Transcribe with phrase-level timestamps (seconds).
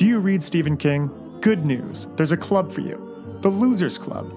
[0.00, 1.10] Do you read Stephen King?
[1.42, 4.32] Good news, there's a club for you the Losers Club.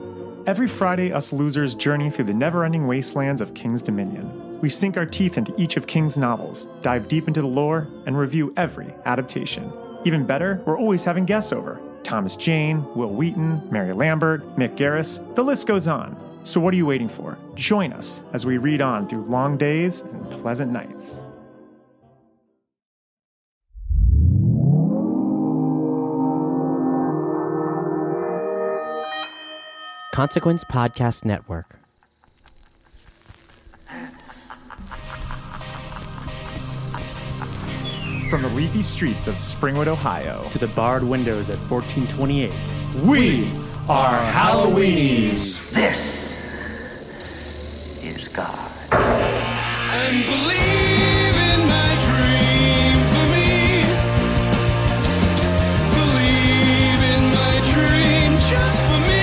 [0.46, 4.60] Every Friday, us losers journey through the never ending wastelands of King's Dominion.
[4.60, 8.18] We sink our teeth into each of King's novels, dive deep into the lore, and
[8.18, 9.72] review every adaptation.
[10.04, 15.24] Even better, we're always having guests over Thomas Jane, Wil Wheaton, Mary Lambert, Mick Garris,
[15.36, 16.18] the list goes on.
[16.44, 17.38] So, what are you waiting for?
[17.56, 21.24] Join us as we read on through long days and pleasant nights.
[30.14, 31.80] Consequence Podcast Network.
[38.30, 42.52] From the leafy streets of Springwood, Ohio, to the barred windows at 1428.
[43.04, 43.52] we
[43.90, 45.74] are Halloweenies.
[45.74, 46.32] This
[48.04, 48.70] is God.
[48.92, 53.50] and believe in my dream for me.
[55.98, 59.23] Believe in my dream just for me,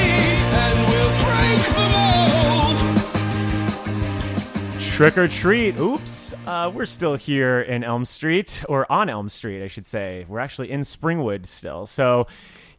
[5.01, 5.79] Trick or treat.
[5.79, 6.35] Oops.
[6.47, 10.27] Uh, we're still here in Elm Street, or on Elm Street, I should say.
[10.29, 11.87] We're actually in Springwood still.
[11.87, 12.27] So,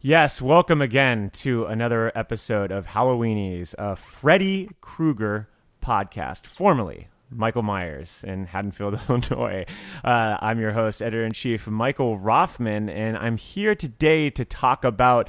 [0.00, 5.48] yes, welcome again to another episode of Halloweenies, a Freddy Krueger
[5.82, 9.66] podcast, formerly Michael Myers in Haddonfield, Illinois.
[10.04, 14.84] Uh, I'm your host, editor in chief, Michael Rothman, and I'm here today to talk
[14.84, 15.28] about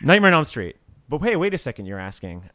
[0.00, 0.76] Nightmare on Elm Street.
[1.10, 2.48] But wait, wait a second, you're asking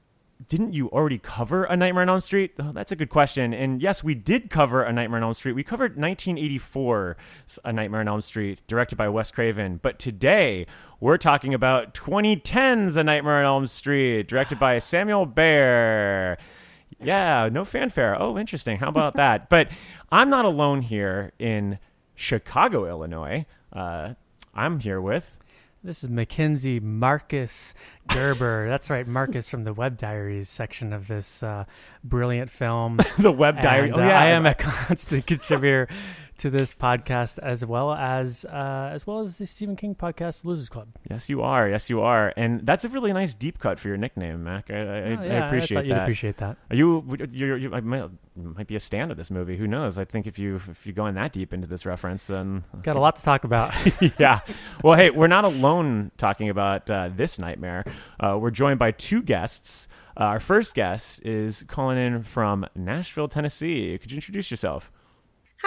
[0.47, 2.53] didn't you already cover A Nightmare on Elm Street?
[2.59, 3.53] Oh, that's a good question.
[3.53, 5.53] And yes, we did cover A Nightmare on Elm Street.
[5.53, 9.79] We covered 1984's A Nightmare on Elm Street, directed by Wes Craven.
[9.81, 10.67] But today,
[10.99, 16.37] we're talking about 2010's A Nightmare on Elm Street, directed by Samuel Bayer.
[17.01, 18.21] Yeah, no fanfare.
[18.21, 18.77] Oh, interesting.
[18.77, 19.49] How about that?
[19.49, 19.71] But
[20.11, 21.79] I'm not alone here in
[22.13, 23.45] Chicago, Illinois.
[23.71, 24.15] Uh,
[24.53, 25.34] I'm here with
[25.85, 27.75] This is Mackenzie Marcus
[28.07, 28.67] Gerber.
[28.67, 31.65] That's right, Marcus from the Web Diaries section of this uh,
[32.03, 32.97] brilliant film.
[33.19, 33.89] the Web Diary.
[33.89, 35.87] And, oh uh, yeah, I am a constant contributor
[36.37, 40.69] to this podcast as well as uh, as well as the Stephen King podcast, Losers
[40.69, 40.89] Club.
[41.09, 41.69] Yes, you are.
[41.69, 42.33] Yes, you are.
[42.35, 44.69] And that's a really nice deep cut for your nickname, Mac.
[44.69, 44.83] I, I, Oh,
[45.21, 46.01] I yeah, appreciate thought you'd that.
[46.03, 46.57] appreciate that.
[46.69, 47.17] Are you?
[47.31, 49.55] You I might, might be a stand of this movie.
[49.57, 49.97] Who knows?
[49.97, 52.99] I think if you if you're going that deep into this reference, then Got a
[52.99, 53.73] lot to talk about.
[54.19, 54.41] yeah.
[54.83, 57.85] Well, hey, we're not alone talking about uh, this nightmare.
[58.19, 59.87] Uh, we're joined by two guests.
[60.17, 63.97] Uh, our first guest is calling in from Nashville, Tennessee.
[63.97, 64.91] Could you introduce yourself?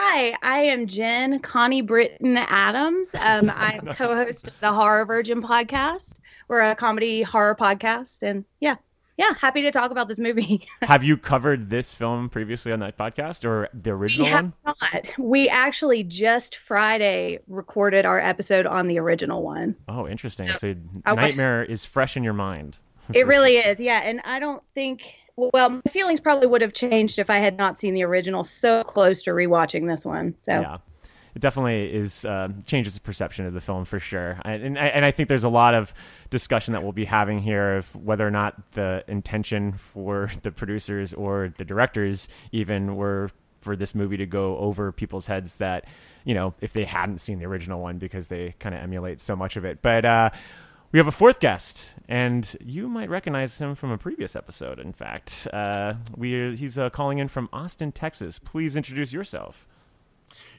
[0.01, 3.09] Hi, I am Jen Connie Britton Adams.
[3.17, 6.21] Um, I'm co-host of the Horror Virgin podcast.
[6.47, 8.77] We're a comedy horror podcast, and yeah,
[9.17, 10.65] yeah, happy to talk about this movie.
[10.83, 14.77] Have you covered this film previously on that podcast or the we original have one?
[14.81, 15.11] not.
[15.19, 19.75] We actually just Friday recorded our episode on the original one.
[19.89, 20.47] Oh, interesting.
[20.51, 20.77] So
[21.07, 22.79] wa- Nightmare is fresh in your mind.
[23.13, 24.03] It really is, yeah.
[24.05, 25.17] And I don't think.
[25.39, 28.43] Well, my feelings probably would have changed if I had not seen the original.
[28.43, 30.35] So close to rewatching this one.
[30.43, 30.79] So Yeah.
[31.35, 34.87] It definitely is uh, changes the perception of the film for sure, and and I,
[34.87, 35.95] and I think there's a lot of
[36.31, 41.13] discussion that we'll be having here of whether or not the intention for the producers
[41.13, 45.85] or the directors even were for this movie to go over people's heads that
[46.25, 49.37] you know if they hadn't seen the original one because they kind of emulate so
[49.37, 49.81] much of it.
[49.81, 50.31] But uh,
[50.91, 54.79] we have a fourth guest, and you might recognize him from a previous episode.
[54.79, 58.39] In fact, uh, we he's uh, calling in from Austin, Texas.
[58.39, 59.67] Please introduce yourself.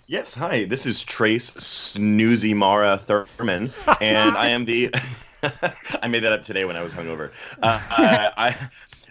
[0.05, 0.65] Yes, hi.
[0.65, 4.93] This is Trace Snoozy Mara Thurman, and I am the.
[6.01, 7.31] I made that up today when I was hungover.
[7.61, 7.79] Uh,
[8.37, 8.69] I,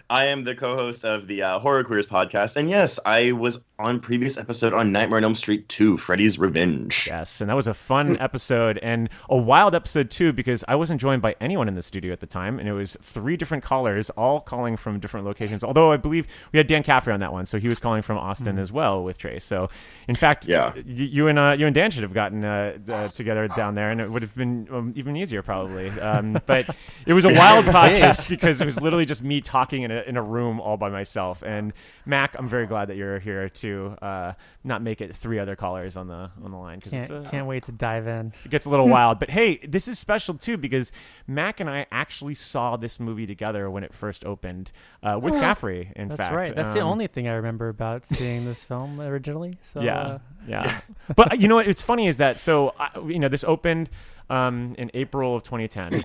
[0.09, 3.63] I I am the co-host of the uh, Horror Queers podcast, and yes, I was
[3.79, 7.07] on previous episode on Nightmare on Elm Street 2, Freddy's Revenge.
[7.07, 10.99] Yes, and that was a fun episode and a wild episode too because I wasn't
[10.99, 14.09] joined by anyone in the studio at the time, and it was three different callers,
[14.11, 15.63] all calling from different locations.
[15.63, 18.17] Although I believe we had Dan Caffrey on that one, so he was calling from
[18.17, 19.45] Austin as well with Trace.
[19.45, 19.69] So,
[20.09, 20.73] in fact, Yeah.
[20.75, 23.89] y- you and uh, you and Dan should have gotten uh, uh, together down there,
[23.89, 25.89] and it would have been um, even easier probably.
[26.01, 26.69] Um, but
[27.05, 30.17] it was a wild podcast because it was literally just me talking in a in
[30.17, 31.41] a room all by myself.
[31.43, 31.73] And
[32.05, 35.97] Mac, I'm very glad that you're here to uh, not make it three other callers
[35.97, 38.33] on the on the line 'cause Can't uh, can't wait to dive in.
[38.45, 39.19] it gets a little wild.
[39.19, 40.91] But hey, this is special too because
[41.27, 44.71] Mac and I actually saw this movie together when it first opened
[45.03, 45.91] uh, with Caffrey.
[45.95, 46.55] In That's fact, that's right.
[46.55, 49.57] That's the Um, only thing I remember about seeing this film originally.
[49.63, 50.81] So yeah, uh, yeah.
[51.15, 51.67] But uh, you know what?
[51.67, 53.89] It's funny is that so I, you know this opened
[54.29, 56.03] um, in April of 2010,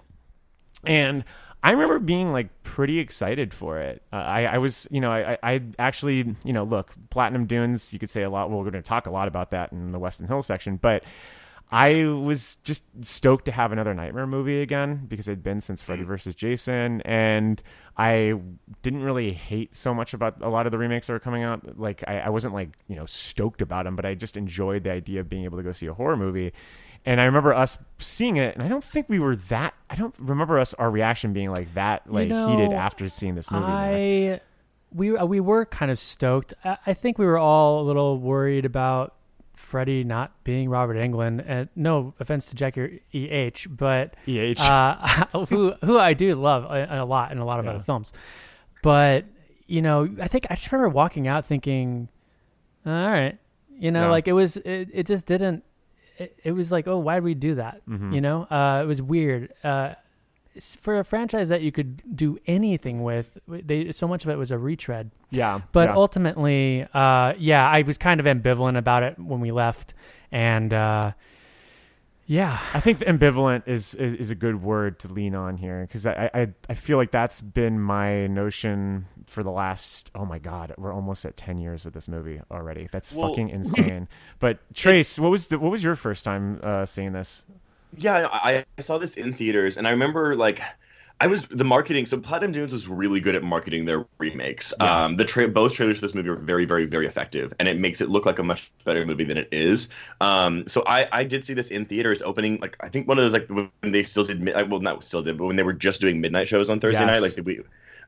[0.87, 1.25] and
[1.65, 4.03] I remember being like pretty excited for it.
[4.13, 7.91] Uh, I, I was, you know, I, I actually, you know, look, Platinum Dunes.
[7.91, 8.51] You could say a lot.
[8.51, 11.05] Well, we're going to talk a lot about that in the Weston Hill section, but
[11.73, 16.03] I was just stoked to have another Nightmare movie again because it'd been since Freddy
[16.03, 16.35] vs.
[16.35, 17.63] Jason, and
[17.97, 18.39] I
[18.83, 21.79] didn't really hate so much about a lot of the remakes that were coming out.
[21.79, 24.93] Like I, I wasn't like you know stoked about them, but I just enjoyed the
[24.93, 26.53] idea of being able to go see a horror movie.
[27.07, 29.75] And I remember us seeing it, and I don't think we were that.
[29.95, 33.49] I don't remember us our reaction being like that, like know, heated after seeing this
[33.49, 33.65] movie.
[33.65, 34.41] I
[34.93, 36.53] we uh, we were kind of stoked.
[36.65, 39.15] I, I think we were all a little worried about
[39.55, 41.45] Freddy not being Robert Englund.
[41.47, 44.55] And no offense to Jackie E H, but Eh.
[44.59, 47.73] uh, who who I do love a, a lot in a lot of Yeah.
[47.75, 48.13] other films.
[48.83, 49.27] But
[49.69, 52.09] you know, I think I just remember walking out thinking,
[52.85, 53.39] "All right,"
[53.79, 54.11] you know, Yeah.
[54.11, 55.63] like it was it, it just didn't.
[56.19, 57.83] It, it was like, oh, why did we do that?
[57.89, 58.13] Mm-hmm.
[58.13, 59.53] You know, uh, it was weird.
[59.63, 59.95] Uh,
[60.79, 64.51] for a franchise that you could do anything with, they so much of it was
[64.53, 65.11] a retread.
[65.31, 65.97] yeah, But yeah.
[65.97, 69.95] ultimately, uh, yeah, I was kind of ambivalent about it when we left,
[70.31, 71.13] and uh,
[72.27, 75.83] yeah, I think the ambivalent is, is is a good word to lean on here
[75.87, 80.39] because I, I I feel like that's been my notion for the last oh my
[80.39, 84.09] god we're almost at ten years with this movie already that's Well- fucking insane.
[84.39, 87.45] But Trace, what was the, what was your first time uh, seeing this?
[87.97, 90.61] Yeah, I, I saw this in theaters, and I remember like
[91.21, 92.07] I was the marketing.
[92.07, 94.75] So Platinum Dunes was really good at marketing their remakes.
[94.81, 95.05] Yeah.
[95.05, 97.79] Um, the tra- both trailers for this movie are very, very, very effective, and it
[97.79, 99.89] makes it look like a much better movie than it is.
[100.21, 103.25] Um, so I, I did see this in theaters, opening like I think one of
[103.25, 105.73] those like when they still did mid- well not still did, but when they were
[105.73, 107.23] just doing midnight shows on Thursday Yes.
[107.23, 107.63] night, like we.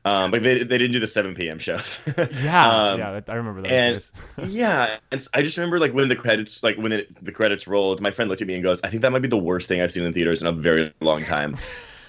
[0.05, 1.59] Um, like they, they didn't do the 7 p.m.
[1.59, 1.99] shows.
[2.41, 6.15] Yeah, Um, yeah, I remember those and yeah, and I just remember like when the
[6.15, 8.89] credits, like when it, the credits rolled, my friend looked at me and goes, "I
[8.89, 11.23] think that might be the worst thing I've seen in theaters in a very long
[11.23, 11.55] time."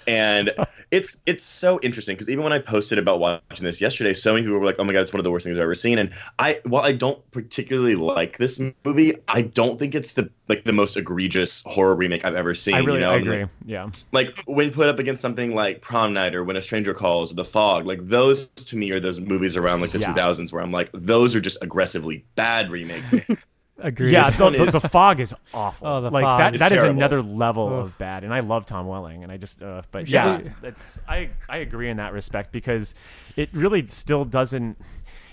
[0.07, 0.53] and
[0.91, 4.45] it's it's so interesting because even when I posted about watching this yesterday, so many
[4.45, 5.99] people were like, "Oh my god, it's one of the worst things I've ever seen."
[5.99, 10.65] And I, while I don't particularly like this movie, I don't think it's the like
[10.65, 12.75] the most egregious horror remake I've ever seen.
[12.75, 13.13] I really you know?
[13.13, 13.45] I agree.
[13.67, 17.33] Yeah, like when put up against something like Prom Night or When a Stranger Calls
[17.33, 20.15] or The Fog, like those to me are those movies around like the Yeah.
[20.15, 23.13] 2000s where I'm like, those are just aggressively bad remakes.
[23.79, 24.13] agreed.
[24.13, 24.31] yeah.
[24.31, 25.87] The, the, the fog is awful.
[25.87, 26.39] Oh, the like fog.
[26.41, 27.73] that It's that is another level Ugh.
[27.87, 28.25] of bad.
[28.25, 31.59] And I love Tom Welling, and I just uh, but should yeah, that's I I
[31.59, 32.95] agree in that respect because
[33.37, 34.79] it really still doesn't.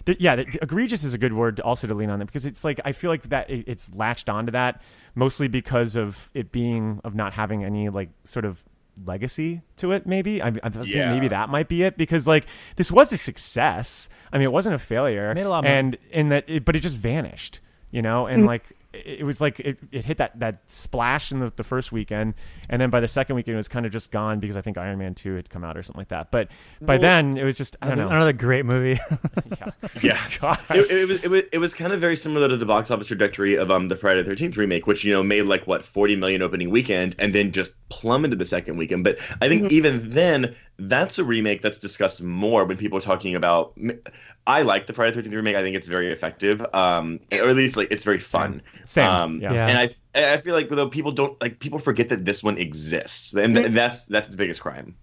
[0.05, 2.63] th- Yeah, the- egregious is a good word also to lean on it because it's
[2.63, 4.81] like I feel like that it, it's latched onto that
[5.15, 8.63] mostly because of it being of not having any like sort of
[9.05, 11.11] legacy to it maybe I, I think Yeah.
[11.13, 12.45] maybe that might be it because like
[12.77, 15.75] this was a success i mean it wasn't a failure Made a lot of money.
[15.75, 17.59] and in that it, but it just vanished
[17.95, 21.39] you know and like it, it was like it, it hit that that splash in
[21.39, 22.33] the, the first weekend
[22.67, 24.77] and then by the second weekend it was kind of just gone because i think
[24.77, 26.49] iron man 2 had come out or something like that but
[26.81, 28.99] by Well- then it was just i don't another, know another great movie.
[29.59, 29.71] yeah.
[30.01, 30.29] yeah.
[30.41, 30.59] God.
[30.71, 33.07] It, it, was, it, was, it was kind of very similar to the box office
[33.07, 36.17] trajectory of um the Friday the 13th remake, which you know made like what 40
[36.17, 39.03] million opening weekend and then just plummeted the second weekend.
[39.03, 43.35] But I think even then, that's a remake that's discussed more when people are talking
[43.35, 43.77] about.
[44.47, 45.55] I like the Friday the 13th remake.
[45.55, 48.61] I think it's very effective, um, or at least like it's very fun.
[48.85, 49.09] Same.
[49.09, 49.53] Um, yeah.
[49.53, 49.67] Yeah.
[49.67, 53.33] And I I feel like though people don't like people forget that this one exists,
[53.33, 54.95] and, and that's that's its biggest crime.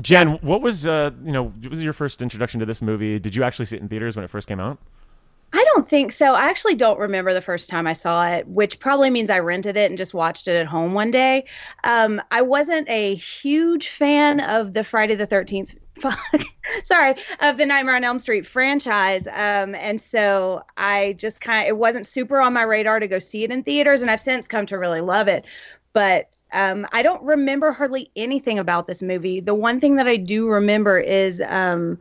[0.00, 3.34] jen what was uh you know what was your first introduction to this movie did
[3.34, 4.78] you actually see it in theaters when it first came out
[5.52, 6.34] I don't think so.
[6.34, 9.76] I actually don't remember the first time I saw it, which probably means I rented
[9.76, 11.44] it and just watched it at home one day.
[11.82, 15.76] Um, I wasn't a huge fan of the Friday the 13th,
[16.84, 19.26] sorry, of the Nightmare on Elm Street franchise.
[19.26, 23.18] Um, and so I just kind of, it wasn't super on my radar to go
[23.18, 24.02] see it in theaters.
[24.02, 25.44] And I've since come to really love it.
[25.92, 29.40] But um, I don't remember hardly anything about this movie.
[29.40, 31.98] The one thing that I do remember is um,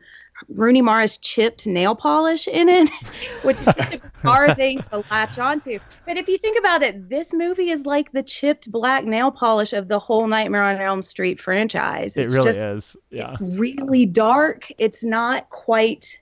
[0.50, 2.90] Rooney Mara's chipped nail polish in it,
[3.44, 5.80] which is a bizarre thing to latch onto.
[6.06, 9.74] But if you think about it, this movie is like the chipped black nail polish
[9.74, 12.16] of the whole Nightmare on Elm Street franchise.
[12.18, 14.68] it It's really just, is yeah It's really dark.
[14.78, 16.20] It's not quite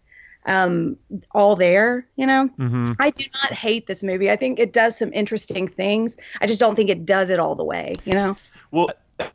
[0.47, 0.95] um,
[1.31, 2.47] all there, you know?
[2.57, 4.31] hmm I do not hate this movie.
[4.31, 6.17] I think it does some interesting things.
[6.41, 8.35] I just don't think it does it all the way, you know?
[8.71, 8.89] Well,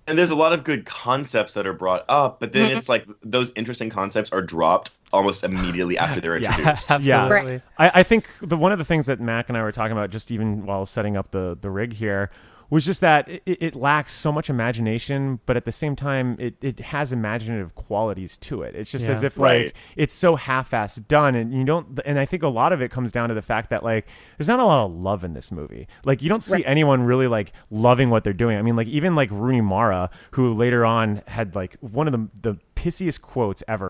[0.07, 2.77] and there's a lot of good concepts that are brought up, but then Mhm.
[2.77, 6.91] it's like those interesting concepts are dropped almost immediately after they're introduced.
[7.01, 7.25] Yeah.
[7.25, 7.63] Absolutely.
[7.79, 10.11] I, I think the one of the things that Mac and I were talking about
[10.11, 12.31] just even while setting up the the rig here
[12.75, 16.55] was just that it, it lacks so much imagination, but at the same time it,
[16.63, 18.75] it has imaginative qualities to it.
[18.75, 19.13] It's just Yeah.
[19.13, 19.67] as if Right.
[19.67, 22.01] like it's so half-assed done, and you don't.
[22.07, 24.07] And I think a lot of it comes down to the fact that like
[24.39, 25.87] there's not a lot of love in this movie.
[26.05, 26.65] Like you don't see Right.
[26.67, 28.57] anyone really like loving what they're doing.
[28.59, 32.29] I mean, like even like Rooney Mara, who later on had like one of the
[32.41, 33.89] the pissiest quotes ever.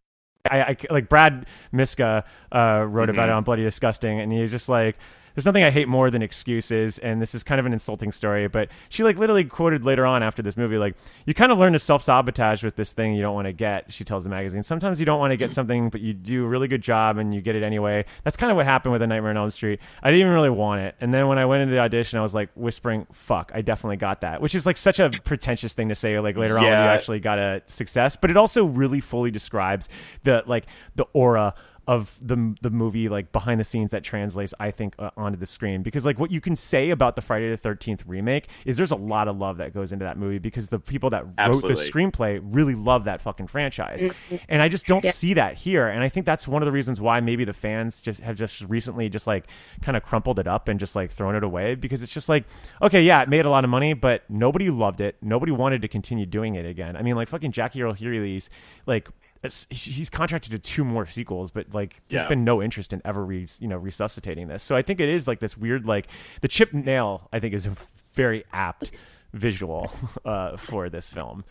[0.51, 4.69] I, I like Brad Miska uh, wrote about it on Bloody Disgusting, and he's just
[4.69, 4.97] like
[5.35, 8.49] there's nothing I hate more than excuses, and this is kind of an insulting story.
[8.49, 10.97] But she like literally quoted later on after this movie, like
[11.27, 13.93] you kind of learn to self sabotage with this thing you don't want to get.
[13.93, 15.55] She tells the magazine sometimes you don't want to get mm.
[15.55, 18.05] something, but you do a really good job and you get it anyway.
[18.25, 19.81] That's kind of what happened with A Nightmare on Elm Street.
[20.03, 22.23] I didn't even really want it, and then when I went into the audition, I
[22.23, 25.89] was like whispering, "Fuck, I definitely got that," which is like such a pretentious thing
[25.89, 26.19] to say.
[26.21, 29.89] Like later on, when you actually got a success, but it also really fully describes
[30.25, 31.55] the like the aura
[31.89, 35.47] of the the movie like behind the scenes that translates I think uh, onto the
[35.47, 35.83] screen.
[35.83, 38.97] Because like what you can say about the Friday the 13th remake is there's a
[38.97, 42.41] lot of love that goes into that movie because the people that wrote the screenplay
[42.43, 44.05] really love that fucking franchise.
[44.49, 45.89] And I just don't see that here.
[45.89, 48.63] And I think that's one of the reasons why maybe the fans just have just
[48.63, 49.47] recently just like
[49.81, 51.75] kind of crumpled it up and just like thrown it away.
[51.75, 52.45] Because it's just like
[52.81, 55.17] okay yeah it made a lot of money but nobody loved it.
[55.21, 56.97] Nobody wanted to continue doing it again.
[56.97, 58.51] I mean like fucking Jackie Earle Haley's
[58.87, 59.22] like it's-
[59.71, 62.29] he's contracted to two more sequels, but like there's Yeah.
[62.29, 64.63] been no interest in ever re, you know resuscitating this.
[64.63, 66.07] So I think it is like this weird like
[66.41, 67.29] the chip nail.
[67.33, 67.75] I think is a
[68.15, 68.93] very apt
[69.33, 69.91] visual
[70.25, 71.45] uh, for this film.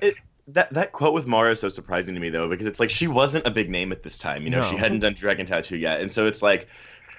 [0.00, 0.14] It,
[0.48, 3.06] that that quote with Mara is so surprising to me though because it's like she
[3.06, 4.42] wasn't a big name at this time.
[4.42, 6.66] You know, she hadn't done Dragon Tattoo yet, and so it's like.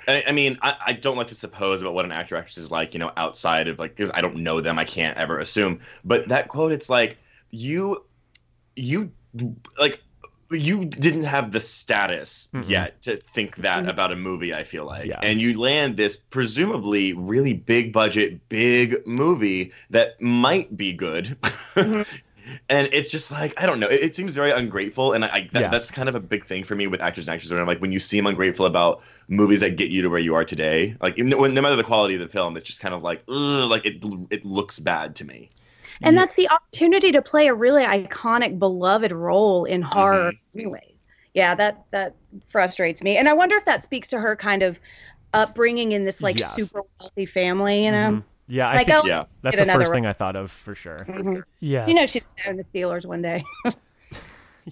[0.08, 2.72] I I mean, I, I don't like to suppose about what an actor actress is
[2.72, 4.80] like, you know, outside of like, I don't know them.
[4.80, 5.82] I can't ever assume.
[6.04, 7.18] But that quote, it's like
[7.52, 8.04] you,
[8.76, 9.12] you,
[9.78, 10.02] like,
[10.52, 12.68] you didn't have the status Mm-mm.
[12.68, 13.90] yet to think that mm-hmm.
[13.90, 14.54] about a movie.
[14.54, 15.20] I feel like, Yeah.
[15.22, 21.38] and you land this presumably really big budget, big movie that might be good.
[21.76, 22.02] Mm-hmm.
[22.68, 23.88] And it's just like I don't know.
[23.88, 25.72] It, it seems very ungrateful, and I, I that, Yes.
[25.72, 27.52] that's kind of a big thing for me with actors and actresses.
[27.52, 30.34] Where I'm like, when you seem ungrateful about movies that get you to where you
[30.34, 33.04] are today, like no no matter the quality of the film, it's just kind of
[33.04, 35.52] like, ugh, like it it looks bad to me.
[36.02, 40.84] And that's the opportunity to play a really iconic, beloved role in horror, anyways.
[41.34, 42.16] Yeah, that that
[42.48, 44.80] frustrates me, and I wonder if that speaks to her kind of
[45.34, 46.56] upbringing in this like Yes.
[46.56, 47.86] super wealthy family.
[47.86, 48.24] You know, Mhm.
[48.48, 49.26] Yeah, I like think oh, yeah.
[49.44, 49.98] that's the first one.
[49.98, 50.98] thing I thought of for sure.
[50.98, 51.44] Mhm.
[51.60, 51.88] Yes.
[51.88, 53.44] you know she's in the Steelers one day.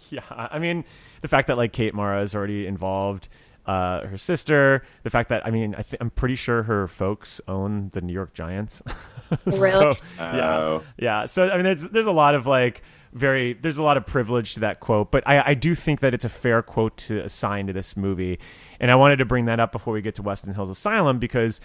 [0.10, 0.84] Yeah, I mean
[1.22, 3.29] the fact that like Kate Mara is already involved,
[3.67, 7.39] uh, her sister, the fact that I mean I th- I'm pretty sure her folks
[7.47, 8.81] own the New York Giants.
[9.50, 9.97] so, Really?
[10.17, 10.83] yeah, Oh.
[10.97, 11.25] yeah.
[11.25, 12.81] So I mean, there's there's a lot of like
[13.13, 16.13] very there's a lot of privilege to that quote, but I I do think that
[16.13, 18.39] it's a fair quote to assign to this movie,
[18.79, 21.59] and I wanted to bring that up before we get to Weston Hills Asylum because.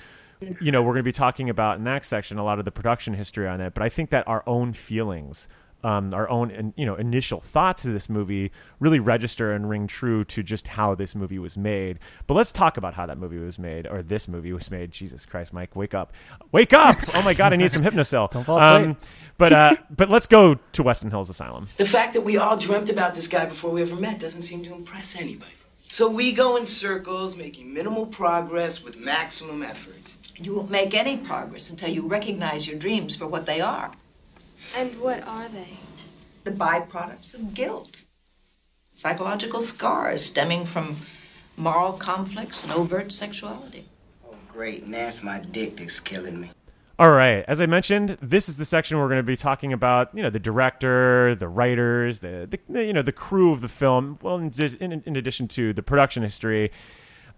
[0.60, 2.72] You know, we're going to be talking about in that section a lot of the
[2.72, 5.46] production history on it, but I think that our own feelings
[5.84, 9.86] um, our own in- you know initial thoughts of this movie really register and ring
[9.86, 11.98] true to just how this movie was made.
[12.26, 14.90] But let's talk about how that movie was made, or this movie was made.
[14.90, 16.12] Jesus Christ, Mike, wake up,
[16.52, 16.98] wake up!
[17.14, 18.30] Oh my God, I need some Hypnocil.
[18.30, 18.96] Don't fall asleep.
[19.36, 21.68] but uh, but let's go to Weston Hills Asylum.
[21.76, 24.64] The fact that we all dreamt about this guy before we ever met doesn't seem
[24.64, 25.52] to impress anybody.
[25.88, 30.12] So we go in circles, making minimal progress with maximum effort.
[30.36, 33.92] You won't make any progress until you recognize your dreams for what they are
[34.74, 35.76] And what are they?
[36.44, 38.04] the byproducts of guilt,
[38.96, 40.96] psychological scars stemming from
[41.56, 43.86] moral conflicts and overt sexuality.
[44.26, 44.82] Oh, great.
[44.82, 46.50] And that's my dick that's killing me.
[46.98, 47.44] All right.
[47.48, 50.10] As I mentioned, this is the section we're going to be talking about.
[50.14, 54.18] You know, the director, the writers, the, the you know the crew of the film.
[54.22, 56.70] Well, in, in, in addition to the production history,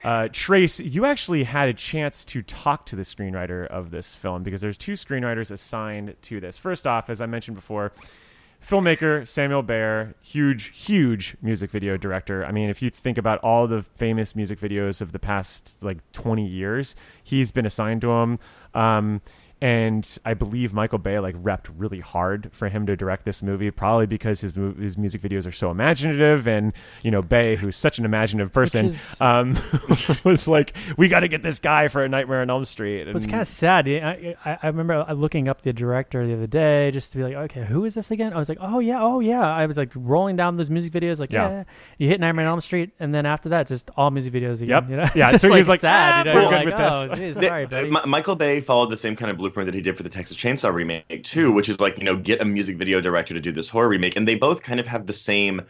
[0.04, 4.42] uh, Trace, you actually had a chance to talk to the screenwriter of this film
[4.42, 6.58] because there's two screenwriters assigned to this.
[6.58, 7.90] First off, as I mentioned before,
[8.62, 12.44] filmmaker Samuel Bayer, huge, huge music video director.
[12.44, 15.98] I mean, if you think about all the famous music videos of the past like
[16.12, 18.38] 20 years, he's been assigned to them.
[18.74, 19.22] Um,
[19.64, 23.70] and I believe Michael Bay like repped really hard for him to direct this movie,
[23.70, 27.98] probably because his his music videos are so imaginative, and you know Bay, who's such
[27.98, 29.56] an imaginative person, is- um,
[30.24, 33.16] was like, "We got to get this guy for a Nightmare on Elm Street." But
[33.16, 33.88] it's kind of sad.
[33.88, 37.34] I, I, I remember looking up the director the other day just to be like,
[37.34, 38.34] okay, who is this again?
[38.34, 39.50] I was like, oh yeah, oh yeah.
[39.50, 41.48] I was like rolling down those music videos, like Yeah.
[41.48, 41.64] yeah.
[41.96, 44.68] You hit Nightmare on Elm Street, and then after that, just all music videos again.
[44.68, 44.90] Yep.
[44.90, 45.04] You know?
[45.14, 46.26] Yeah, It's just so he was like, sad.
[46.26, 46.44] "Ah, you know?
[46.44, 47.90] we're good like, with oh, this." geez, The- sorry, buddy.
[48.06, 50.72] Michael Bay followed the same kind of blueprint that he did for the Texas Chainsaw
[50.72, 53.68] remake too, which is like you know get a music video director to do this
[53.68, 55.62] horror remake, and they both kind of have the same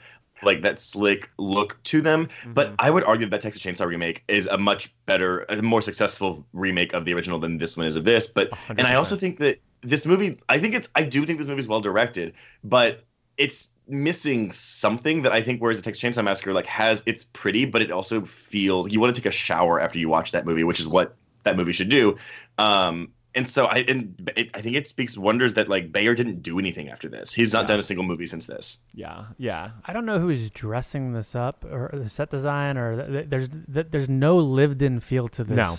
[0.43, 2.29] like that slick look to them.
[2.47, 6.47] But I would argue that Texas Chainsaw remake is a much better, a more successful
[6.53, 8.27] remake of the original than this one is of this.
[8.27, 11.47] But and I also think that this movie, I think it's, I do think this
[11.47, 13.05] movie is well directed, but
[13.37, 17.65] it's missing something that I think whereas the Texas Chainsaw Massacre like has it's pretty,
[17.65, 20.65] but it also feels you want to take a shower after you watch that movie,
[20.65, 22.17] which is what that movie should do.
[22.59, 26.43] Um, and so I and it, I think it speaks wonders that like Bayer didn't
[26.43, 27.33] do anything after this.
[27.33, 28.79] He's not done a single movie since this.
[28.95, 29.71] Yeah, yeah.
[29.85, 33.49] I don't know who's dressing this up or the set design or th- th- there's
[33.49, 35.75] th- there's no lived-in feel to this No.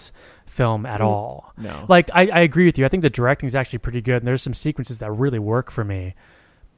[0.45, 1.53] film at all.
[1.57, 1.85] No.
[1.87, 2.85] Like I, I agree with you.
[2.85, 5.71] I think the directing is actually pretty good and there's some sequences that really work
[5.71, 6.15] for me.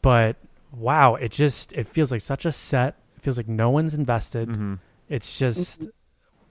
[0.01, 0.35] But
[0.71, 2.95] wow, it just it feels like such a set.
[3.15, 4.49] It feels like no one's invested.
[4.49, 4.75] Mm-hmm.
[5.09, 5.87] It's just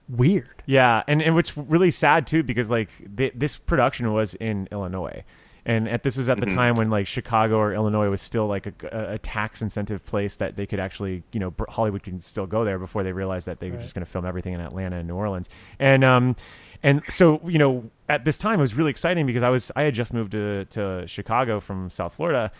[0.09, 0.63] weird.
[0.65, 5.23] Yeah, and and what's really sad too because like th- this production was in Illinois.
[5.69, 6.55] And at, this was at the Mhm.
[6.55, 10.37] time when like Chicago or Illinois was still like a, a, a tax incentive place
[10.37, 13.59] that they could actually, you know, Hollywood could still go there before they realized that
[13.59, 15.49] they were just going to film everything in Atlanta and New Orleans.
[15.77, 16.37] And um,
[16.83, 19.81] and so you know, at this time it was really exciting because I was I
[19.81, 22.53] had just moved to to Chicago from South Florida,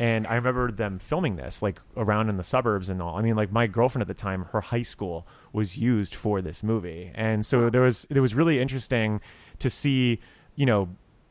[0.00, 3.18] and I remember them filming this like around in the suburbs and all.
[3.18, 6.62] I mean, like my girlfriend at the time, her high school was used for this
[6.62, 9.20] movie, and so there was it was really interesting
[9.58, 10.18] to see,
[10.56, 10.88] you know,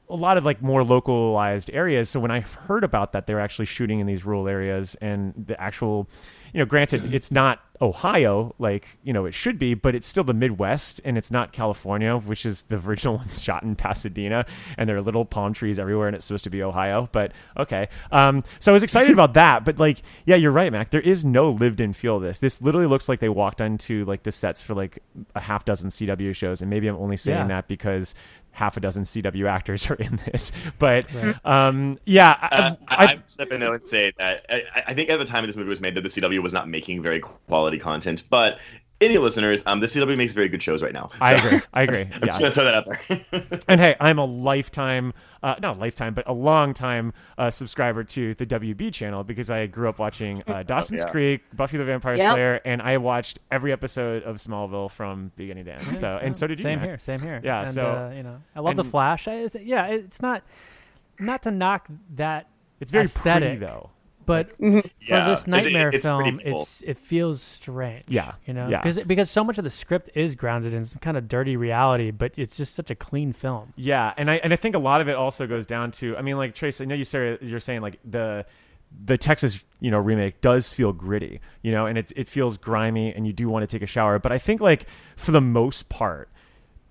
[0.10, 2.10] a lot of like more localized areas.
[2.10, 5.60] So when I heard about that, they're actually shooting in these rural areas, and the
[5.62, 6.10] actual,
[6.54, 10.26] you know, granted, it's not Ohio like you know it should be, but it's still
[10.26, 14.46] the Midwest, and it's not California, which is the original ones shot in Pasadena,
[14.78, 17.08] and there are little palm trees everywhere, and it's supposed to be Ohio.
[17.12, 19.64] But okay, um, so I was excited about that.
[19.64, 20.90] But like, yeah, you're right, Mac.
[20.90, 22.18] There is no lived-in feel.
[22.18, 25.00] of This this literally looks like they walked onto like the sets for like
[25.36, 27.48] a half dozen CW shows, and maybe I'm only saying Yeah.
[27.48, 28.14] that because
[28.60, 30.52] half a dozen CW actors are in this.
[30.80, 31.36] But Right.
[31.46, 34.94] um, yeah, Uh, I, I, I, I'd step in though and say that I, I
[34.94, 37.20] think at the time this movie was made, that the CW was not making very
[37.22, 38.24] quality content.
[38.30, 38.60] But
[39.02, 41.10] any listeners, um, the CW makes very good shows right now.
[41.22, 41.60] I agree.
[41.74, 42.00] I agree.
[42.02, 42.26] I'm Yeah.
[42.26, 43.60] just gonna throw that out there.
[43.68, 48.04] and hey, I'm a lifetime, uh, not a lifetime, but a long time uh, subscriber
[48.04, 51.12] to the WB channel because I grew up watching uh, Dawson's yeah.
[51.12, 52.34] Creek, Buffy the Vampire Yep.
[52.34, 55.96] Slayer, and I watched every episode of Smallville from beginning to end.
[55.96, 56.64] So, and so did you.
[56.64, 56.88] Same Mac.
[56.88, 57.40] here, same here.
[57.44, 59.28] Yeah, and, so- uh, you know, I love the Flash.
[59.28, 60.44] I, it's, yeah, it's not
[61.20, 62.48] not to knock that.
[62.82, 63.90] It's very aesthetic, pretty though.
[64.30, 64.88] But mm-hmm.
[65.02, 66.54] Yeah, for this it- it- nightmare it's film, full.
[66.62, 68.06] it's it feels strange.
[68.08, 68.82] Yeah, you know, yeah.
[68.82, 72.12] because because so much of the script is grounded in some kind of dirty reality,
[72.12, 73.74] but it's just such a clean film.
[73.76, 76.22] Yeah, and I and I think a lot of it also goes down to I
[76.22, 78.46] mean like Trace, I know you say you're saying like the
[79.06, 83.14] the Texas you know remake does feel gritty, you know, and it it feels grimy
[83.14, 85.90] and you do want to take a shower, but I think like for the most
[85.90, 86.30] part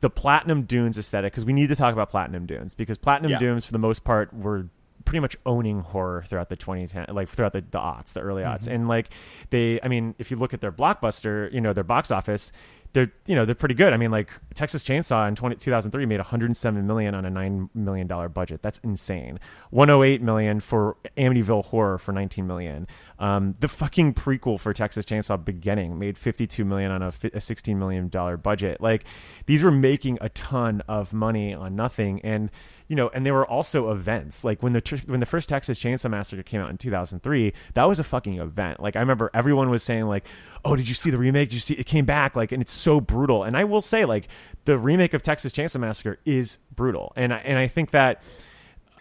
[0.01, 3.39] the Platinum Dunes aesthetic because we need to talk about Platinum Dunes because Platinum Yeah.
[3.41, 4.69] Dunes for the most part were
[5.09, 8.65] pretty much owning horror throughout the 2010 like throughout the, the aughts the early aughts.
[8.65, 8.75] Mm-hmm.
[8.75, 9.09] And like
[9.49, 12.53] they i mean if you look at their blockbuster you know their box office
[12.93, 13.93] they're you know they're pretty good.
[13.93, 18.07] I mean like texas chainsaw in 20, 2003 made 107 million on a 9 million
[18.07, 18.63] dollar budget.
[18.63, 19.39] That's insane.
[19.71, 22.87] 108 million for amityville horror for 19 million
[23.19, 27.79] um, the fucking prequel for texas chainsaw beginning made 52 million on a, a 16
[27.79, 29.05] million dollar budget like
[29.47, 32.51] these were making a ton of money on nothing and
[32.89, 36.11] you know, and there were also events like when the when the first Texas Chainsaw
[36.11, 37.53] Massacre came out in 2003.
[37.75, 38.81] That was a fucking event.
[38.81, 40.27] Like I remember everyone was saying like,
[40.65, 41.51] "Oh, did you see the remake?
[41.51, 43.45] Did you see it came back?" Like, and it's so brutal.
[43.45, 44.27] And I will say like
[44.65, 48.23] the remake of Texas Chainsaw Massacre is brutal, and I, and I think that.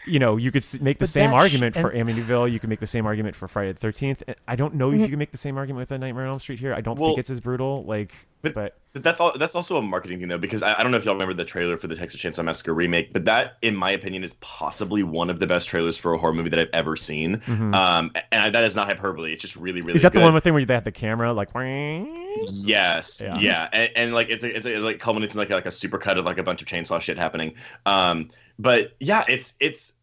[0.08, 2.52] You know, you could make the But same that sh- argument for Amityville.
[2.52, 4.24] You can make the same argument for Friday the Thirteenth.
[4.48, 6.40] I don't know if you can make the same argument with a Nightmare on Elm
[6.40, 6.74] Street here.
[6.74, 7.84] I don't Well, think it's as brutal.
[7.86, 9.38] Like, but, but but that's all.
[9.38, 11.46] That's also a marketing thing though, because I, I don't know if y'all remember the
[11.46, 15.30] trailer for the Texas Chainsaw Massacre remake, but that, in my opinion, is possibly one
[15.30, 17.42] of the best trailers for a horror movie that I've ever seen.
[17.48, 19.34] Um, and I, that is not hyperbole.
[19.34, 19.90] It's just really, really.
[19.90, 19.96] Mm-hmm.
[19.98, 21.50] is that the one with thing where they had the camera like?
[22.52, 23.38] Yes, Yeah.
[23.40, 26.26] yeah, And, and like it's, it's, it's like culminates in like like a supercut of
[26.26, 27.54] like a bunch of chainsaw shit happening.
[27.86, 29.94] Um, but yeah, it's it's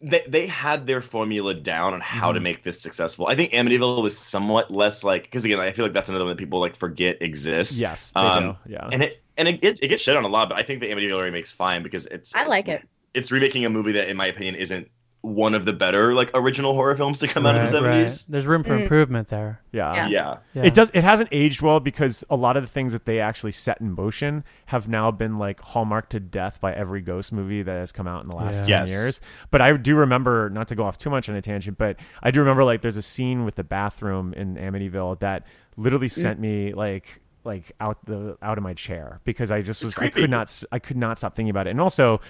[0.00, 2.42] they they had their formula down on how to Mhm.
[2.44, 3.26] make this successful.
[3.28, 6.32] I think Amityville was somewhat less like because again, I feel like that's another one
[6.32, 7.80] that people like forget exists.
[7.80, 8.72] Yes, they um, do.
[8.72, 8.88] Yeah.
[8.92, 10.90] and it and it, it, it gets shit on a lot, but I think the
[10.90, 12.82] Amityville remake's fine because it's I like it.
[13.14, 14.88] it's remaking a movie that, in my opinion, isn't
[15.22, 17.92] one of the better like original horror films to come out of the Right, right.
[18.08, 18.24] seventies.
[18.24, 18.82] There's room for Mm.
[18.82, 19.60] improvement there.
[19.70, 19.94] yeah.
[19.94, 20.08] Yeah.
[20.08, 20.36] Yeah.
[20.54, 20.62] Yeah.
[20.64, 20.90] It does.
[20.94, 23.92] It hasn't aged well because a lot of the things that they actually set in
[23.92, 28.06] motion have now been like hallmarked to death by every ghost movie that has come
[28.08, 28.78] out in the last Yeah.
[28.78, 28.90] ten Yes.
[28.90, 29.20] years.
[29.50, 32.30] But I do remember, not to go off too much on a tangent, but I
[32.30, 36.12] do remember like there's a scene with the bathroom in Amityville that literally Mm.
[36.12, 40.08] sent me like like out the out of my chair because I just was I
[40.10, 41.70] could not I could not stop thinking about it.
[41.70, 42.20] And also,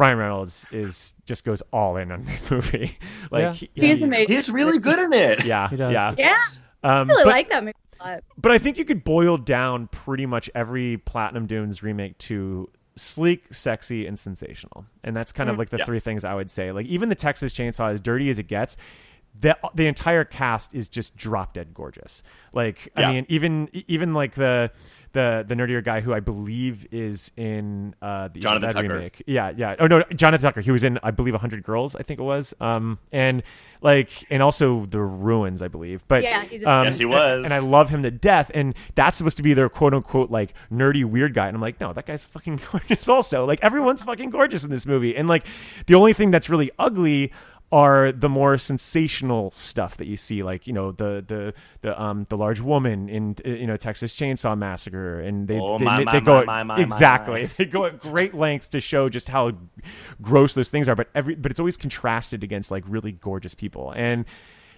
[0.00, 2.96] Ryan Reynolds is just goes all in on that movie.
[3.30, 3.52] like Yeah.
[3.52, 4.34] he- He's he- amazing.
[4.34, 5.44] He's really good in it.
[5.44, 5.92] Yeah, He does.
[5.92, 6.14] yeah.
[6.18, 6.42] Yeah,
[6.82, 7.74] Um, I really but- like that movie
[8.38, 13.52] but I think you could boil down pretty much every Platinum Dunes remake to sleek,
[13.52, 14.86] sexy, and sensational.
[15.04, 15.84] And that's kind of like the Yeah.
[15.84, 16.72] three things I would say.
[16.72, 18.78] Like even the Texas Chainsaw, as dirty as it gets,
[19.38, 22.22] the the entire cast is just drop dead gorgeous.
[22.54, 24.70] Like I mean, even even like the
[25.12, 28.94] the the nerdier guy who I believe is in uh, the Evil Jonathan Dead Tucker.
[28.94, 29.22] remake.
[29.26, 29.76] Yeah, yeah.
[29.78, 30.60] Oh no, Jonathan Tucker.
[30.60, 31.96] He was in I believe hundred Girls.
[31.96, 32.54] I think it was.
[32.60, 33.42] Um, and
[33.82, 36.04] like and also the Ruins, I believe.
[36.06, 37.44] But Yeah, he's in- um, Yes, he was.
[37.44, 38.50] And I love him to death.
[38.54, 41.48] And that's supposed to be their quote unquote like nerdy weird guy.
[41.48, 43.08] And I'm like, no, that guy's fucking gorgeous.
[43.08, 45.16] Also, like everyone's fucking gorgeous in this movie.
[45.16, 45.44] And like
[45.86, 47.32] the only thing that's really ugly
[47.72, 52.26] are the more sensational stuff that you see, like you know the the the um
[52.28, 56.04] the large woman in you know Texas Chainsaw Massacre, and they Oh, they, my, they
[56.04, 57.46] my, go my, at- my, my, exactly.
[57.58, 59.52] they go at great lengths to show just how
[60.20, 63.92] gross those things are, but every but it's always contrasted against like really gorgeous people,
[63.94, 64.24] and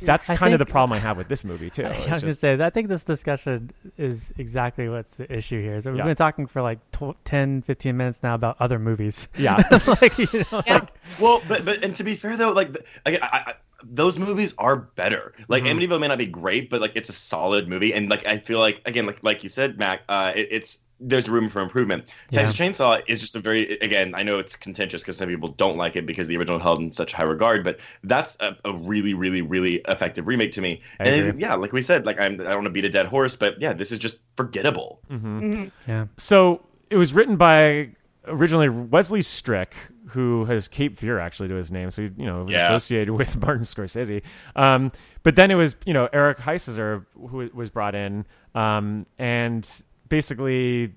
[0.04, 1.84] that's I kind of the problem I have with this movie too.
[1.84, 5.32] I It's was going to just- say, I think this discussion is exactly what's the
[5.32, 5.80] issue here.
[5.80, 6.04] So we've Yeah.
[6.06, 9.28] been talking for like tw- 10, 15 minutes now about other movies.
[9.36, 9.56] Yeah.
[9.86, 10.74] like, you know, Yeah.
[10.74, 14.16] like, Well, but but and to be fair though, like the- I, I, I, those
[14.18, 15.32] movies are better.
[15.48, 15.80] Like Mhm.
[15.88, 18.58] Amityville may not be great, but like it's a solid movie, and like I feel
[18.60, 22.04] like again, like like you said, Mac, uh, it, it's there's room for improvement.
[22.30, 22.42] Yeah.
[22.42, 25.76] Texas Chainsaw is just a very again, I know it's contentious because some people don't
[25.76, 29.14] like it because the original held in such high regard, but that's a, a really
[29.14, 30.80] really really effective remake to me.
[31.00, 31.40] I and agree.
[31.42, 33.60] yeah, like we said, like I'm I don't want to beat a dead horse, but
[33.60, 35.00] yeah, this is just forgettable.
[35.10, 35.70] Mhm.
[35.88, 36.06] yeah.
[36.18, 37.90] So it was written by
[38.26, 39.74] originally Wesley Strick,
[40.10, 42.66] who has Cape Fear actually to his name, so he, you know was Yeah.
[42.68, 44.22] associated with Martin Scorsese.
[44.54, 44.92] Um,
[45.24, 49.68] but then it was you know Eric Heisserer who was brought in, um, and
[50.12, 50.92] basically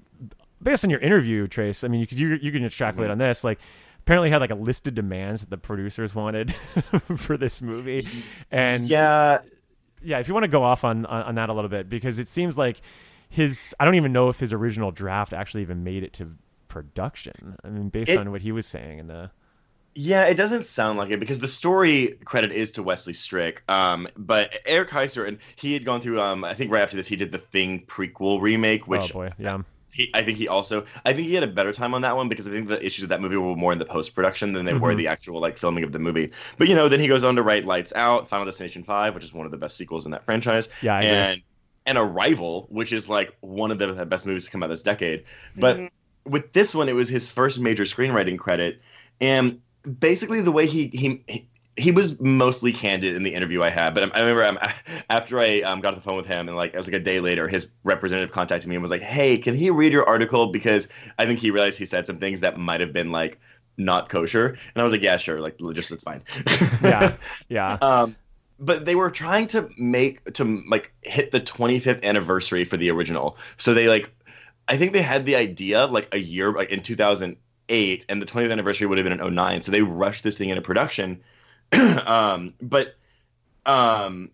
[0.62, 1.86] based on your interview, Trace.
[1.86, 3.14] I mean, you could you, you can extrapolate mm-hmm.
[3.14, 3.60] on this like.
[4.02, 6.54] Apparently, had like a list of demands that the producers wanted
[7.18, 8.08] for this movie,
[8.52, 9.40] and Yeah,
[10.04, 12.20] yeah, if you want to go off on, on on that a little bit, because
[12.20, 12.82] it seems like
[13.30, 16.36] his I don't even know if his original draft actually even made it to
[16.68, 17.56] production.
[17.64, 19.32] I mean, based It- on what he was saying in the
[19.98, 23.64] Yeah, it doesn't sound like it because the story credit is to Wesley Strick.
[23.70, 26.20] Um, but Eric Heisserer and he had gone through.
[26.20, 29.30] Um, I think right after this, he did the Thing prequel remake, which oh boy,
[29.40, 29.62] yeah,
[29.94, 30.86] he, I think he also.
[31.06, 33.04] I think he had a better time on that one because I think the issues
[33.04, 34.98] of that movie were more in the post production than they were Mhm.
[34.98, 36.32] the actual like filming of the movie.
[36.58, 39.24] But you know, then he goes on to write Lights Out, Final Destination Five, which
[39.24, 41.10] is one of the best sequels in that franchise, yeah, I agree.
[41.18, 41.42] and
[41.86, 45.24] and Arrival, which is like one of the best movies to come out this decade.
[45.56, 45.90] But Mhm.
[46.26, 48.82] with this one, it was his first major screenwriting credit,
[49.22, 49.62] and
[50.00, 51.24] basically the way he he.
[51.28, 54.58] he he was mostly candid in the interview I had, but I I remember um,
[55.10, 57.02] after I um, got off the phone with him, and like it was like a
[57.02, 60.48] day later, his representative contacted me and was like, "Hey, can he read your article?
[60.48, 60.88] Because
[61.20, 63.40] I think he realized he said some things that might have been like
[63.78, 66.22] not kosher." And I was like, "Yeah, sure, like just it's fine."
[66.82, 67.12] yeah,
[67.50, 68.16] yeah, Um,
[68.60, 73.38] but they were trying to make to like hit the 25th anniversary for the original.
[73.58, 74.12] So they like,
[74.68, 76.80] I think they had the idea like a year like in
[77.68, 79.62] 2008, and the 20th anniversary would have been in 09.
[79.62, 81.22] So they rushed this thing into production.
[82.06, 82.96] um, but
[83.66, 84.30] um,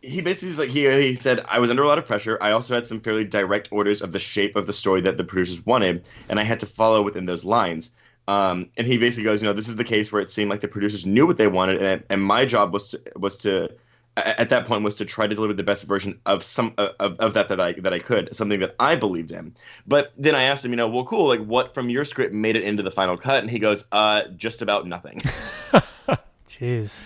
[0.00, 2.38] he basically is like he he said I was under a lot of pressure.
[2.40, 5.24] I also had some fairly direct orders of the shape of the story that the
[5.24, 7.90] producers wanted, and I had to follow within those lines.
[8.28, 10.60] Um, and he basically goes, you know, this is the case where it seemed like
[10.60, 13.70] the producers knew what they wanted, and, and my job was to was to
[14.16, 17.34] at that point was to try to deliver the best version of some of, of
[17.34, 19.54] that that I that I could, something that I believed in.
[19.86, 22.56] But then I asked him, you know, well, cool, like what from your script made
[22.56, 23.42] it into the final cut?
[23.42, 25.20] And he goes, uh, just about nothing.
[26.46, 27.02] Jeez.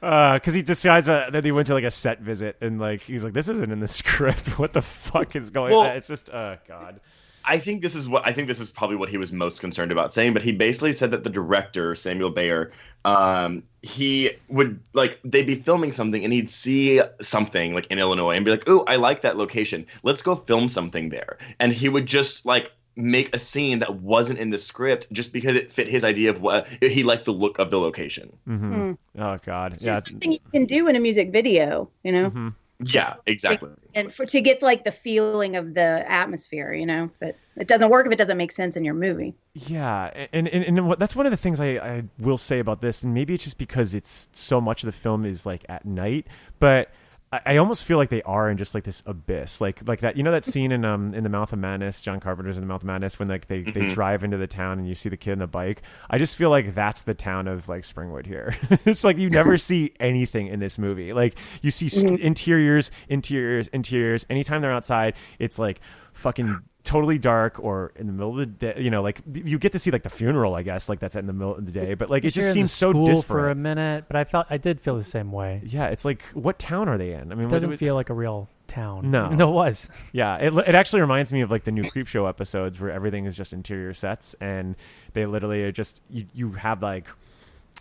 [0.00, 3.24] because he decides uh, that he went to like a set visit and like he's
[3.24, 4.58] like, this isn't in the script.
[4.58, 5.72] What the fuck is going?
[5.72, 5.96] Well- on?
[5.96, 7.00] It's just, oh god.
[7.46, 9.92] I think this is what I think this is probably what he was most concerned
[9.92, 12.72] about saying, but he basically said that the director Samuel Bayer,
[13.04, 18.34] um, he would like they'd be filming something and he'd see something like in Illinois
[18.36, 19.86] and be like, "Oh, I like that location.
[20.02, 24.38] Let's go film something there." And he would just like make a scene that wasn't
[24.38, 27.58] in the script just because it fit his idea of what he liked the look
[27.58, 28.32] of the location.
[28.46, 29.94] hmm Oh god, It's yeah.
[29.94, 32.54] just something you can do in a music video, you know, Mhm.
[32.80, 33.70] Yeah, exactly.
[33.94, 37.08] and for to get like the feeling of the atmosphere, you know.
[37.20, 39.34] But it doesn't work if it doesn't make sense in your movie.
[39.54, 42.80] Yeah, and and, and what, that's one of the things I, I will say about
[42.80, 45.84] this, and maybe it's just because it's so much of the film is like at
[45.84, 46.26] night,
[46.58, 46.90] but
[47.34, 50.16] I, I almost feel like they are in just like this abyss, like like that.
[50.16, 52.66] You know that scene in um in the Mouth of Madness, John Carpenter's in the
[52.66, 53.90] Mouth of Madness, when like they they Mhm.
[53.94, 55.82] drive into the town and you see the kid on the bike.
[56.08, 58.54] I just feel like that's the town of like Springwood here.
[58.84, 61.12] it's like you never see anything in this movie.
[61.12, 64.24] Like you see st- interiors, interiors, interiors.
[64.30, 65.80] Anytime they're outside, it's like
[66.12, 68.74] fucking totally dark or in the middle of the day.
[68.78, 71.26] You know, like you get to see like the funeral, I guess, like that's in
[71.26, 71.94] the middle of the day.
[71.94, 73.24] But like it just seems so disparate.
[73.44, 75.62] for a minute, but I felt I did feel the same way.
[75.64, 77.32] yeah, it's like what town are they in?
[77.32, 79.10] I mean, It doesn't it- feel like a real town.
[79.10, 79.28] No.
[79.30, 79.88] no, it was.
[80.12, 83.36] Yeah, it, it actually reminds me of like the new Creepshow episodes where everything is
[83.36, 84.76] just interior sets and
[85.14, 87.06] they literally are just you, you have like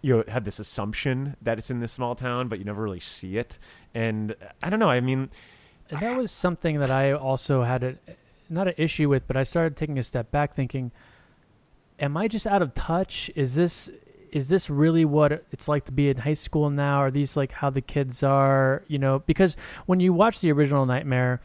[0.02, 3.38] you had this assumption that it's in this small town, but you never really see
[3.38, 3.58] it.
[3.94, 4.90] And uh, I don't know.
[4.90, 5.30] I mean,
[5.90, 7.96] that was something that I also had a
[8.50, 10.92] not an issue with, but I started taking a step back, thinking,
[12.00, 13.32] "Am I just out of touch?
[13.36, 13.90] Is this
[14.32, 16.98] is this really what it's like to be in high school now?
[16.98, 18.84] Are these like how the kids are?
[18.88, 21.42] You know, because when you watch the original Nightmare."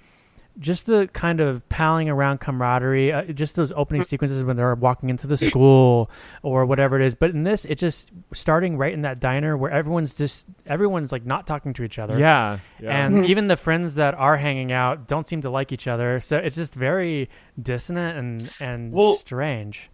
[0.61, 5.09] Just the kind of palling around camaraderie, uh, just those opening sequences when they're walking
[5.09, 6.11] into the school
[6.43, 7.15] or whatever it is.
[7.15, 11.25] But in this, it just starting right in that diner where everyone's just everyone's like
[11.25, 12.19] not talking to each other.
[12.19, 13.07] Yeah, yeah.
[13.07, 16.19] And even the friends that are hanging out don't seem to like each other.
[16.19, 17.29] So it's just very
[17.63, 19.91] dissonant and and Well, strange.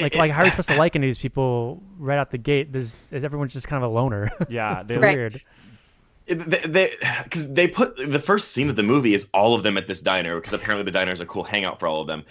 [0.00, 2.38] Like like how are you supposed to like any of these people right out the
[2.38, 2.72] gate?
[2.72, 4.30] There's everyone's just kind of a loner.
[4.48, 5.16] Yeah, it's they- Right.
[5.16, 5.40] weird.
[6.26, 6.90] They
[7.22, 10.00] because they, put the first scene of the movie is all of them at this
[10.00, 12.24] diner because apparently the diner is a cool hangout for all of them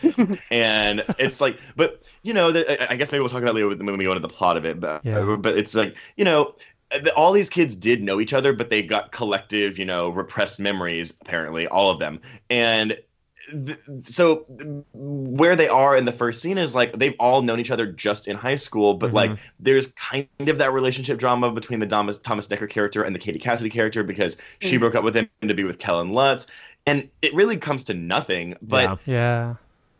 [0.51, 3.69] and it's like but you know the, i guess maybe we'll talk about it later
[3.69, 5.19] when we go into the plot of it but Yeah.
[5.19, 6.53] Uh, but it's like you know
[6.91, 10.59] the, all these kids did know each other but they got collective you know repressed
[10.59, 13.04] memories apparently all of them and th-
[14.05, 14.45] so
[14.93, 18.27] where they are in the first scene is like they've all known each other just
[18.27, 22.47] in high school but like there's kind of that relationship drama between the Thomas, Thomas
[22.47, 24.79] Decker character and the Katie Cassidy character because she Mm.
[24.79, 26.47] broke up with him to be with Kellen Lutz
[26.85, 29.55] and it really comes to nothing but Yeah.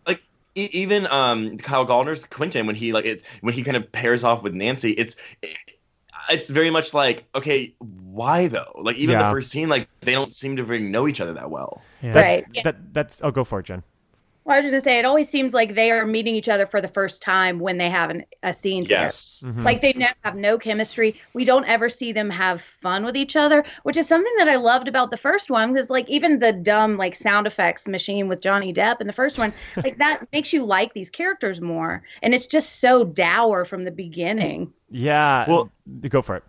[0.08, 0.16] Yeah.
[0.56, 4.24] e- even um Kyle Gallner's Quentin when he like it when he kind of pairs
[4.24, 5.56] off with Nancy it's it,
[6.32, 9.30] it's very much like okay why though like even Yeah.
[9.30, 12.14] the first scene like they don't seem to really know each other that well Yeah.
[12.14, 12.62] That's Right, yeah.
[12.64, 12.94] that.
[12.94, 13.22] That's.
[13.24, 13.84] Oh, go for it, Jen.
[14.46, 16.68] Well, I was just gonna say it always seems like they are meeting each other
[16.68, 19.06] for the first time when they have an, a scene together.
[19.06, 19.64] yes Mhm.
[19.64, 21.16] Like they ne- have no chemistry.
[21.34, 24.58] We don't ever see them have fun with each other, which is something that I
[24.58, 25.74] loved about the first one.
[25.74, 29.40] Because like even the dumb like sound effects machine with Johnny Depp in the first
[29.40, 29.52] one,
[29.84, 32.04] like that makes you like these characters more.
[32.22, 34.72] And it's just so dour from the beginning.
[34.92, 35.46] Yeah.
[35.50, 35.72] Well-
[36.08, 36.44] go for it.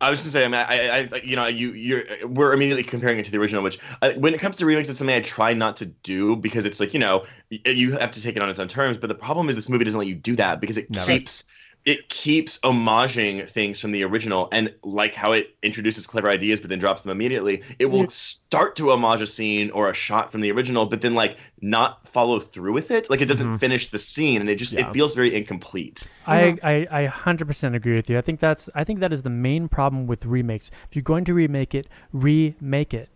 [0.00, 3.26] I was just saying, I, I, I, you know, you, you're, we're immediately comparing it
[3.26, 5.76] to the original, which uh, when it comes to remakes, it's something I try not
[5.76, 8.68] to do because it's like, you know, you have to take it on its own
[8.68, 8.96] terms.
[8.96, 11.12] But the problem is, this movie doesn't let you do that because it Never.
[11.12, 11.44] keeps,
[11.84, 16.68] it keeps homaging things from the original, and like how it introduces clever ideas but
[16.68, 17.62] then drops them immediately.
[17.78, 18.10] It will mm.
[18.10, 22.06] start to homage a scene or a shot from the original, but then like not
[22.06, 23.08] follow through with it.
[23.08, 23.56] Like it doesn't mm-hmm.
[23.56, 24.88] finish the scene, and it just Yeah.
[24.88, 26.06] it feels very incomplete.
[26.26, 28.18] I, I, I 100% agree with you.
[28.18, 30.70] I think that's I think that is the main problem with remakes.
[30.88, 33.08] If you're going to remake it, remake it.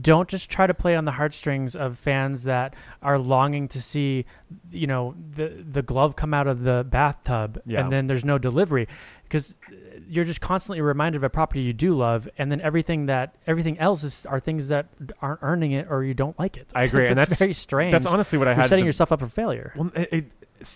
[0.00, 4.24] Don't just try to play on the heartstrings of fans that are longing to see,
[4.70, 7.80] you know, the the glove come out of the bathtub Yeah.
[7.80, 8.86] and then there's no delivery
[9.24, 9.74] because uh,
[10.08, 13.78] you're just constantly reminded of a property you do love and then everything that everything
[13.78, 14.86] else is are things that
[15.20, 16.70] aren't earning it or you don't like it.
[16.74, 17.92] I agree, and that's very strange.
[17.92, 18.68] That's honestly what I You're had.
[18.68, 19.72] setting the- yourself up for failure.
[19.76, 20.24] Well, it, it,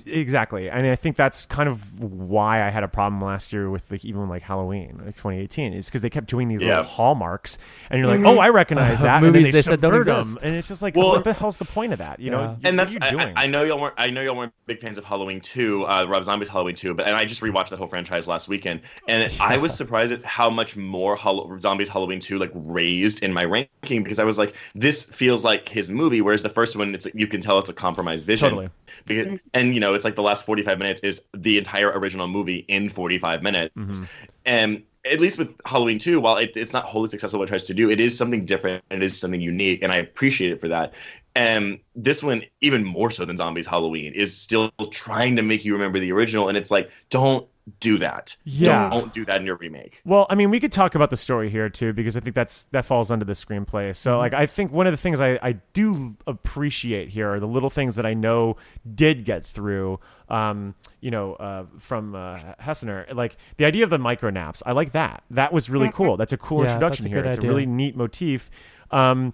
[0.06, 3.90] exactly, and I think that's kind of why I had a problem last year with
[3.90, 6.78] like even like Halloween, like 2018, is because they kept doing these Yeah.
[6.78, 7.58] little hallmarks,
[7.90, 10.38] and you're like, oh, I recognize that, and then Movies they, they said don't exist.
[10.42, 12.20] and it's just like, Well- what the hell's the point of that?
[12.20, 12.50] You know, Yeah.
[12.50, 13.36] You- and what that's are you I, doing?
[13.36, 16.04] I, I know y'all weren't I know y'all weren't big fans of Halloween 2, uh,
[16.08, 19.32] Rob Zombie's Halloween 2, but and I just rewatched that whole franchise last weekend, and
[19.40, 23.44] I was surprised at how much more Hall- Zombies Halloween 2 like raised in my
[23.44, 27.06] ranking because I was like, this feels like his movie, whereas the first one, it's
[27.14, 28.50] you can tell it's a compromised vision.
[28.50, 28.68] Totally.
[29.04, 32.64] Because, and you know, it's like the last 45 minutes is the entire original movie
[32.66, 33.74] in 45 minutes.
[33.76, 34.08] Mhm.
[34.46, 37.64] And at least with Halloween 2, while it, it's not wholly successful what it tries
[37.64, 38.82] to do, it is something different.
[38.90, 40.94] and It is something unique, and I appreciate it for that.
[41.34, 45.74] And this one, even more so than Zombies Halloween, is still trying to make you
[45.74, 47.46] remember the original, and it's like, don't
[47.80, 48.36] do that.
[48.44, 48.88] Yeah.
[48.90, 50.00] Don't do that in your remake.
[50.04, 52.62] Well, I mean, we could talk about the story here too, because I think that's
[52.72, 53.94] that falls under the screenplay.
[53.94, 57.48] So, like, I think one of the things I, I do appreciate here are the
[57.48, 58.56] little things that I know
[58.94, 59.98] did get through.
[60.28, 64.62] Um, you know, uh, from uh, Heisserer, like the idea of the micro naps.
[64.66, 65.22] I like that.
[65.30, 66.16] That was really cool.
[66.16, 67.24] That's a cool Yeah, introduction a here.
[67.24, 67.48] It's idea.
[67.48, 68.50] a really neat motif.
[68.90, 69.32] Um,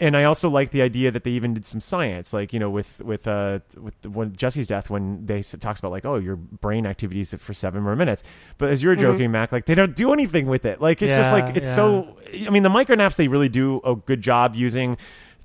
[0.00, 2.70] and I also like the idea that they even did some science, like you know,
[2.70, 6.36] with with uh with the, when Jesse's death, when they talks about like, oh, your
[6.36, 8.22] brain activities for seven more minutes.
[8.58, 10.80] But as you were joking, Mac, like they don't do anything with it.
[10.80, 11.74] Like it's just like it's yeah.
[11.74, 12.16] so.
[12.46, 14.96] I mean, the micro naps they really do a good job using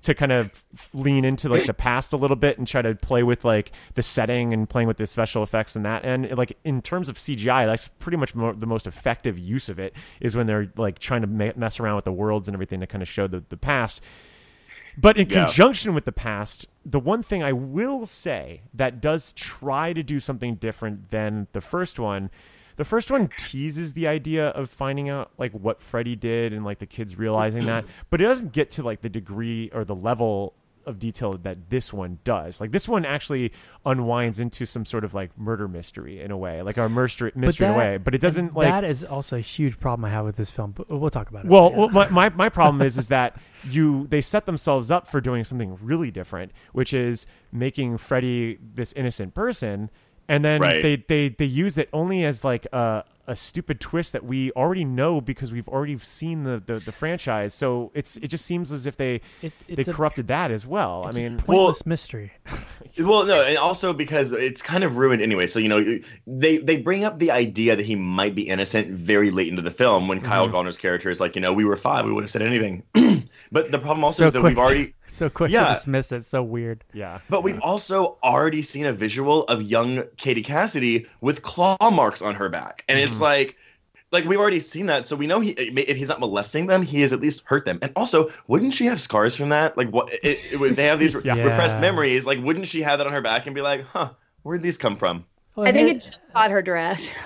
[0.04, 0.64] to kind of
[0.94, 4.04] lean into like the past a little bit and try to play with like the
[4.04, 7.66] setting and playing with the special effects and that and like in terms of CGI
[7.66, 11.22] that's pretty much more, the most effective use of it is when they're like trying
[11.22, 13.58] to ma- mess around with the worlds and everything to kind of show the, the
[13.58, 14.02] past
[14.98, 15.46] but in Yeah.
[15.46, 20.20] conjunction with the past, the one thing I will say that does try to do
[20.20, 22.30] something different than the first one,
[22.76, 26.80] the first one teases the idea of finding out like what Freddy did and like
[26.80, 30.54] the kids realizing that, but it doesn't get to like the degree or the level
[30.86, 32.60] of detail that this one does.
[32.60, 33.52] Like this one actually
[33.86, 37.68] unwinds into some sort of like murder mystery in a way, like a mystery mystery
[37.68, 37.98] in a way.
[37.98, 40.72] But it doesn't like that is also a huge problem I have with this film.
[40.72, 41.52] But we'll talk about it.
[41.52, 43.38] well, well, my, my my problem is is that
[43.70, 48.94] you they set themselves up for doing something really different, which is making Freddy this
[48.94, 49.90] innocent person,
[50.28, 50.82] and then Right.
[50.82, 54.84] they, they they use it only as like a a stupid twist that we already
[54.86, 57.54] know because we've already seen the the, the franchise.
[57.54, 60.68] So it's it just seems as if they It- they it's a- corrupted that as
[60.68, 61.04] well.
[61.06, 62.32] I It's a mean, pointless mystery.
[63.00, 65.48] Well, no, and also because it's kind of ruined anyway.
[65.48, 69.32] So you know, they they bring up the idea that he might be innocent very
[69.32, 70.52] late into the film when Kyle Mhm.
[70.54, 72.84] Gallner's character is like, you know, we were five, we would have said anything.
[73.52, 75.70] but the problem also so is that we've already so quick Yeah.
[75.70, 76.24] to dismiss it.
[76.24, 76.84] So weird.
[76.94, 77.18] yeah.
[77.32, 82.36] But we've also already seen a visual of young Katie Cassidy with claw marks on
[82.36, 83.22] her back, and it's Mhm.
[83.22, 83.56] like,
[84.12, 85.06] like we've already seen that.
[85.06, 87.80] So we know he, if he's not molesting them, he has at least hurt them.
[87.82, 89.76] And also, wouldn't she have scars from that?
[89.78, 91.34] Like, what it, it, would- they have these Yeah.
[91.36, 92.28] repressed memories?
[92.28, 94.10] Like, wouldn't she have that on her back and be like, huh,
[94.44, 95.26] where'd these come from?
[95.56, 97.08] Well, I think here- it just caught her dress.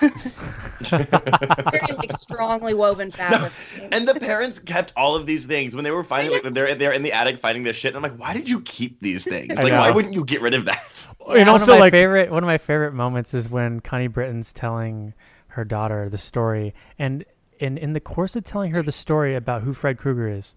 [0.90, 3.52] Very like strongly woven fabric.
[3.92, 6.92] And the parents kept all of these things when they were finding like they're they're
[6.92, 7.94] in the attic finding this shit.
[7.94, 9.56] And I'm like, why did you keep these things?
[9.56, 11.06] Like, why wouldn't you get rid of that?
[11.20, 14.08] And one also of my like favorite one of my favorite moments is when Connie
[14.08, 15.14] Britton's telling
[15.58, 17.24] her daughter the story, and
[17.58, 20.54] in in the course of telling her the story about who Fred Krueger is,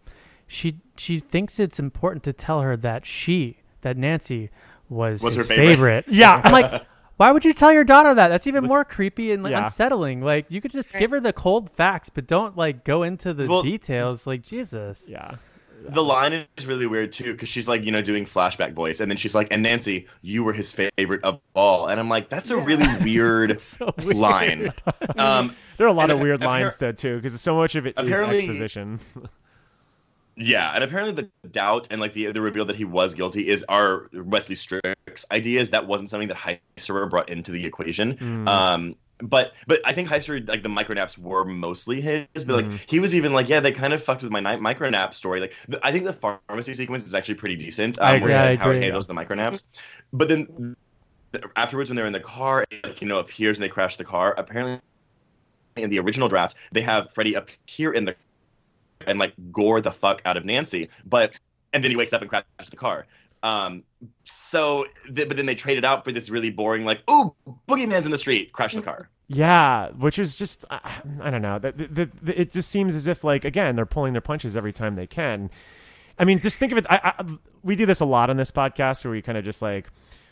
[0.48, 4.50] she she thinks it's important to tell her that she that Nancy
[4.88, 6.06] was, Was his her favorite.
[6.08, 6.42] Yeah.
[6.44, 6.86] I'm like.
[7.18, 8.30] Why would you tell your daughter that?
[8.30, 9.66] That's even more creepy and like, Yeah.
[9.66, 10.22] unsettling.
[10.24, 13.46] Like you could just give her the cold facts, but don't like go into the
[13.48, 14.26] Well- details.
[14.26, 15.08] Like Jesus.
[15.08, 15.36] yeah.
[15.90, 19.10] The line is really weird too, because she's like, you know, doing flashback voice, and
[19.10, 22.50] then she's like, "And Nancy, you were his favorite of all," and I'm like, that's
[22.52, 24.16] a really weird So weird.
[24.18, 24.74] line.
[25.18, 27.96] Um, There are a lot of weird lines though too, because so much of it
[28.00, 29.00] is Apparently- exposition.
[30.38, 33.64] yeah, and apparently the doubt and like the the reveal that he was guilty is
[33.70, 35.70] our Wesley Strick's ideas.
[35.72, 38.16] That wasn't something that Heisserer brought into the equation.
[38.18, 38.48] Mm.
[38.48, 42.28] Um, but but I think Heisserer like the micronaps were mostly his.
[42.46, 42.80] But like Mhm.
[42.88, 45.40] he was even like, yeah, they kind of fucked with my night micronap story.
[45.40, 48.00] Like the, I think the pharmacy sequence is actually pretty decent.
[48.00, 48.34] Um, I where, agree.
[48.34, 48.84] I like, how it agree.
[48.84, 49.68] handles the micronaps.
[50.14, 50.76] But then
[51.56, 54.04] afterwards, when they're in the car, it, like you know appears and they crash the
[54.04, 54.34] car.
[54.38, 54.80] Apparently,
[55.78, 58.16] in the original draft, they have Freddy appear in the
[59.08, 61.34] and like gore the fuck out of Nancy, but
[61.74, 63.08] and then he wakes up and crashes the car.
[63.44, 63.84] Um,
[64.24, 67.34] so th- but then they traded out for this really boring like, ooh,
[67.68, 69.10] boogeyman's in the street, crash the car.
[69.28, 71.58] Yeah, which is just I, I don't know.
[71.58, 74.74] The, the, the, it just seems as if like again they're pulling their punches every
[74.74, 75.50] time they can.
[76.20, 76.86] I mean, just think of it.
[76.90, 77.26] I, I,
[77.64, 79.90] we do this a lot on this podcast where we kind of just like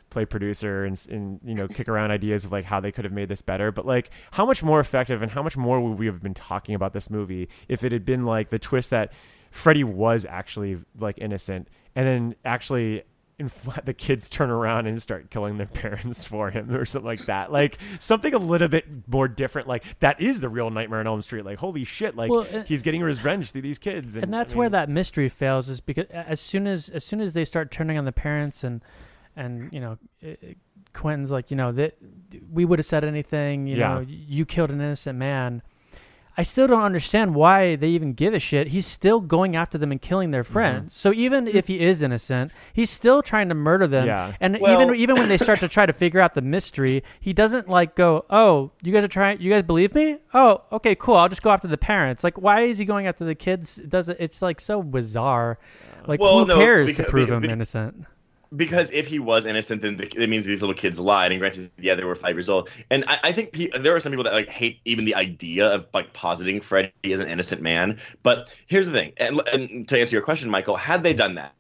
[0.10, 3.14] play producer and, and you know kick around ideas of like how they could have
[3.14, 3.72] made this better.
[3.72, 6.76] But like, how much more effective and how much more would we have been talking
[6.76, 9.14] about this movie if it had been like the twist that
[9.50, 11.68] Freddy was actually like innocent
[12.00, 13.04] and then actually
[13.38, 13.50] and
[13.86, 17.52] the kids turn around and start killing their parents for him or something like that.
[17.52, 19.68] Like something a little bit more different.
[19.68, 21.44] Like that is the real Nightmare on Elm Street.
[21.44, 22.16] Like holy shit!
[22.16, 24.90] Like Well, uh, he's getting revenge through these kids, and, and that's I where that
[24.90, 28.12] mystery fails is because as soon as as soon as they start turning on the
[28.14, 28.82] parents and
[29.36, 30.36] and you know uh,
[30.94, 31.98] Quentin's like you know that
[32.52, 33.96] we would have said anything you Yeah.
[33.96, 35.62] know you killed an innocent man
[36.40, 38.68] I still don't understand why they even give a shit.
[38.68, 40.54] He's still going after them and killing their mm-hmm.
[40.54, 40.96] friends.
[40.96, 41.58] So even hmm.
[41.58, 44.08] if he is innocent, he's still trying to murder them.
[44.08, 44.32] Yeah.
[44.40, 47.34] And Well- even even when they start to try to figure out the mystery, he
[47.34, 50.20] doesn't like go, "Oh, you guys are trying you guys believe me?
[50.34, 51.18] Oh, okay, cool.
[51.18, 53.78] I'll just go after the parents." Like why is he going after the kids?
[53.78, 55.60] It doesn't it's like so bizarre.
[56.08, 58.06] Like Well, who no, cares to prove because- him because- innocent?
[58.56, 61.32] Because if he was innocent, then the, it means these little kids lied.
[61.32, 62.70] And granted, yeah, they were five years old.
[62.90, 65.68] And I, I think pe- there are some people that like hate even the idea
[65.68, 68.00] of like positing Freddy as an innocent man.
[68.24, 71.54] But here's the thing, and, and to answer your question, Michael, had they done that,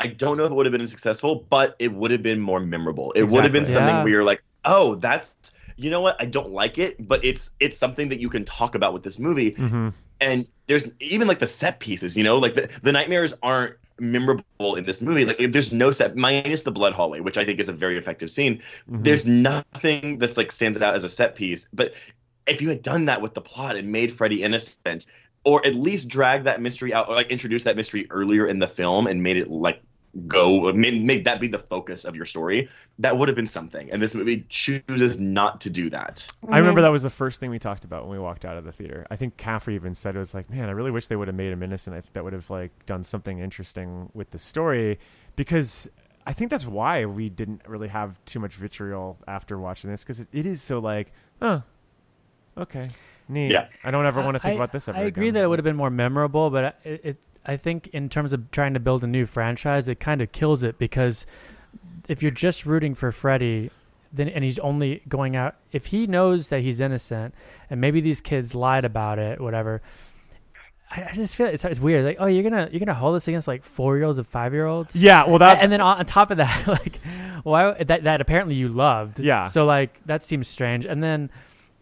[0.00, 2.60] I don't know if it would have been successful, but it would have been more
[2.60, 3.12] memorable.
[3.12, 4.02] It would have been something Yeah.
[4.02, 5.36] where you're like, oh, that's
[5.76, 8.74] you know what, I don't like it, but it's it's something that you can talk
[8.74, 9.92] about with this movie Mhm.
[10.20, 14.74] and there's even like the set pieces, you know, like the, the nightmares aren't memorable
[14.76, 15.24] in this movie.
[15.24, 18.30] Like there's no set minus the blood hallway, which I think is a very effective
[18.30, 18.60] scene.
[18.90, 19.04] Mhm.
[19.04, 21.66] There's nothing that's like stands out as a set piece.
[21.72, 21.94] But
[22.46, 25.06] if you had done that with the plot and made Freddy innocent,
[25.44, 28.68] or at least drag that mystery out, or like introduce that mystery earlier in the
[28.68, 29.82] film and made it like
[30.26, 33.90] go make, make that be the focus of your story, that would have been something.
[33.90, 36.26] And this movie chooses not to do that.
[36.48, 36.84] I remember mm-hmm.
[36.84, 39.06] that was the first thing we talked about when we walked out of the theater.
[39.10, 41.36] I think Caffrey even said it was like, man, I really wish they would have
[41.36, 41.96] made him innocent.
[41.96, 44.98] I think that would have like done something interesting with the story
[45.36, 45.88] because
[46.26, 50.20] I think that's why we didn't really have too much vitriol after watching this because
[50.20, 51.12] it, it is so like,
[51.42, 51.62] oh,
[52.56, 52.88] okay,
[53.28, 53.50] neat.
[53.50, 53.66] Yeah.
[53.82, 54.98] I don't ever want to think I- about this ever.
[54.98, 55.34] I agree again.
[55.34, 58.50] that it would have been more memorable, but it, it I think in terms of
[58.50, 61.26] trying to build a new franchise, it kind of kills it because
[62.08, 63.70] if you're just rooting for Freddy,
[64.12, 67.34] then and he's only going out if he knows that he's innocent
[67.68, 69.82] and maybe these kids lied about it, whatever.
[70.90, 72.04] I, I just feel it's, it's weird.
[72.04, 74.52] Like, oh, you're gonna you're gonna hold this against like four year olds and five
[74.52, 74.94] year olds.
[74.94, 76.96] Yeah, well, that- and then on, on top of that, like,
[77.42, 79.18] why that that apparently you loved.
[79.20, 79.48] Yeah.
[79.48, 80.86] So like that seems strange.
[80.86, 81.30] And then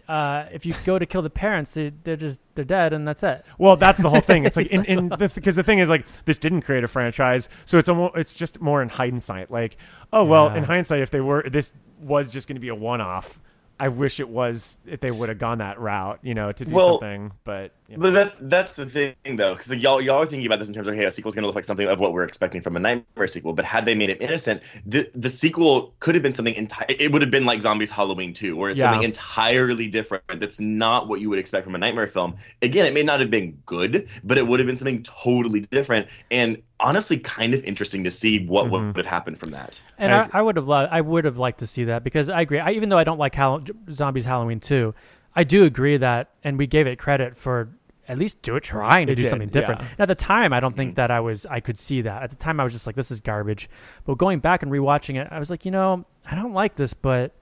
[0.08, 3.22] uh, if you go to kill the parents, they, they're just they're dead, and that's
[3.22, 3.44] it.
[3.58, 4.44] Well, that's the whole thing.
[4.44, 7.48] It's like in, in the because the thing is like this didn't create a franchise,
[7.64, 9.50] so it's almost it's just more in hindsight.
[9.50, 9.76] Like,
[10.12, 10.58] oh well, Yeah.
[10.58, 13.38] in hindsight, if they were this was just going to be a one off.
[13.80, 16.72] I wish it was if they would have gone that route, you know, to do
[16.72, 17.32] Well, something.
[17.42, 18.02] But you know.
[18.02, 20.74] But that's that's the thing though, because like, y'all y'all are thinking about this in
[20.74, 22.80] terms of hey, a sequel's gonna look like something of what we're expecting from a
[22.80, 23.52] Nightmare sequel.
[23.52, 26.86] But had they made it innocent, the the sequel could have been something entire.
[26.88, 28.90] It would have been like Zombie's Halloween 2, where it's Yeah.
[28.90, 30.24] something entirely different.
[30.40, 32.36] That's not what you would expect from a Nightmare film.
[32.62, 36.08] Again, it may not have been good, but it would have been something totally different
[36.30, 38.86] and honestly kind of interesting to see what Mm-hmm.
[38.88, 39.80] would have happened from that.
[39.98, 42.40] And I, I would have loved, I would have liked to see that because I
[42.40, 42.58] agree.
[42.58, 44.92] I, even though I don't like Hall- Zombie's Halloween 2,
[45.34, 47.68] I do agree that, and we gave it credit for
[48.08, 49.82] at least do it trying to It do did, something different.
[49.82, 49.88] yeah.
[50.00, 50.94] At the time, I don't think mm-hmm.
[50.96, 52.22] that I was, I could see that.
[52.22, 53.68] At the time, I was just like, this is garbage.
[54.04, 56.94] But going back and rewatching it, I was like, you know, I don't like this,
[56.94, 57.34] but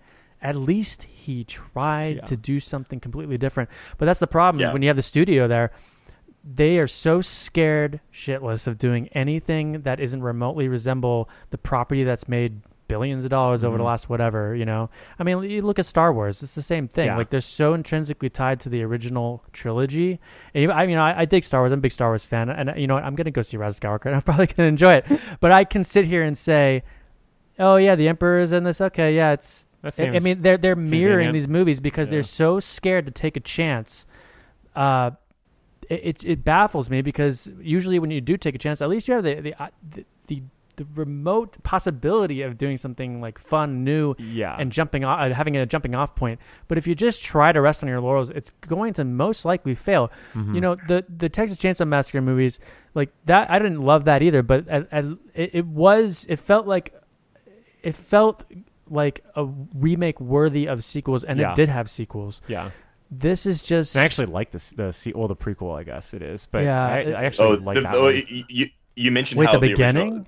[0.43, 2.25] at least he tried Yeah.
[2.25, 3.71] to do something completely different.
[3.99, 4.73] But that's the problem is Yeah.
[4.73, 5.71] when you have the studio there,
[6.43, 12.29] they are so scared shitless of doing anything that isn't remotely resemble the property that's
[12.29, 12.61] made
[12.91, 13.87] billions of dollars over the Mhm.
[13.87, 17.07] last whatever you know i mean you look at star wars it's the same thing
[17.07, 17.17] Yeah.
[17.17, 20.19] like they're so intrinsically tied to the original trilogy
[20.55, 22.73] and i mean I, I dig star wars i'm a big star wars fan and
[22.81, 24.95] you know what i'm gonna go see rise of skywalker and i'm probably gonna enjoy
[24.95, 25.07] it
[25.41, 26.83] but i can sit here and say
[27.59, 30.77] oh yeah the emperor is in this okay yeah it's I- I mean they're they're
[30.77, 31.33] mirroring convenient.
[31.33, 32.17] these movies because Yeah.
[32.17, 34.07] they're so scared to take a chance
[34.77, 35.11] uh
[35.89, 39.09] it, it it baffles me because usually when you do take a chance, at least
[39.09, 40.43] you have the the uh, the, the,
[40.77, 44.57] the remote possibility of doing something like fun, new, Yeah.
[44.59, 46.41] and jumping off, uh, having a jumping off point.
[46.69, 49.75] But if you just try to rest on your laurels, it's going to most likely
[49.75, 50.09] fail.
[50.35, 50.55] Mm-hmm.
[50.55, 52.61] You know the the Texas Chainsaw Massacre movies
[52.95, 53.51] like that.
[53.51, 55.05] I didn't love that either, but at, at,
[55.35, 56.95] it, it was it felt like
[57.83, 58.45] it felt
[58.89, 61.53] like a remake worthy of sequels, and Yeah.
[61.53, 62.43] it did have sequels.
[62.49, 62.71] yeah.
[63.13, 66.15] This is just And I actually like this the se- well the prequel I guess
[66.15, 67.95] it is, but Yeah, I, it- I actually Oh, like the, that.
[67.95, 68.15] oh, one.
[68.29, 68.67] you, you
[68.97, 70.15] you mentioned Wait, how the original- beginning?
[70.15, 70.25] Well,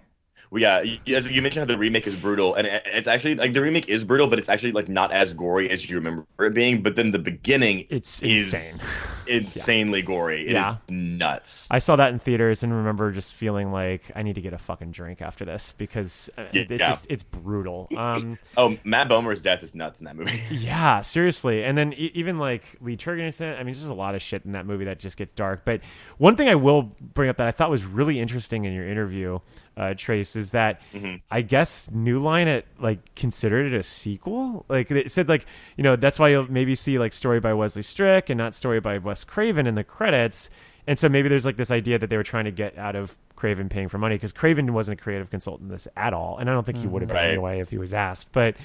[0.54, 3.88] yeah, as you mentioned how the remake is brutal, and it's actually like the remake
[3.88, 6.82] is brutal, but it's actually like not as gory as you remember it being.
[6.82, 8.86] But then the beginning It's is insane.
[9.26, 10.42] insanely gory.
[10.42, 10.76] It is Yeah.
[10.88, 11.68] nuts.
[11.70, 14.58] I saw that in theaters and remember just feeling like I need to get a
[14.58, 16.88] fucking drink after this because uh, it, it's Yeah.
[16.88, 17.88] just it's brutal.
[17.96, 20.40] Um, Oh, Matt Bomer's death is nuts in that movie.
[20.50, 21.64] yeah, seriously.
[21.64, 24.52] And then even like Lee Tergesen, I mean, there's just a lot of shit in
[24.52, 25.64] that movie that just gets dark.
[25.64, 25.80] But
[26.18, 29.38] one thing I will bring up that I thought was really interesting in your interview,
[29.76, 31.16] uh, Trace, is that Mm-hmm.
[31.30, 34.64] I guess New Line it like considered it a sequel.
[34.68, 35.46] Like it said, like
[35.76, 38.80] you know that's why you'll maybe see like story by Wesley Strick and not story
[38.80, 40.50] by Wes Craven in the credits.
[40.86, 43.16] And so maybe there's like this idea that they were trying to get out of
[43.36, 46.50] Craven paying for money because Craven wasn't a creative consultant in this at all, and
[46.50, 47.28] I don't think he would have been Right.
[47.30, 48.32] anyway if he was asked.
[48.32, 48.56] But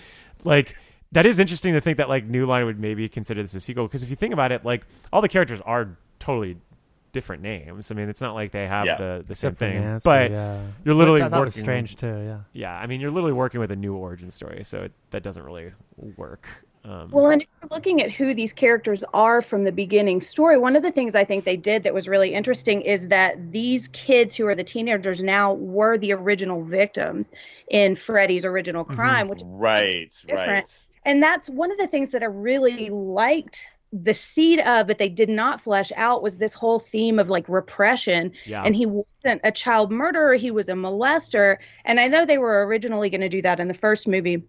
[0.44, 0.76] like
[1.14, 3.86] that is interesting to think that like New Line would maybe consider this a sequel
[3.86, 6.58] because if you think about it, like all the characters are totally
[7.18, 7.90] different names.
[7.90, 8.98] I mean, it's not like they have Yeah.
[8.98, 10.62] the the same Except thing, Nancy, but yeah.
[10.86, 12.16] you're literally Which I working was strange too.
[12.30, 12.40] Yeah.
[12.54, 15.44] yeah, I mean, you're literally working with a new origin story, so it, that doesn't
[15.44, 15.72] really
[16.16, 16.48] work.
[16.86, 20.58] Um, Well, and if you're looking at who these characters are from the beginning story,
[20.60, 23.88] one of the things I think they did that was really interesting is that these
[23.90, 27.32] kids who are the teenagers now were the original victims
[27.70, 30.50] in Freddy's original crime, which right, different.
[30.50, 30.80] right.
[31.04, 35.10] and that's one of the things that I really liked the seed of, but they
[35.10, 38.32] did not flesh out was this whole theme of like repression.
[38.46, 38.64] Yeah.
[38.64, 41.58] And he wasn't a child murderer, he was a molester.
[41.86, 44.44] And I know they were originally going to do that in the first movie.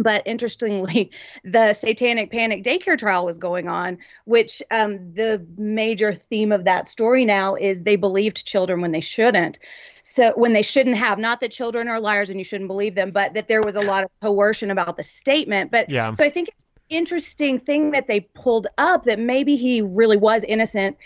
[0.00, 1.10] But interestingly,
[1.44, 6.88] the satanic panic daycare trial was going on, which um, the major theme of that
[6.88, 9.58] story now is they believed children when they shouldn't.
[10.04, 13.10] So when they shouldn't have, not that children are liars and you shouldn't believe them,
[13.10, 15.70] but that there was a lot of coercion about the statement.
[15.70, 16.12] But Yeah.
[16.12, 20.44] so I think it's interesting thing that they pulled up that maybe he really was
[20.44, 20.96] innocent.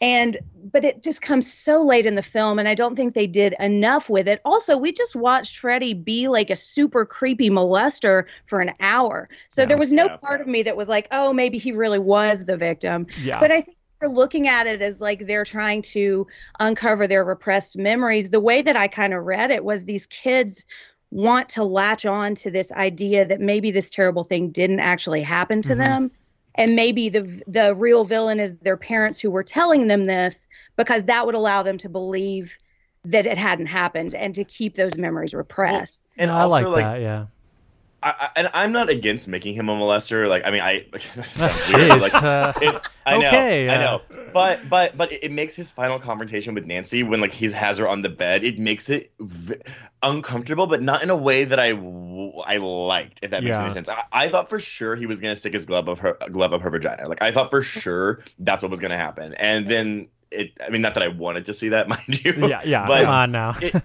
[0.00, 0.36] And
[0.72, 3.54] but it just comes so late in the film and i don't think they did
[3.60, 4.40] enough with it.
[4.44, 9.28] Also we just watched freddie be like a super creepy molester for an hour.
[9.48, 10.16] So there was no Yeah.
[10.16, 13.06] part of me that was like oh maybe he really was the victim.
[13.20, 13.38] Yeah.
[13.40, 16.26] but i think we're looking at it as like they're trying to
[16.58, 18.30] uncover their repressed memories.
[18.30, 20.64] The way that i kind of read it was these kids
[21.12, 25.60] want to latch on to this idea that maybe this terrible thing didn't actually happen
[25.60, 25.78] to Mhm.
[25.84, 26.10] them
[26.54, 30.48] and maybe the the real villain is their parents who were telling them this
[30.78, 32.56] because that would allow them to believe
[33.04, 36.02] that it hadn't happened and to keep those memories repressed.
[36.16, 37.00] and I also like like that.
[37.02, 37.26] Yeah.
[38.02, 40.28] I, I, and I'm not against making him a molester.
[40.28, 40.86] Like, I mean, I,
[41.98, 45.70] like, uh, it's, I know, okay, I uh, know, but, but, but it, makes his
[45.70, 48.44] final confrontation with Nancy when like he has her on the bed.
[48.44, 49.56] It makes it v-
[50.02, 53.20] uncomfortable, but not in a way that I, w- I liked.
[53.22, 53.62] If that makes Yeah.
[53.62, 53.88] any sense.
[53.88, 56.62] I, I thought for sure he was gonna stick his glove of her glove of
[56.62, 57.08] her vagina.
[57.08, 60.08] Like, I thought for sure that's what was gonna happen, and then.
[60.32, 62.32] It, I mean, not that I wanted to see that, mind you.
[62.48, 62.86] Yeah, yeah.
[62.86, 63.52] But Come on now.
[63.60, 63.82] it,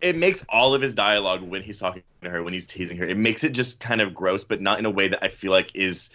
[0.00, 3.06] it makes all of his dialogue when he's talking to her, when he's teasing her,
[3.06, 5.50] it makes it just kind of gross, but not in a way that I feel
[5.52, 6.10] like is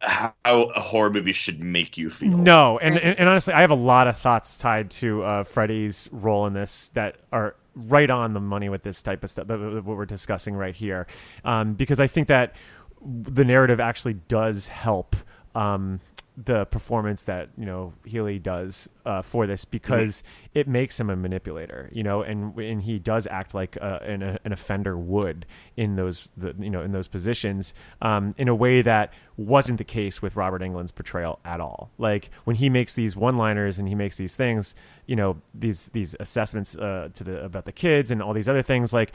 [0.00, 2.36] how a horror movie should make you feel.
[2.36, 6.08] No, and, and and honestly, I have a lot of thoughts tied to uh, Freddy's
[6.12, 9.46] role in this that are right on the money with this type of stuff.
[9.46, 11.06] that- that- What we're discussing right here,
[11.44, 12.54] um, because I think that
[13.02, 15.16] the narrative actually does help.
[15.54, 16.00] Um,
[16.36, 21.16] the performance that you know Haley does uh, for this because it makes him a
[21.16, 25.96] manipulator, you know, and and he does act like uh, an, an offender would in
[25.96, 30.22] those the, you know in those positions um, in a way that wasn't the case
[30.22, 31.90] with Robert Englund's portrayal at all.
[31.98, 34.74] Like when he makes these one-liners and he makes these things,
[35.06, 38.62] you know, these these assessments uh, to the about the kids and all these other
[38.62, 39.12] things, like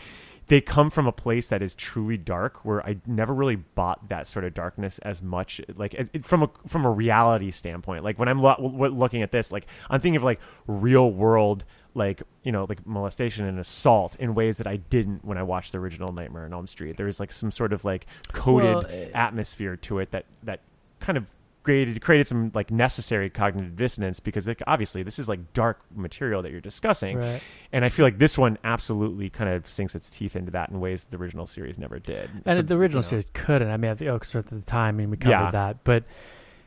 [0.49, 4.27] they come from a place that is truly dark where I never really bought that
[4.27, 5.95] sort of darkness as much like
[6.25, 10.01] from a from a reality standpoint like when I'm lo- looking at this like I'm
[10.01, 11.65] thinking of like real world
[11.99, 15.71] like you know like molestation and assault in ways that I didn't when I watched
[15.73, 18.85] the original Nightmare on Elm Street There was like some sort of like coded Well,
[18.89, 20.61] eh, atmosphere to it that that
[20.99, 21.29] kind of
[21.61, 26.41] created created some like necessary cognitive dissonance because like obviously this is like dark material
[26.41, 27.41] that you're discussing Right.
[27.73, 30.79] and I feel like this one absolutely kind of sinks its teeth into that in
[30.79, 32.29] ways the original series never did.
[32.45, 33.69] And So, the original you know, series couldn't.
[33.69, 35.51] I mean, at the, oh, 'cause at the time, I mean, we covered Yeah.
[35.51, 36.05] that, but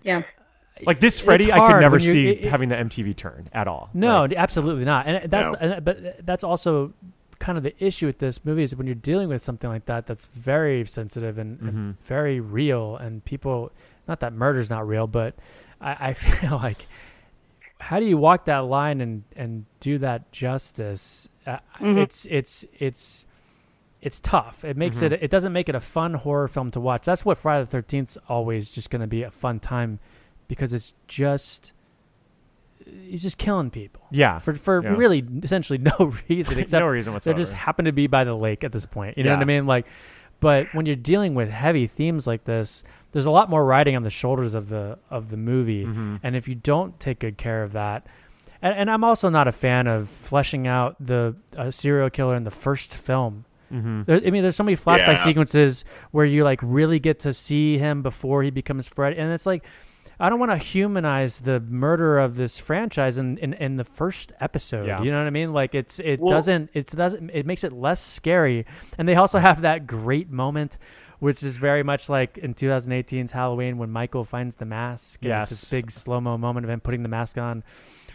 [0.03, 0.23] Yeah.
[0.87, 3.69] Like this it's Freddy, I could never see it- it- having the MTV turn at
[3.69, 3.91] all.
[3.95, 5.07] No, Like, absolutely not.
[5.07, 5.55] And that's No.
[5.61, 6.93] and, but that's also
[7.39, 10.07] kind of the issue with this movie is when you're dealing with something like that
[10.07, 11.99] that's very sensitive and, and Mhm.
[12.05, 13.73] very real and people
[14.07, 15.35] not that murder's not real, but
[15.81, 16.87] I, I feel like
[17.81, 21.29] how do you walk that line and and do that justice?
[21.47, 21.99] Uh, Mhm.
[21.99, 23.27] It's it's it's
[24.01, 24.65] it's tough.
[24.65, 25.07] It makes Mhm.
[25.13, 27.05] it it doesn't make it a fun horror film to watch.
[27.05, 29.99] That's what Friday the Thirteenth always just going to be a fun time
[30.53, 31.73] because it's just
[33.07, 34.03] he's just killing people.
[34.11, 34.39] Yeah.
[34.39, 34.91] For for Yeah.
[34.97, 37.37] really essentially no reason except No reason whatsoever.
[37.37, 39.17] they just happen to be by the lake at this point.
[39.17, 39.67] You know what I mean?
[39.67, 39.87] Like
[40.41, 42.83] but when you're dealing with heavy themes like this,
[43.13, 45.87] there's a lot more riding on the shoulders of the of the movie.
[45.87, 46.21] Mhm.
[46.23, 48.07] And if you don't take good care of that
[48.61, 52.45] and, and I'm also not a fan of fleshing out the uh, serial killer in
[52.45, 53.45] the first film.
[53.73, 54.05] Mhm.
[54.05, 55.25] There, I mean, there's so many flashback Yeah.
[55.25, 59.47] sequences where you like really get to see him before he becomes Fred, and it's
[59.47, 59.65] like
[60.23, 64.33] I don't want to humanize the murder of this franchise in, in, in the first
[64.39, 64.87] episode.
[64.87, 65.03] Yeah.
[65.03, 65.53] You know what I mean?
[65.53, 68.65] Like it's it Well- doesn't it doesn't it makes it less scary,
[68.97, 70.79] and they also have that great moment.
[71.19, 75.23] Which is very much like in 2018's Halloween when Michael finds the mask.
[75.23, 77.63] and it's this big slow mo moment of him putting the mask on,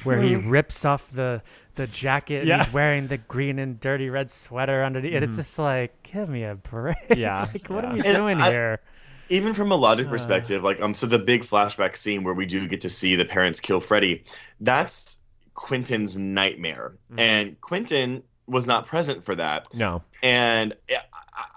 [0.03, 0.49] where he hmm.
[0.49, 1.41] rips off the
[1.75, 2.57] the jacket and Yeah.
[2.57, 5.13] he's wearing the green and dirty red sweater underneath.
[5.13, 5.39] And it's mm-hmm.
[5.39, 6.97] just like, give me a break.
[7.15, 7.91] Yeah, like, what yeah.
[7.91, 8.81] are you doing I- here?
[9.29, 10.11] Even from a logic Uh.
[10.11, 13.25] perspective, like um, so the big flashback scene where we do get to see the
[13.25, 14.23] parents kill Freddy,
[14.61, 15.17] that's
[15.53, 17.19] Quentin's nightmare, Mhm.
[17.19, 19.73] and Quentin was not present for that.
[19.73, 20.01] No.
[20.23, 20.97] and I,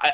[0.00, 0.12] I,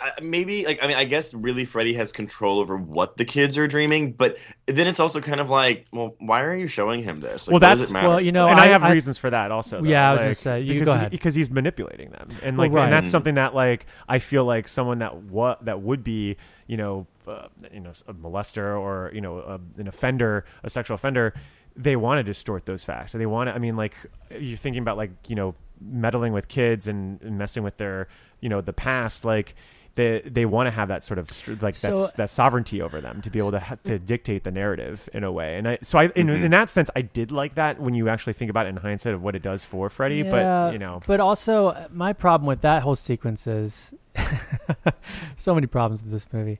[0.00, 3.58] I, maybe like I mean I guess really Freddy has control over what the kids
[3.58, 7.16] are dreaming, but then it's also kind of like, well, why are you showing him
[7.16, 7.46] this?
[7.48, 8.08] Like, well, what does that's it matter?
[8.08, 9.80] well, you know, and I, I- have I- reasons for that also.
[9.82, 9.88] though.
[9.88, 11.10] Yeah, I was gonna say, you because go he- ahead.
[11.10, 12.84] because he's manipulating them, and Well, like, right.
[12.84, 16.76] and that's something that like I feel like someone that what that would be, you
[16.76, 21.34] know, uh, you know, a molester or you know, a, an offender, a sexual offender.
[21.76, 23.14] They want to distort those facts.
[23.14, 23.54] And they want to.
[23.54, 23.96] I mean, like
[24.38, 28.06] you're thinking about like you know meddling with kids and, and messing with their
[28.44, 29.54] you know the past, like.
[29.96, 33.22] They, they want to have that sort of like So- that's that sovereignty over them
[33.22, 36.04] to be able to to dictate the narrative in a way and I so I
[36.16, 36.42] in, Mhm.
[36.46, 39.14] in that sense I did like that when you actually think about it in hindsight
[39.14, 42.62] of what it does for Freddy but you know But also, uh, my problem with
[42.62, 43.94] that whole sequence is
[45.36, 46.58] so many problems with this movie.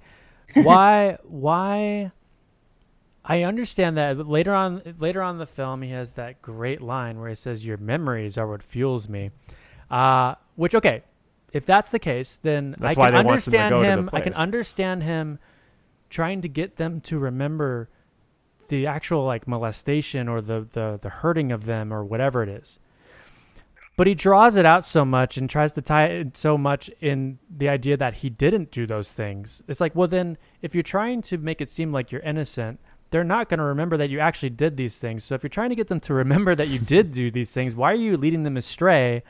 [0.55, 1.19] Why?
[1.25, 2.13] why?
[3.25, 7.19] I understand that later on, later on in the film, he has that great line
[7.19, 9.31] where he says, "Your memories are what fuels me."
[9.91, 11.03] Uh, which, okay,
[11.55, 13.89] if that's the case, then That's I can they want them to understand go to
[13.89, 14.11] the him.
[14.13, 15.39] I can understand him
[16.11, 17.89] trying to get them to remember
[18.69, 22.79] the actual like molestation or the the the hurting of them or whatever it is.
[23.97, 27.39] but he draws it out so much and tries to tie it so much in
[27.49, 29.63] the idea that he didn't do those things.
[29.69, 32.81] It's like, well, then if you're trying to make it seem like you're innocent,
[33.11, 35.23] they're not going to remember that you actually did these things.
[35.23, 37.77] So if you're trying to get them to remember that you did do these things,
[37.77, 39.23] why are you leading them astray?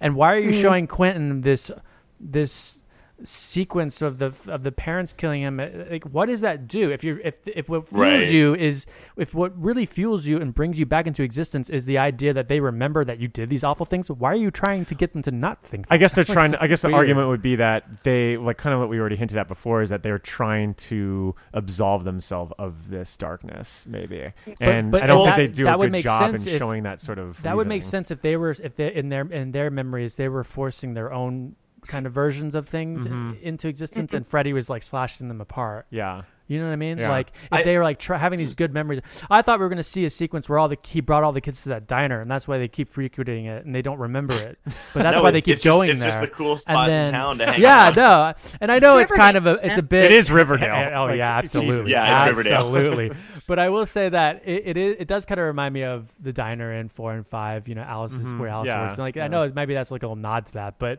[0.00, 0.60] And why are you Mhm.
[0.60, 1.70] showing Quentin this
[2.18, 2.82] this
[3.24, 5.60] sequence of the of the parents killing him?
[5.60, 6.90] Uh, like, what does that do?
[6.90, 8.30] If you're if if what fuels Right.
[8.30, 11.98] you is if what really fuels you and brings you back into existence is the
[11.98, 14.94] idea that they remember that you did these awful things, why are you trying to
[14.94, 15.86] get them to not think?
[15.90, 16.32] I guess they're that?
[16.32, 16.50] trying.
[16.52, 19.16] Like, I guess the argument would be that they like kind of what we already
[19.16, 24.32] hinted at before is that they're trying to absolve themselves of this darkness, maybe.
[24.60, 26.42] and I don't that- think they do that a would good make job in if-
[26.58, 27.40] showing that sort of.
[27.42, 30.28] That would make sense if they were if they in their in their memories they
[30.28, 31.54] were forcing their own
[31.86, 33.40] kind of versions of things Mhm.
[33.42, 35.86] into existence, and Freddy was like slashing them apart.
[35.90, 36.22] Yeah.
[36.48, 36.98] You know what I mean?
[36.98, 37.10] Yeah.
[37.10, 38.98] Like if I- they were like try, having these good memories.
[39.30, 41.30] I thought we were going to see a sequence where all the he brought all
[41.30, 44.00] the kids to that diner, and that's why they keep frequenting it, and they don't
[44.00, 44.58] remember it.
[44.92, 46.08] But that's No, why they keep it's just- going it's there.
[46.10, 47.60] just the cool And spot in then- town to hang out.
[47.60, 47.96] yeah, out.
[47.96, 50.06] no, and I know it's kind of a it's a bit.
[50.06, 50.90] It is Riverdale.
[50.96, 51.54] oh Like, yeah, Jesus.
[51.62, 51.92] absolutely.
[51.92, 52.54] Yeah, it's Riverdale.
[52.76, 53.12] absolutely.
[53.46, 56.10] but I will say that it, it is it does kind of remind me of
[56.20, 57.68] the diner in four and five.
[57.68, 58.40] You know, Alice's Mhm.
[58.40, 58.94] where Alice Yeah, works.
[58.94, 59.26] And like yeah.
[59.26, 60.98] I know maybe that's like a little nod to that, but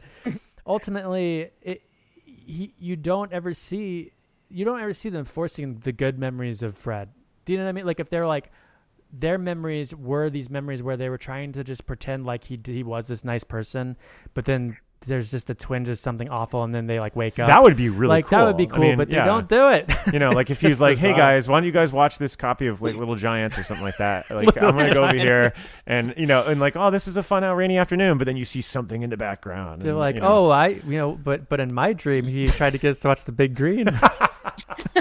[0.65, 1.83] ultimately, it,
[2.25, 4.11] he, you don't ever see
[4.49, 7.09] you don't ever see them forcing the good memories of Fred.
[7.45, 7.85] Do you know what I mean?
[7.85, 8.51] Like if they're like
[9.13, 12.83] their memories were these memories where they were trying to just pretend like he he
[12.83, 13.97] was this nice person,
[14.33, 17.47] but then there's just a twinge of something awful, and then they like wake up.
[17.47, 18.83] That would be really like that would be cool.
[18.83, 19.21] I mean, but yeah.
[19.21, 19.91] they don't do it.
[20.13, 22.67] You know, like if he's like, "Hey guys, why don't you guys watch this copy
[22.67, 25.53] of like Little Giants or something like that?" Like I'm gonna go over here
[25.85, 28.37] and you know, and like, "Oh, this is a fun out rainy afternoon," but then
[28.37, 29.81] you see something in the background.
[29.81, 30.47] They're and, like, you know.
[30.47, 33.09] oh, I, you know, but but in my dream, he tried to get us to
[33.09, 33.87] watch the Big Green.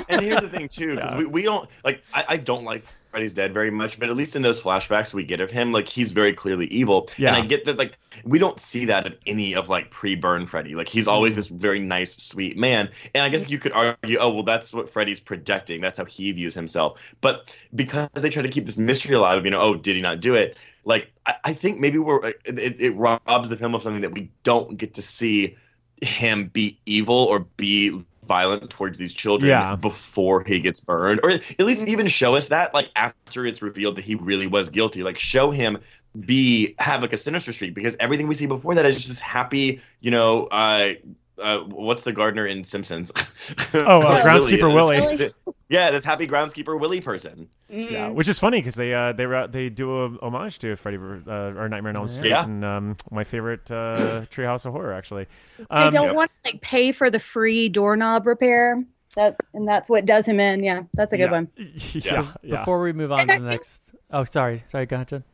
[0.09, 3.33] And here's the thing too, because we, we don't like I, I don't like Freddy's
[3.33, 6.13] dead very much, but at least in those flashbacks we get of him, like he's
[6.13, 7.09] very clearly evil.
[7.17, 7.29] Yeah.
[7.29, 10.77] And I get that like we don't see that of any of like pre-burn Freddy.
[10.77, 12.89] Like he's always this very nice, sweet man.
[13.15, 15.81] And I guess you could argue, oh well, that's what Freddy's projecting.
[15.81, 17.01] That's how he views himself.
[17.21, 20.03] But because they try to keep this mystery alive, of, you know, oh, did he
[20.03, 20.57] not do it?
[20.85, 24.03] Like I, I think maybe we're uh, it, it, it robs the film of something
[24.03, 25.57] that we don't get to see
[26.01, 28.01] him be evil or be
[28.31, 29.75] violent towards these children Yeah.
[29.75, 31.19] before he gets burned.
[31.25, 34.71] Or at least even show us that like after it's revealed that he really was
[34.71, 35.03] guilty.
[35.03, 35.79] Like show him
[36.19, 37.75] be have like a sinister streak.
[37.75, 40.93] Because everything we see before that is just this happy you know uh
[41.41, 43.11] uh, what's the gardener in Simpsons?
[43.75, 45.01] Oh, uh, Groundskeeper Willie.
[45.01, 45.17] Willie.
[45.17, 45.33] This-
[45.69, 47.49] Yeah, this happy groundskeeper Willie person.
[47.69, 50.97] Yeah, which is funny because they uh, they ra- they do a homage to Freddy
[50.99, 52.43] uh, or Nightmare on Elm Street, Yeah.
[52.45, 55.29] and um, my favorite uh, Treehouse of Horror actually.
[55.59, 58.83] They Um, don't want to like pay for the free doorknob repair.
[59.15, 60.65] That and that's what does him in.
[60.65, 61.31] Yeah, that's a good yeah.
[61.31, 61.49] one.
[61.57, 62.57] Yeah, yeah.
[62.59, 65.25] Before we move on to the next, oh, sorry, sorry, go ahead, Jen.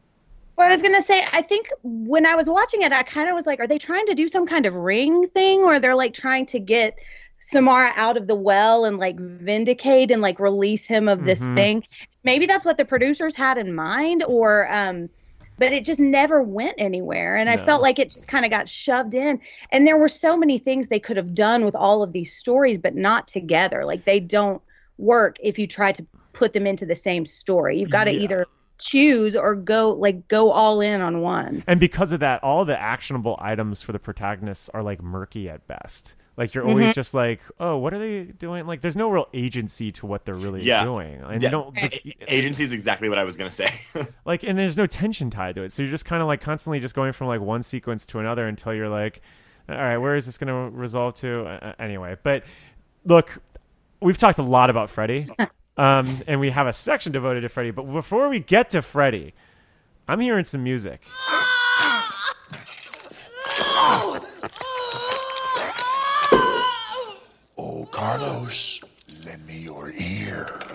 [0.57, 3.35] Well, I was gonna say, I think when I was watching it, I kind of
[3.35, 6.15] was like, are they trying to do some kind of ring thing, or they're like
[6.15, 6.99] trying to get
[7.41, 11.55] Samara out of the well and like vindicate and like release him of this Mhm.
[11.57, 11.85] thing?
[12.25, 15.11] Maybe that's what the producers had in mind, or um,
[15.59, 18.69] but it just never went anywhere, and I felt like it just kind of got
[18.69, 19.41] shoved in.
[19.73, 22.79] And there were so many things they could have done with all of these stories,
[22.79, 23.85] but not together.
[23.85, 24.63] Like they don't
[24.99, 27.79] work if you try to put them into the same story.
[27.79, 28.21] You've got to Yeah.
[28.25, 28.47] either
[28.79, 31.65] choose or go like go all in on one.
[31.67, 35.67] And because of that, all the actionable items for the protagonists are like murky at
[35.67, 36.15] best.
[36.37, 36.95] Like you're always Mhm.
[36.95, 38.67] just like, oh, what are they doing?
[38.67, 40.85] Like there's no real agency to what they're really Yeah.
[40.85, 41.49] doing, and Yeah.
[41.49, 43.71] you don't the- Agency is exactly what I was gonna say.
[44.27, 45.73] like, and there's no tension tied to it.
[45.73, 48.47] So you're just kind of like constantly just going from like one sequence to another
[48.47, 49.23] until you're like,
[49.69, 51.47] all right, where is this going to resolve to?
[51.47, 52.45] Uh, anyway, but
[53.07, 53.39] look,
[54.03, 55.25] we've talked a lot about Freddy,
[55.77, 57.71] um, and we have a section devoted to Freddy.
[57.71, 59.35] But before we get to Freddy,
[60.09, 61.01] I'm hearing some music.
[67.59, 68.81] Oh, Carlos,
[69.25, 70.66] lend me your ear.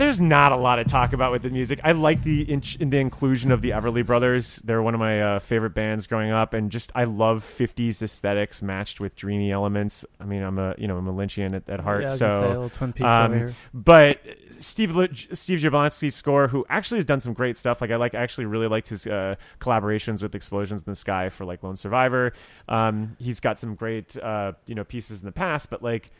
[0.00, 1.78] There's not a lot to talk about with the music.
[1.84, 4.56] I like the in- the inclusion of the Everly Brothers.
[4.64, 8.62] They're one of my uh, favorite bands growing up, and just I love '50s aesthetics
[8.62, 10.06] matched with dreamy elements.
[10.18, 12.46] I mean, I'm a you know I'm a Lynchian at, at heart, Yeah, so say,
[12.46, 13.54] a little Twin Peaks um.
[13.74, 14.22] But
[14.58, 17.82] Steve Li- Steve Jablonsky's score, who actually has done some great stuff.
[17.82, 21.28] Like I like I actually really liked his uh, collaborations with Explosions in the Sky
[21.28, 22.32] for like Lone Survivor.
[22.70, 26.10] Um, he's got some great uh, you know pieces in the past, but like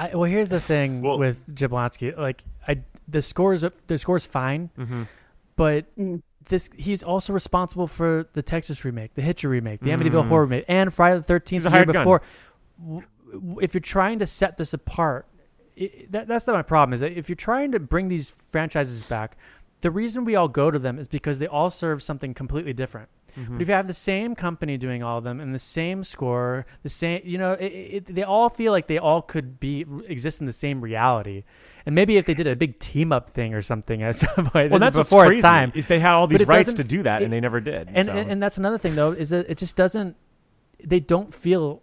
[0.00, 2.16] I, well, here's the thing with Jablonsky.
[2.16, 5.06] Like, I the scores the score's fine, Mhm.
[5.56, 5.86] but
[6.48, 10.28] this he's also responsible for the Texas remake, the Hitcher remake, the Amityville Mm.
[10.28, 12.02] Horror remake, and Friday the Thirteenth the year hired gun.
[12.02, 12.22] before.
[12.82, 15.26] W- w- If you're trying to set this apart,
[15.76, 16.94] it, that, that's not my problem.
[16.94, 19.36] Is that if you're trying to bring these franchises back,
[19.80, 23.08] the reason we all go to them is because they all serve something completely different.
[23.36, 23.54] Mm-hmm.
[23.54, 26.66] But if you have the same company doing all of them and the same score,
[26.82, 30.40] the same, you know, it, it, they all feel like they all could be exist
[30.40, 31.44] in the same reality.
[31.86, 34.70] And maybe if they did a big team up thing or something at some point,
[34.70, 35.70] Well, that's before crazy, time.
[35.74, 38.12] is they had all these rights to do that, and they never did, And, so.
[38.12, 40.16] and and that's another thing though is that it just doesn't.
[40.82, 41.82] They don't feel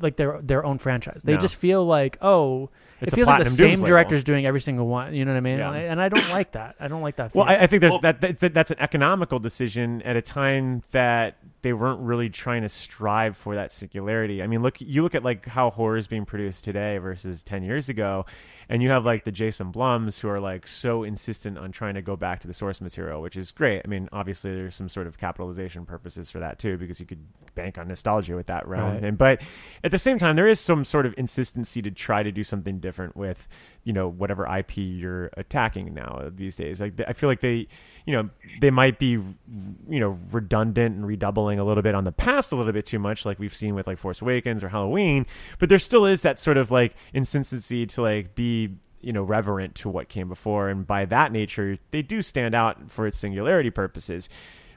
[0.00, 1.22] like their their own franchise.
[1.22, 1.38] They No.
[1.40, 2.70] just feel like oh,
[3.00, 3.88] It's it a feels like the Platinum same Dunes label.
[3.88, 5.14] director's doing every single one.
[5.14, 5.58] You know what I mean?
[5.58, 5.72] Yeah.
[5.72, 6.76] And I don't like that.
[6.80, 7.34] I don't like that.
[7.34, 7.60] Well, feeling.
[7.60, 11.72] I, I think there's that that's, that's an economical decision at a time that they
[11.72, 14.42] weren't really trying to strive for that singularity.
[14.42, 17.62] I mean, look, you look at like how horror is being produced today versus ten
[17.62, 18.26] years ago,
[18.72, 22.00] and you have like the Jason Blums who are like so insistent on trying to
[22.00, 23.82] go back to the source material, which is great.
[23.84, 27.22] I mean, obviously there's some sort of capitalization purposes for that too, because you could
[27.54, 28.94] bank on nostalgia with that realm.
[28.94, 29.04] Right.
[29.04, 29.42] And but
[29.84, 32.80] at the same time, there is some sort of insistency to try to do something
[32.80, 33.46] different with
[33.84, 36.80] you know whatever IP you're attacking now these days.
[36.80, 37.66] Like I feel like they,
[38.06, 38.30] you know,
[38.60, 42.56] they might be you know redundant and redoubling a little bit on the past a
[42.56, 45.26] little bit too much, like we've seen with like Force Awakens or Halloween.
[45.58, 49.74] But there still is that sort of like insistency to like be you know reverent
[49.76, 53.70] to what came before, and by that nature, they do stand out for its singularity
[53.70, 54.28] purposes.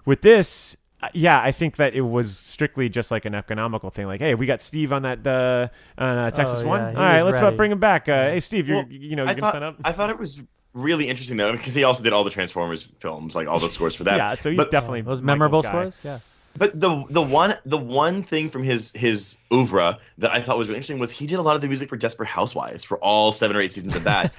[0.05, 0.77] With this,
[1.13, 4.07] yeah, I think that it was strictly just like an economical thing.
[4.07, 5.67] Like, hey, we got Steve on that uh,
[6.01, 6.81] uh, Texas Oh, one.
[6.81, 7.55] yeah, he All right, let's ready.
[7.55, 8.07] bring him back.
[8.09, 9.77] Uh, hey, Steve, you're Well, you know I you can thought, sign up.
[9.83, 10.41] I thought it was
[10.73, 13.95] really interesting though because he also did all the Transformers films, like all the scores
[13.95, 14.17] for that.
[14.17, 15.69] Yeah, so he's But- definitely those memorable guy.
[15.69, 15.97] scores.
[16.03, 16.19] Yeah.
[16.57, 20.69] But the the one the one thing from his his oeuvre that I thought was
[20.69, 23.33] really interesting was he did a lot of the music for Desperate Housewives for all
[23.33, 24.31] seven or eight seasons of that,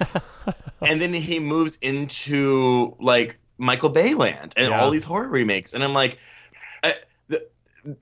[0.81, 4.81] and then he moves into like Michael Bay land and Yeah.
[4.81, 6.17] all these horror remakes, and I'm like,
[6.83, 6.95] I,
[7.27, 7.47] the,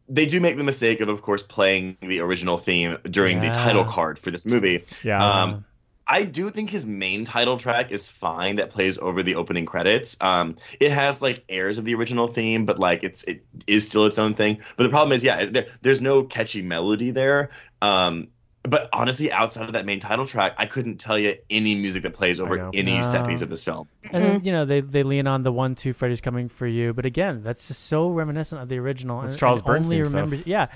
[0.10, 3.86] they do make the mistake of of course playing the original theme during the title
[3.86, 4.84] card for this movie.
[5.04, 5.24] Yeah.
[5.24, 5.66] Um,
[6.08, 8.58] I do think his main title track is fine.
[8.58, 10.18] That plays over the opening credits.
[10.22, 14.06] Um, it has like airs of the original theme, but like it's it is still
[14.06, 14.60] its own thing.
[14.78, 17.50] But the problem is, yeah, there, there's no catchy melody there.
[17.82, 18.28] Um,
[18.70, 22.14] but honestly, outside of that main title track, I couldn't tell you any music that
[22.14, 23.88] plays over any set piece of this film.
[24.12, 26.94] And then, you know they they lean on the one two Freddy's coming for you,
[26.94, 29.22] but again, that's just so reminiscent of the original.
[29.22, 30.14] That's and- Charles and only Bernstein stuff.
[30.14, 30.68] remembers- Yeah,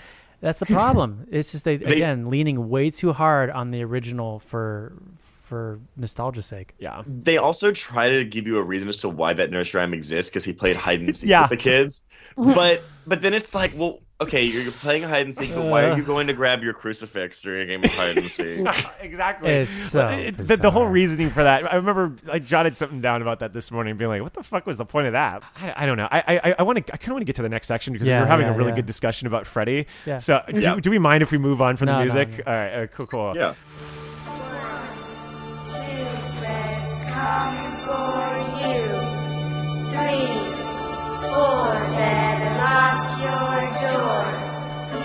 [0.42, 1.28] that's the problem.
[1.32, 6.46] it's just they, They- again leaning way too hard on the original for for nostalgia's
[6.46, 6.76] sake.
[6.78, 7.02] yeah.
[7.08, 10.30] They also try to give you a reason as to why that nurse rhyme exists
[10.30, 11.42] because he played hide and seek Yeah.
[11.42, 12.06] with the kids.
[12.38, 15.86] But but then it's like, well, okay, you're, you're playing hide and seek, but why
[15.86, 15.96] are Uh.
[15.96, 18.66] you going to grab your crucifix during a game of hide and seek?
[19.02, 19.50] exactly.
[19.50, 21.72] It's so it- the, the whole reasoning for that.
[21.72, 24.66] I remember I jotted something down about that this morning, being like, "What the fuck
[24.66, 26.08] was the point of that?" I, I don't know.
[26.12, 26.94] I I, I want to.
[26.94, 28.54] I kind of want to get to the next section because Yeah, we're having yeah,
[28.54, 28.76] a really yeah.
[28.78, 29.88] good discussion about Freddy.
[30.06, 30.18] Yeah.
[30.18, 30.76] So do, Yeah.
[30.80, 32.46] do we mind if we move on from No, the music?
[32.46, 32.52] no.
[32.52, 32.74] All right.
[32.84, 33.08] Uh, cool.
[33.08, 33.34] Cool.
[33.36, 33.56] yeah.
[37.10, 38.10] coming for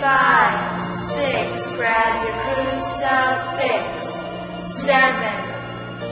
[0.05, 3.89] Five, six, grab your crucifix.
[4.83, 5.35] Seven,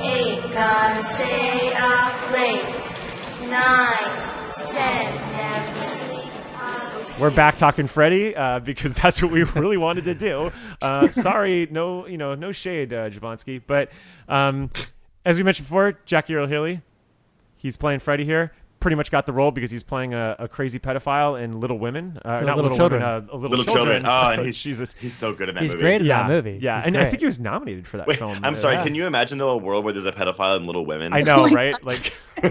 [0.02, 2.66] eight, gonna stay up late.
[3.52, 4.12] Nine,
[4.72, 5.24] ten.
[7.22, 10.50] We're back talking Freddy uh, because that's what we really wanted to do.
[10.82, 13.62] Uh, sorry, no, you know, no shade, uh, Jablonsky.
[13.66, 13.92] But
[14.28, 14.72] um,
[15.24, 16.82] as we mentioned before, Jackie Earle Haley,
[17.58, 18.54] he's playing Freddy here.
[18.84, 22.20] Pretty much got the role because he's playing a, a crazy pedophile in Little Women.
[22.26, 23.02] Uh, not Little, Children.
[23.02, 24.04] Women, uh, little, Little Children.
[24.04, 24.06] children.
[24.06, 24.94] Oh, and he's Jesus.
[25.00, 25.84] he's so good in that He's movie.
[25.84, 26.60] great in Yeah, that movie.
[26.62, 28.38] yeah, He's and I think he was nominated for that Wait, film.
[28.44, 28.76] I'm sorry.
[28.76, 28.84] Yeah.
[28.84, 31.14] Can you imagine though a world where there's a pedophile in Little Women?
[31.14, 31.82] I know, right?
[31.82, 32.08] Like,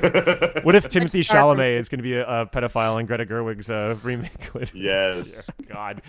[0.65, 3.99] what if Timothée Chalamet is going to be a, a pedophile in Greta Gerwig's uh,
[4.03, 4.55] remake?
[4.55, 4.75] later?
[4.75, 5.51] Yes.
[5.69, 6.01] God.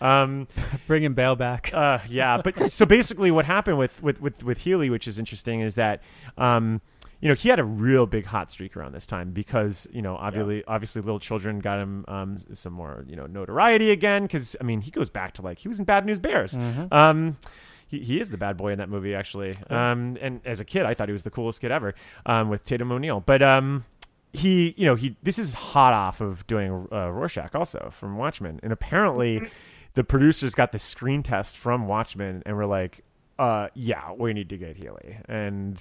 [0.00, 0.46] Um,
[0.86, 1.72] bringing Bale back.
[1.74, 5.60] uh, yeah, but so basically, what happened with with with with Haley, which is interesting,
[5.60, 6.04] is that.
[6.38, 6.80] Um,
[7.22, 10.16] you know, he had a real big hot streak around this time because you know,
[10.16, 14.22] obviously, obviously, little children got him um, some more you know notoriety again.
[14.22, 16.56] Because I mean, he goes back to like he was in Bad News Bears.
[16.90, 17.38] Um,
[17.86, 19.54] he, he is the bad boy in that movie actually.
[19.70, 21.94] Um, and as a kid, I thought he was the coolest kid ever
[22.26, 23.20] um, with Tatum O'Neal.
[23.20, 23.84] But um,
[24.32, 28.58] he, you know, he this is hot off of doing uh, Rorschach also from Watchmen,
[28.64, 29.48] and apparently
[29.94, 33.04] the producers got the screen test from Watchmen and were like,
[33.42, 35.80] uh, "Yeah, we need to get Haley," and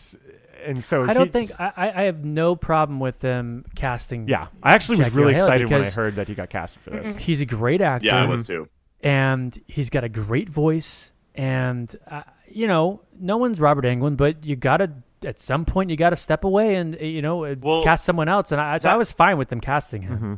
[0.65, 4.27] and so I don't he- think I, I I have no problem with them casting.
[4.27, 6.89] Yeah, I actually was really Earle excited when I heard that he got casted for
[6.91, 7.15] this.
[7.15, 8.07] He's a great actor.
[8.07, 8.67] Yeah, I was too.
[9.01, 14.43] and he's got a great voice and uh, you know no one's robert englund but
[14.45, 14.91] you gotta
[15.25, 18.51] at some point you gotta step away and you know uh, Well, cast someone else
[18.51, 20.33] and i, so I was fine with them casting him Mm-hmm.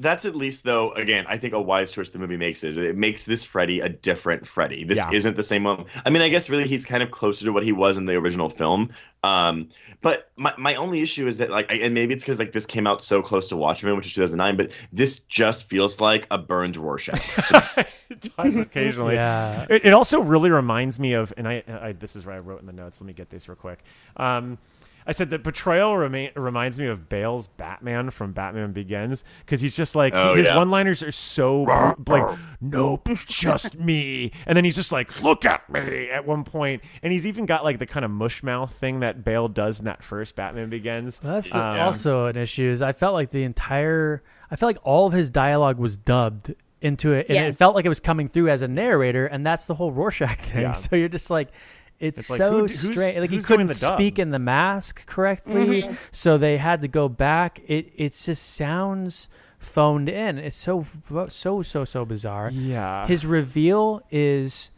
[0.00, 2.96] That's at least though again i think a wise choice the movie makes is it
[2.96, 5.10] makes this freddy a different freddy this Yeah.
[5.16, 7.62] isn't the same one i mean i guess really he's kind of closer to what
[7.62, 8.90] he was in the original film
[9.24, 9.68] um
[10.02, 12.66] but my, my only issue is that like I, and maybe it's because like this
[12.66, 16.38] came out so close to watchmen which is 2009 but this just feels like a
[16.38, 17.20] burned rorschach
[18.10, 19.14] it does occasionally.
[19.14, 19.66] Yeah.
[19.68, 22.60] It, it also really reminds me of, and I, I, this is what I wrote
[22.60, 23.00] in the notes.
[23.00, 23.80] Let me get this real quick.
[24.16, 24.58] Um,
[25.06, 29.76] I said that portrayal remain, reminds me of Bale's Batman from Batman Begins because he's
[29.76, 30.56] just like Oh, his yeah.
[30.56, 31.62] one-liners are so
[32.08, 36.82] like, nope, just me, and then he's just like, look at me at one point,
[37.02, 39.84] and he's even got like the kind of mush mouth thing that Bale does in
[39.84, 41.18] that first Batman Begins.
[41.20, 42.68] That's Um, also an issue.
[42.68, 46.54] Is I felt like the entire, I felt like all of his dialogue was dubbed
[46.82, 47.54] into it, and Yes.
[47.54, 50.36] it felt like it was coming through as a narrator, and that's the whole Rorschach
[50.38, 50.62] thing.
[50.62, 50.72] Yeah.
[50.74, 51.50] So you're just like.
[51.98, 53.18] It's, It's like, so who- strange.
[53.18, 55.98] Like he couldn't speak in the mask correctly, Mhm.
[56.12, 57.60] so they had to go back.
[57.66, 59.28] It it just sounds
[59.58, 60.36] phoned in.
[60.38, 60.86] It's so
[61.28, 62.50] so so so bizarre.
[62.50, 63.06] Yeah.
[63.06, 64.70] His reveal is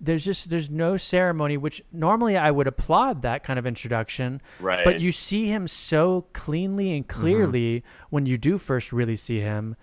[0.00, 4.40] there's just there's no ceremony which normally I would applaud that kind of introduction.
[4.60, 4.84] Right.
[4.84, 7.20] But you see him so cleanly and Mm-hmm.
[7.20, 9.74] clearly when you do first really see him.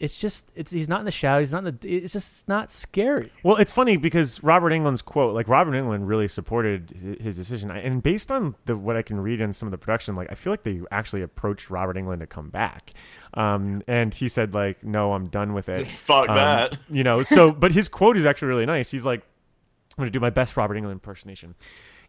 [0.00, 2.72] It's just it's he's not in the shadow, he's not in the it's just not
[2.72, 3.30] scary.
[3.44, 7.70] Well, it's funny because Robert Englund's quote, like Robert Englund really supported hi- his decision,
[7.70, 10.30] I- and based on the what I can read in some of the production, like
[10.32, 12.92] I feel like they actually approached Robert Englund to come back,
[13.34, 16.76] um, and he said like, "No, I'm done with it." Fuck Um, that.
[16.90, 17.22] you know.
[17.22, 18.90] So, but his quote is actually really nice.
[18.90, 21.54] He's like, "I'm going to do my best Robert Englund impersonation."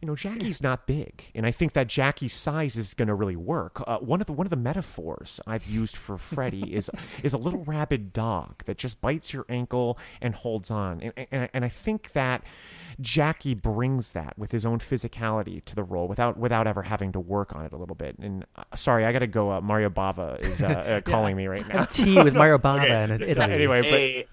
[0.06, 3.36] You know, Jackie's not big, and I think that Jackie's size is going to really
[3.36, 3.82] work.
[3.88, 6.92] Uh, one of the one of the metaphors I've used for Freddy is
[7.24, 11.50] is a little rabid dog that just bites your ankle and holds on, and, and,
[11.52, 12.44] and I think that
[13.02, 17.20] Jackie brings that with his own physicality to the role without without ever having to
[17.20, 18.16] work on it a little bit.
[18.20, 19.54] And uh, sorry, I got to go.
[19.54, 21.86] Uh, Mario Bava is uh, uh, calling me right now.
[21.86, 23.04] Tea with Mario Bava Okay.
[23.16, 23.54] in Italy.
[23.56, 24.28] Anyway, but A,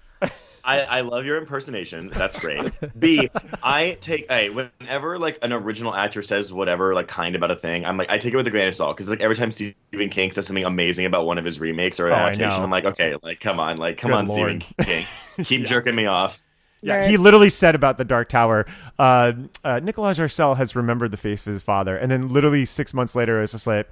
[0.65, 2.09] I, I love your impersonation.
[2.09, 2.71] That's great.
[2.99, 3.29] B,
[3.61, 7.85] I take a whenever like an original actor says whatever like kind about a thing,
[7.85, 10.09] I'm like I take it with a grain of salt because like every time Stephen
[10.09, 12.63] King says something amazing about one of his remakes or Oh, I adaptation, know.
[12.63, 14.63] I'm like, okay, like come on, like come Good on, Lord.
[14.63, 15.05] Stephen King,
[15.45, 16.41] keep jerking me off.
[16.81, 18.65] Yeah, he literally said about the Dark Tower,
[18.99, 19.31] uh,
[19.63, 23.15] uh, Nicolas Arcel has remembered the face of his father, and then literally six months
[23.15, 23.89] later, it was just like,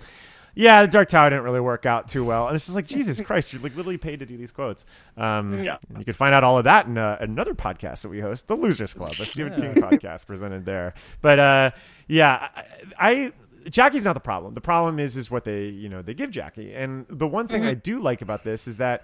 [0.55, 3.19] yeah, the Dark Tower didn't really work out too well, and it's just like Jesus
[3.25, 4.85] Christ, you're like literally paid to do these quotes.
[5.17, 5.77] Um, Yeah.
[5.97, 8.55] you can find out all of that in uh, another podcast that we host, the
[8.55, 10.93] Losers Club, a Stephen King podcast presented there.
[11.21, 11.71] But uh,
[12.07, 12.49] yeah,
[12.99, 13.31] I, I
[13.69, 14.53] Jackie's not the problem.
[14.55, 17.63] The problem is is what they you know they give Jackie, and the one thing
[17.65, 19.03] I do like about this is that.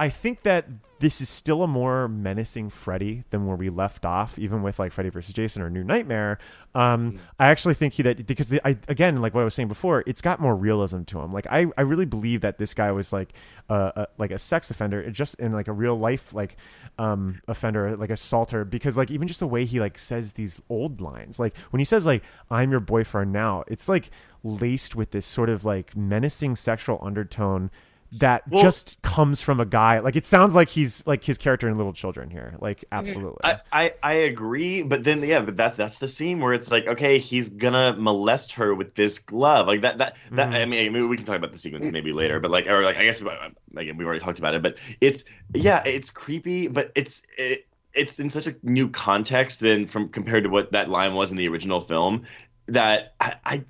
[0.00, 0.66] I think that
[0.98, 4.92] this is still a more menacing Freddy than where we left off, even with like
[4.92, 6.38] Freddy versus Jason or New Nightmare.
[6.74, 9.68] Um, I actually think he that because the, I again like what I was saying
[9.68, 11.34] before, it's got more realism to him.
[11.34, 13.34] Like I, I really believe that this guy was like
[13.68, 16.56] a, a like a sex offender, just in like a real life like
[16.98, 18.64] um offender, like assaulter.
[18.64, 21.84] Because like even just the way he like says these old lines, like when he
[21.84, 24.10] says like "I'm your boyfriend now," it's like
[24.42, 27.70] laced with this sort of like menacing sexual undertone
[28.12, 31.68] that Well- just comes from a guy like it sounds like he's like his character
[31.68, 35.76] in little children here like absolutely I, I, I agree, but then yeah, but that's
[35.76, 39.82] that's the scene where it's like, okay, he's gonna molest her with this glove, like
[39.82, 40.50] that that that.
[40.50, 40.54] Mhm.
[40.54, 42.96] I mean, maybe we can talk about the sequence maybe later, but like, or like,
[42.98, 47.22] I guess again, we've already talked about it, but it's yeah, it's creepy, but it's
[47.38, 51.30] it, it's in such a new context than from compared to what that line was
[51.30, 52.24] in the original film
[52.66, 53.64] that I I.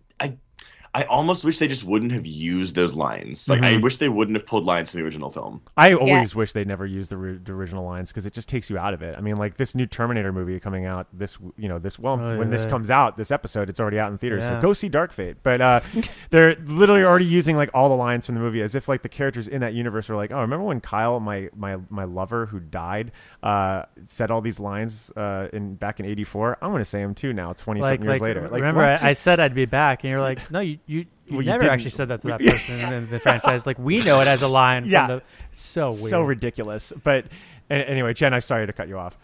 [0.94, 3.48] I I almost wish they just wouldn't have used those lines.
[3.48, 3.82] Like I Mhm.
[3.82, 5.60] wish they wouldn't have pulled lines from the original film.
[5.76, 8.68] I always wish they never used the, ri- the original lines because it just takes
[8.68, 9.14] you out of it.
[9.16, 12.38] I mean, like this new Terminator movie coming out this, you know, this well Oh,
[12.38, 12.70] when this yeah.
[12.70, 14.46] comes out, this episode, it's already out in theaters.
[14.46, 15.36] So go see Dark Fate.
[15.42, 15.80] But uh,
[16.30, 19.08] they're literally already using like all the lines from the movie as if like the
[19.08, 22.60] characters in that universe were like, oh, remember when Kyle, my my my lover who
[22.60, 23.12] died,
[23.42, 26.58] uh, said all these lines uh, in back in '84?
[26.60, 28.42] I'm going to say them too now, 20 something years later.
[28.42, 28.82] Like, remember.
[28.82, 31.60] I, I said I'd be back, and you're like, no, you you, you Well, never
[31.60, 31.72] didn't.
[31.74, 33.66] actually said that to that person in the franchise.
[33.66, 34.84] Like we know it as a line.
[34.86, 35.06] Yeah.
[35.06, 35.22] from the,
[35.52, 35.96] so weird.
[35.96, 36.92] so ridiculous.
[37.04, 37.26] But
[37.70, 39.16] anyway, Jen, I'm sorry to cut you off.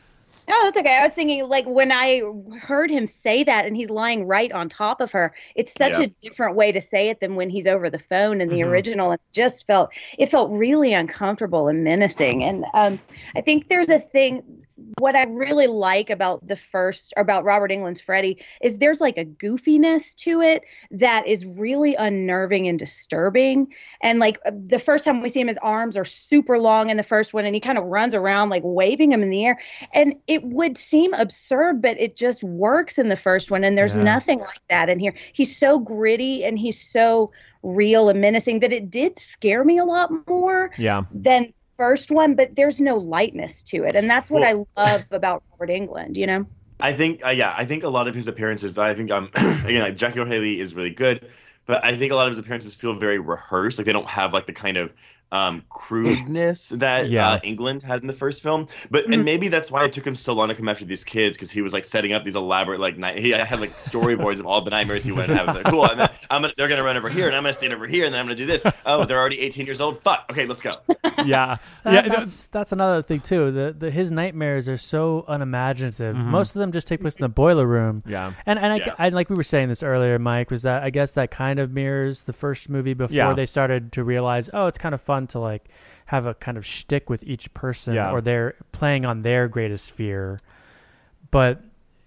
[0.48, 0.96] No, that's okay.
[0.96, 2.22] I was thinking, like, when I
[2.62, 6.04] heard him say that and he's lying right on top of her, it's such Yeah.
[6.04, 8.66] a different way to say it than when he's over the phone in the Mhm.
[8.68, 9.10] original.
[9.10, 12.44] It just felt, it felt really uncomfortable and menacing.
[12.44, 13.00] And um,
[13.34, 14.44] I think there's a thing,
[14.98, 19.24] what I really like about the first, about Robert Englund's Freddy, is there's like a
[19.24, 23.68] goofiness to it that is really unnerving and disturbing.
[24.02, 26.96] And like uh, the first time we see him, his arms are super long in
[26.96, 29.60] the first one, and he kind of runs around like waving them in the air.
[29.92, 33.64] And it would seem absurd, but it just works in the first one.
[33.64, 34.02] And there's Yeah.
[34.04, 35.14] nothing like that in here.
[35.32, 37.32] He's so gritty and he's so
[37.62, 41.02] real and menacing that it did scare me a lot more Yeah.
[41.10, 43.94] than first one, but there's no lightness to it.
[43.94, 46.46] And that's what Well- I love about Robert Englund, you know?
[46.78, 48.76] I think, uh, yeah, I think a lot of his appearances.
[48.76, 51.26] I think, um, again, like Jackie Earle Haley is really good,
[51.64, 53.78] but I think a lot of his appearances feel very rehearsed.
[53.78, 54.92] Like they don't have like the kind of
[55.32, 57.30] um, crudeness that Yeah.
[57.30, 58.68] uh, Englund had in the first film.
[58.90, 61.36] But and maybe that's why it took him so long to come after these kids
[61.36, 63.18] because he was like setting up these elaborate like night.
[63.18, 65.48] He had like storyboards of all the nightmares he went to have.
[65.48, 65.84] It's like, cool.
[65.86, 68.04] And then I'm gonna, they're gonna run over here, and I'm gonna stand over here,
[68.04, 68.64] and then I'm gonna do this.
[68.84, 70.02] Oh, they're already 18 years old.
[70.02, 70.26] Fuck.
[70.30, 70.72] Okay, let's go.
[71.24, 71.56] Yeah.
[71.82, 72.08] That- yeah.
[72.14, 73.50] that's that's another thing too.
[73.50, 76.14] The, the his nightmares are so unimaginative.
[76.14, 76.26] Mhm.
[76.26, 78.02] Most of them just take place in the boiler room.
[78.06, 78.32] Yeah.
[78.44, 78.94] and and I, Yeah.
[78.98, 81.72] I like we were saying this earlier, Mike, was that I guess that kind of
[81.72, 83.32] mirrors the first movie before Yeah.
[83.32, 85.68] they started to realize, oh, it's kind of fun to like
[86.06, 88.12] have a kind of shtick with each person, Yeah.
[88.12, 90.38] or they're playing on their greatest fear.
[91.30, 91.62] But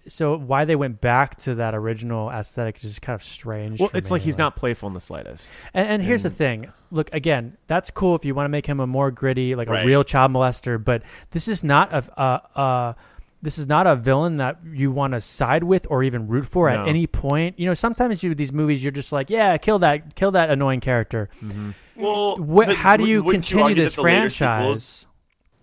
[0.08, 3.78] so why they went back to that original aesthetic is just kind of strange.
[3.80, 5.52] well, it's me, like he's not playful in the slightest.
[5.74, 6.72] and, and here's the thing.
[6.90, 9.84] Look, again, that's cool if you want to make him a more gritty, like Right.
[9.84, 10.82] a real child molester.
[10.82, 12.96] But this is not a, a, a
[13.42, 16.70] this is not a villain that you want to side with or even root for
[16.70, 16.82] No.
[16.82, 17.58] at any point.
[17.58, 20.80] You know, sometimes you these movies, you're just like, yeah, kill that, kill that annoying
[20.80, 21.28] character.
[21.42, 21.70] Mm-hmm.
[21.96, 24.84] Well, Wh- but how do you continue argue that this franchise?
[24.84, 25.06] sequels-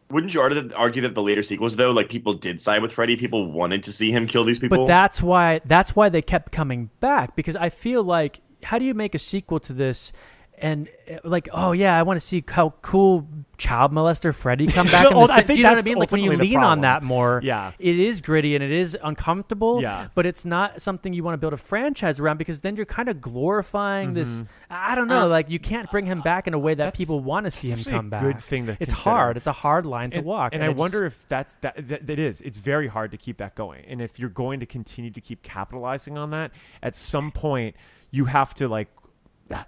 [0.09, 2.93] Wouldn't you argue that, argue that the later sequels, though, like people did side with
[2.93, 4.77] Freddy, people wanted to see him kill these people?
[4.79, 8.85] But that's why that's why they kept coming back because I feel like how do
[8.85, 10.11] you make a sequel to this
[10.59, 13.27] and uh, like oh yeah I want to see how cool
[13.57, 15.05] child molester Freddy come back.
[15.09, 15.97] in the I think do you know what I mean?
[15.97, 17.71] Like when you lean on that more, Yeah.
[17.79, 19.81] it is gritty and it is uncomfortable.
[19.81, 20.07] Yeah.
[20.15, 23.09] but it's not something you want to build a franchise around because then you're kind
[23.09, 24.41] of glorifying this.
[24.41, 24.47] Mhm.
[24.69, 27.45] I don't know, like you can't bring him back in a way that people want
[27.45, 28.21] to see him come back.
[28.21, 29.09] good thing to it's consider.
[29.15, 29.37] hard.
[29.37, 32.07] It's a hard line to and, walk, And, I just- wonder if that's that, that.
[32.07, 32.41] That is.
[32.41, 33.85] It's very hard to keep that going.
[33.87, 36.51] And if you're going to continue to keep capitalizing on that,
[36.83, 37.75] at some point
[38.11, 38.87] you have to like.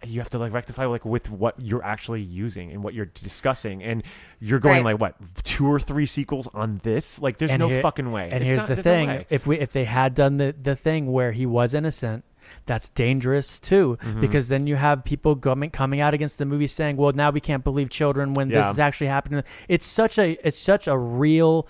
[0.05, 3.81] You have to like rectify like with what you're actually using and what you're discussing,
[3.83, 4.03] and
[4.39, 4.99] you're going Right.
[4.99, 7.21] like what two or three sequels on this?
[7.21, 8.29] Like, there's And no here- fucking way.
[8.31, 10.53] And It's here's not- the there's no thing: if we if they had done the
[10.61, 12.23] the thing where he was innocent,
[12.65, 14.19] that's dangerous too, Mhm.
[14.19, 17.39] because then you have people coming coming out against the movie saying, "Well, now we
[17.39, 21.67] can't believe children when this is actually happening." It's such a it's such a real.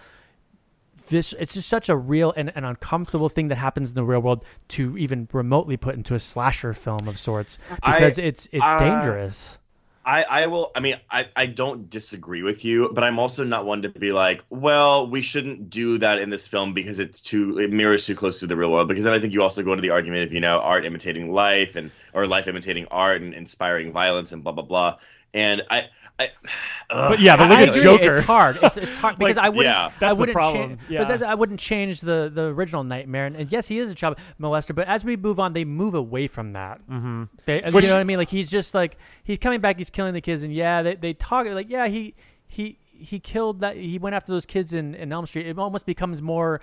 [1.10, 4.22] This it's just such a real and, and uncomfortable thing that happens in the real
[4.22, 8.66] world to even remotely put into a slasher film of sorts I- because it's it's
[8.66, 9.60] uh, dangerous.
[10.05, 10.72] I, I will.
[10.76, 14.12] I mean, I, I don't disagree with you, but I'm also not one to be
[14.12, 18.16] like, well, we shouldn't do that in this film because it's too it mirrors too
[18.16, 18.88] close to the real world.
[18.88, 21.32] Because then I think you also go into the argument of you know art imitating
[21.32, 24.97] life and or life imitating art and inspiring violence and blah blah blah.
[25.32, 25.89] And I,
[26.20, 26.30] I
[26.89, 27.82] But yeah, but I- look I at agree.
[27.84, 28.09] Joker.
[28.17, 28.57] It's hard.
[28.63, 29.65] It's it's hard because Like, I wouldn't.
[29.65, 30.70] yeah, that's the wouldn't problem.
[30.78, 31.05] Change, Yeah.
[31.05, 33.26] But I wouldn't change the the original Nightmare.
[33.26, 34.74] And, and yes, he is a child molester.
[34.76, 36.82] But as we move on, they move away from that.
[36.88, 37.24] Mm-hmm.
[37.45, 38.17] They, Which- you know what I mean?
[38.17, 39.78] Like he's just like he's coming back.
[39.78, 42.15] He's killing the kids, and yeah, they they talk like yeah he
[42.47, 43.78] he he killed that.
[43.78, 45.47] He went after those kids in in Elm Street.
[45.47, 46.59] It almost becomes more.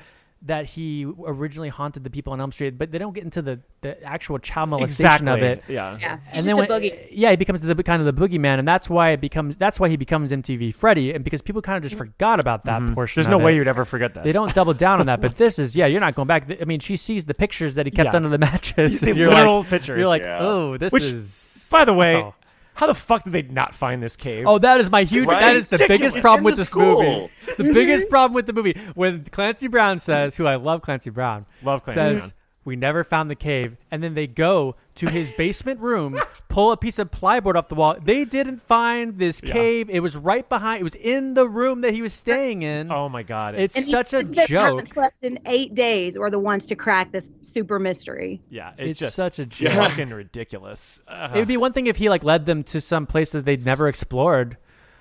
[0.47, 3.61] That he originally haunted the people on Elm Street, but they don't get into the,
[3.81, 5.99] the actual child molestation of it Yeah.
[6.01, 6.19] Yeah.
[6.19, 7.09] He's and then when, boogie.
[7.11, 9.89] yeah, he becomes the kind of the boogeyman, and that's why it becomes that's why
[9.89, 12.95] he becomes MTV Freddy, and because people kind of just forgot about that Mhm.
[12.95, 13.21] portion.
[13.21, 14.25] There's of no way you'd ever forget that.
[14.25, 16.49] They don't double down on that, but this is yeah, you're not going back.
[16.61, 18.17] I mean, she sees the pictures that he kept Yeah.
[18.17, 19.01] under the mattress.
[19.01, 20.39] The and you're literal like, pictures, You're like, yeah.
[20.41, 21.69] oh, this Which, is.
[21.73, 22.35] By the way, oh.
[22.77, 24.45] How the fuck did they not find this cave?
[24.47, 25.27] Oh, that is my huge.
[25.27, 25.41] Right?
[25.41, 25.99] That is the Ridiculous.
[25.99, 27.03] biggest It's problem with the this school.
[27.03, 27.29] movie.
[27.57, 31.47] The biggest problem with the movie when Clancy Brown says, "Who I love, Clancy Brown."
[31.63, 32.33] Love Clancy says, Brown.
[32.67, 36.77] "We never found the cave," and then they go to his basement room, pull a
[36.77, 37.97] piece of plyboard off the wall.
[38.03, 39.53] They didn't find this Yeah.
[39.53, 39.89] cave.
[39.91, 40.81] It was right behind.
[40.81, 42.91] It was in the room that he was staying in.
[42.93, 43.55] Oh my god!
[43.55, 44.61] It's And he such a said that joke.
[44.65, 48.43] haven't slept in eight days or the ones to crack this super mystery.
[48.51, 49.73] yeah, it's, It's just such a joke.
[49.73, 51.01] fucking ridiculous.
[51.09, 53.65] It would be one thing if he like led them to some place that they'd
[53.65, 54.57] never explored.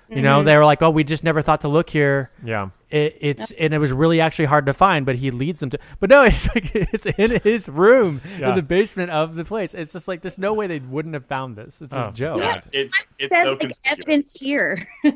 [0.08, 0.46] You know, Mm-hmm.
[0.46, 2.68] they were like, "Oh, we just never thought to look here." yeah.
[2.88, 5.78] It, it's and it was really actually hard to find, but he leads them to.
[5.98, 8.50] But no, it's like it's in his room Yeah.
[8.50, 9.74] in the basement of the place.
[9.74, 11.82] It's just like there's no way they wouldn't have found this.
[11.82, 12.40] It's Oh, a joke.
[12.42, 12.62] God.
[12.72, 14.86] it, it's Says so like evidence here.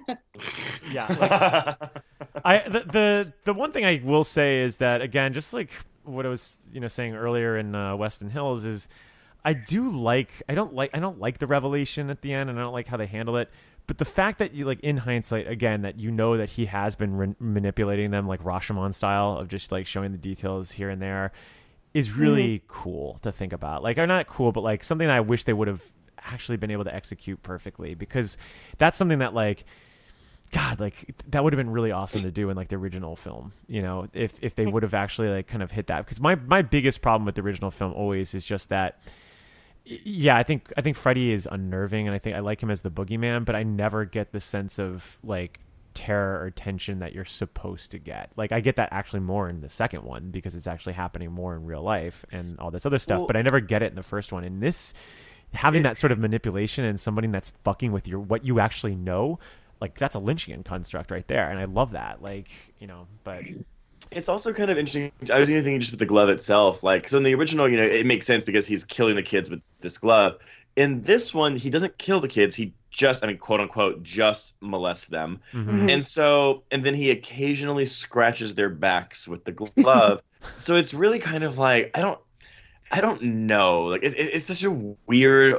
[0.90, 5.52] Yeah, like, I the, the the one thing I will say is that again, just
[5.52, 5.70] like
[6.04, 8.88] what I was you know saying earlier in uh, Weston Hills is,
[9.44, 12.58] I do like I don't like I don't like the revelation at the end, and
[12.58, 13.50] I don't like how they handle it.
[13.90, 16.94] But the fact that you like in hindsight again that you know that he has
[16.94, 21.02] been re- manipulating them like Rashomon style of just like showing the details here and
[21.02, 21.32] there
[21.92, 22.66] is really mm-hmm.
[22.68, 23.82] cool to think about.
[23.82, 25.82] Like, or not cool, but like something that I wish they would have
[26.18, 28.38] actually been able to execute perfectly because
[28.78, 29.64] that's something that like
[30.52, 33.50] God, like that would have been really awesome to do in like the original film.
[33.66, 36.04] You know, if if they would have actually like kind of hit that.
[36.04, 39.00] Because my my biggest problem with the original film always is just that
[40.04, 42.82] yeah, I think I think Freddy is unnerving, and I think I like him as
[42.82, 45.60] the boogeyman, but I never get the sense of like
[45.92, 48.30] terror or tension that you're supposed to get.
[48.36, 51.56] Like I get that actually more in the second one because it's actually happening more
[51.56, 53.96] in real life and all this other stuff, Well- but I never get it in
[53.96, 54.44] the first one.
[54.44, 54.94] And this,
[55.52, 59.40] having that sort of manipulation and somebody that's fucking with your what you actually know,
[59.80, 62.22] like that's a Lynchian construct right there, and I love that.
[62.22, 63.42] Like you know, but
[64.10, 65.12] It's also kind of interesting.
[65.32, 66.82] I was even thinking just with the glove itself.
[66.82, 69.48] Like, so in the original, you know, it makes sense because he's killing the kids
[69.48, 70.38] with this glove.
[70.76, 72.56] In this one, he doesn't kill the kids.
[72.56, 75.40] He just, I mean, quote unquote, just molests them.
[75.52, 75.90] Mhm.
[75.90, 80.22] And so, and then he occasionally scratches their backs with the glove.
[80.56, 82.18] so it's really kind of like, I don't,
[82.90, 83.84] I don't know.
[83.84, 84.70] Like, it, it- it's such a
[85.06, 85.56] weird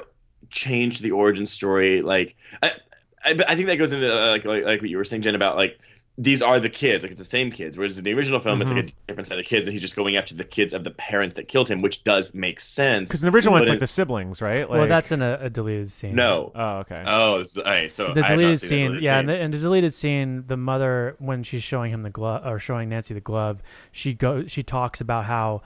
[0.50, 2.02] change to the origin story.
[2.02, 2.72] Like, I,
[3.24, 5.36] I, I think that goes into uh, like, like like what you were saying, Jenn,
[5.36, 5.80] about like
[6.22, 7.78] these are the kids, like it's the same kids.
[7.78, 8.96] Whereas in the original film, it's like a mm-hmm.
[9.08, 11.48] different set of kids, and he's just going after the kids of the parent that
[11.48, 13.10] killed him, which does make sense.
[13.10, 14.70] because in the original one, But it's like the siblings, right?
[14.70, 16.16] well, that's in a, a deleted scene.
[16.16, 16.52] no.
[16.54, 17.04] Oh, okay.
[17.08, 19.20] Oh, it's, all right, so the I have not deleted scene, deleted yeah, scene.
[19.20, 22.60] and the, and the deleted scene, the mother when she's showing him the glove or
[22.60, 25.64] showing Nancy the glove, she go she talks about how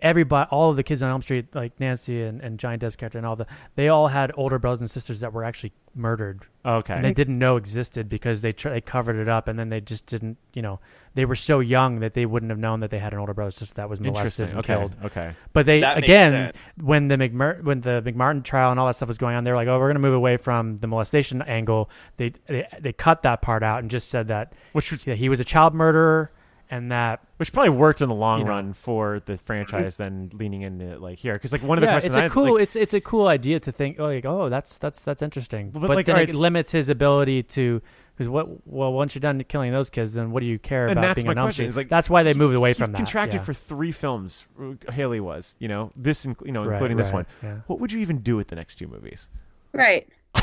[0.00, 3.18] everybody, all of the kids on Elm Street, like Nancy and, and Johnny Depp's character
[3.18, 6.46] and all the, they all had older brothers and sisters that were actually murdered.
[6.66, 6.94] Okay.
[6.94, 9.80] and they didn't know existed because they tr- they covered it up, and then they
[9.80, 10.80] just didn't, you know,
[11.14, 13.48] they were so young that they wouldn't have known that they had an older brother
[13.48, 14.96] or sister that was molested and Okay, killed.
[15.04, 15.32] okay.
[15.52, 19.08] but they That again when the McMur- when the McMartin trial and all that stuff
[19.08, 21.40] was going on, they were like, "Oh, we're going to move away from the molestation
[21.42, 25.14] angle." They, they they cut that part out and just said that which was yeah,
[25.14, 26.32] he was a child murderer
[26.70, 28.50] and that which probably worked in the long you know.
[28.50, 31.92] run for the franchise than leaning into like here because like one of the yeah,
[31.92, 34.06] questions it's I a had, cool like, it's it's a cool idea to think oh,
[34.06, 37.42] like oh that's that's that's interesting, But, but, like, then alright, it limits his ability
[37.44, 37.80] to.
[38.16, 38.66] Because what?
[38.66, 41.26] Well, once you're done killing those kids, then what do you care about that's being
[41.26, 41.70] my an Elm question.
[41.72, 42.96] Like that's why they moved away he's from that.
[42.96, 43.44] Contracted yeah.
[43.44, 44.46] for three films.
[44.58, 47.26] uh, Haley was, you know, this, inc- you know, Right, including this right, one.
[47.42, 47.56] yeah.
[47.66, 49.28] What would you even do with the next two movies?
[49.74, 50.08] Right.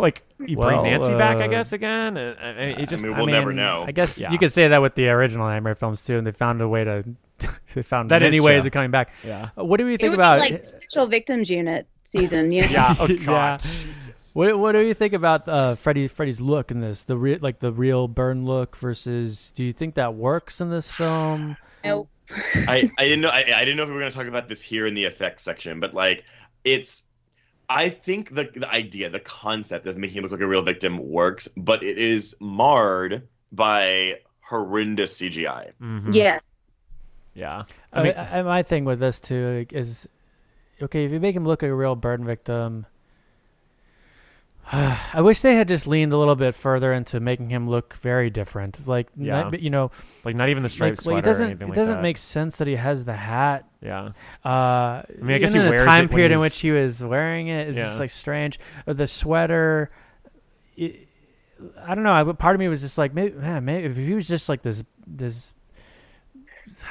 [0.00, 2.16] like you Well, bring Nancy back, I uh, guess, again.
[2.16, 3.84] Uh, I mean, it just mean, we'll never know.
[3.86, 4.30] I guess Yeah.
[4.32, 6.84] you could say that with the original Nightmare films too, and they found a way
[6.84, 7.04] to.
[7.74, 8.68] they found That many is ways true.
[8.68, 9.14] of coming back.
[9.24, 9.50] Yeah.
[9.58, 10.42] Uh, What do we It think would about?
[10.42, 12.52] be like Special Victims Unit season.
[12.52, 12.68] You know?
[12.70, 12.94] yeah.
[13.00, 13.24] Oh Yeah.
[13.24, 13.62] God.
[14.34, 17.04] What What do you think about uh, Freddy Freddy's look in this?
[17.04, 19.50] The re- like the real burn look versus.
[19.54, 21.56] Do you think that works in this film?
[21.84, 22.10] Nope.
[22.68, 24.48] I, I didn't know I, I didn't know if we were going to talk about
[24.48, 26.24] this here in the effects section, but like
[26.62, 27.02] it's
[27.70, 30.98] I think the the idea, the concept of making him look like a real victim
[30.98, 35.70] works, but it is marred by horrendous CGI.
[35.80, 36.12] Mhm.
[36.12, 36.42] Yes.
[37.32, 37.62] Yeah.
[37.92, 40.08] I I mean, I, my thing with this too is,
[40.82, 42.86] okay, if you make him look like a real burn victim,
[45.14, 48.30] I wish they had just leaned a little bit further into making him look very
[48.30, 48.86] different.
[48.86, 49.42] Like, Yeah.
[49.42, 49.90] not- you know,
[50.24, 52.02] like not even the striped like, like it doesn't it like doesn't that.
[52.02, 53.64] make sense that he has the hat.
[53.82, 54.10] Yeah.
[54.44, 57.04] Uh, I mean, I guess he in wears the time period in which he was
[57.04, 57.84] wearing it is Yeah.
[57.84, 58.60] just like strange.
[58.86, 59.90] Or the sweater.
[60.76, 61.08] It,
[61.84, 62.12] I don't know.
[62.12, 64.62] I, part of me was just like, maybe, man, maybe if he was just like
[64.62, 65.52] this, this.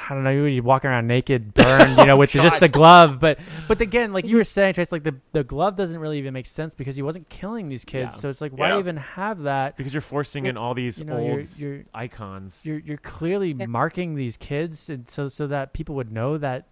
[0.08, 0.30] I don't know.
[0.44, 3.20] You walk around naked, burned, you know, oh, with Oh, just the glove.
[3.20, 3.38] But,
[3.68, 6.46] but again, like you were saying, Trace, like the the glove doesn't really even make
[6.46, 8.14] sense because he wasn't killing these kids.
[8.14, 8.20] Yeah.
[8.20, 8.78] So it's like, why Yeah.
[8.78, 9.76] even have that?
[9.76, 12.64] Because you're forcing in all these You know, old you're- you're- icons.
[12.64, 16.66] You're you're clearly marking these kids, and so so that people would know that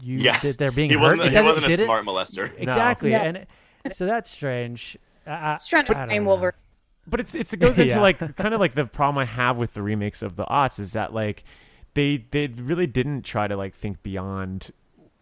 [0.00, 0.38] you Yeah.
[0.38, 1.02] that they're being He hurt.
[1.18, 2.50] wasn't It he wasn't a did it- smart molester.
[2.58, 3.18] Exactly, No.
[3.18, 3.48] and it-
[3.92, 4.96] so that's strange.
[5.26, 6.24] I, I, trying to I blame.
[6.24, 6.52] Wolverine.
[7.06, 8.00] But it's it's it goes into Yeah.
[8.00, 10.92] like kind of like the problem I have with the remakes of the aughts is
[10.92, 11.44] that like
[12.00, 14.72] they they really didn't try to like think beyond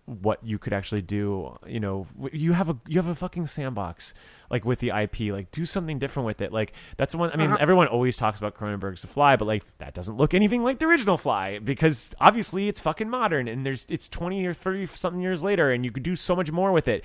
[0.06, 1.54] what you could actually do.
[1.66, 4.14] You know, you have a you have a fucking sandbox
[4.50, 5.32] like with the IP.
[5.32, 6.52] Like do something different with it.
[6.52, 7.30] Like that's the one.
[7.32, 7.58] I mean, Uh-huh.
[7.60, 10.86] everyone always talks about Cronenberg's The Fly, but like that doesn't look anything like the
[10.86, 15.42] original Fly because obviously it's fucking modern and there's it's twenty or thirty something years
[15.42, 17.04] later and you could do so much more with it.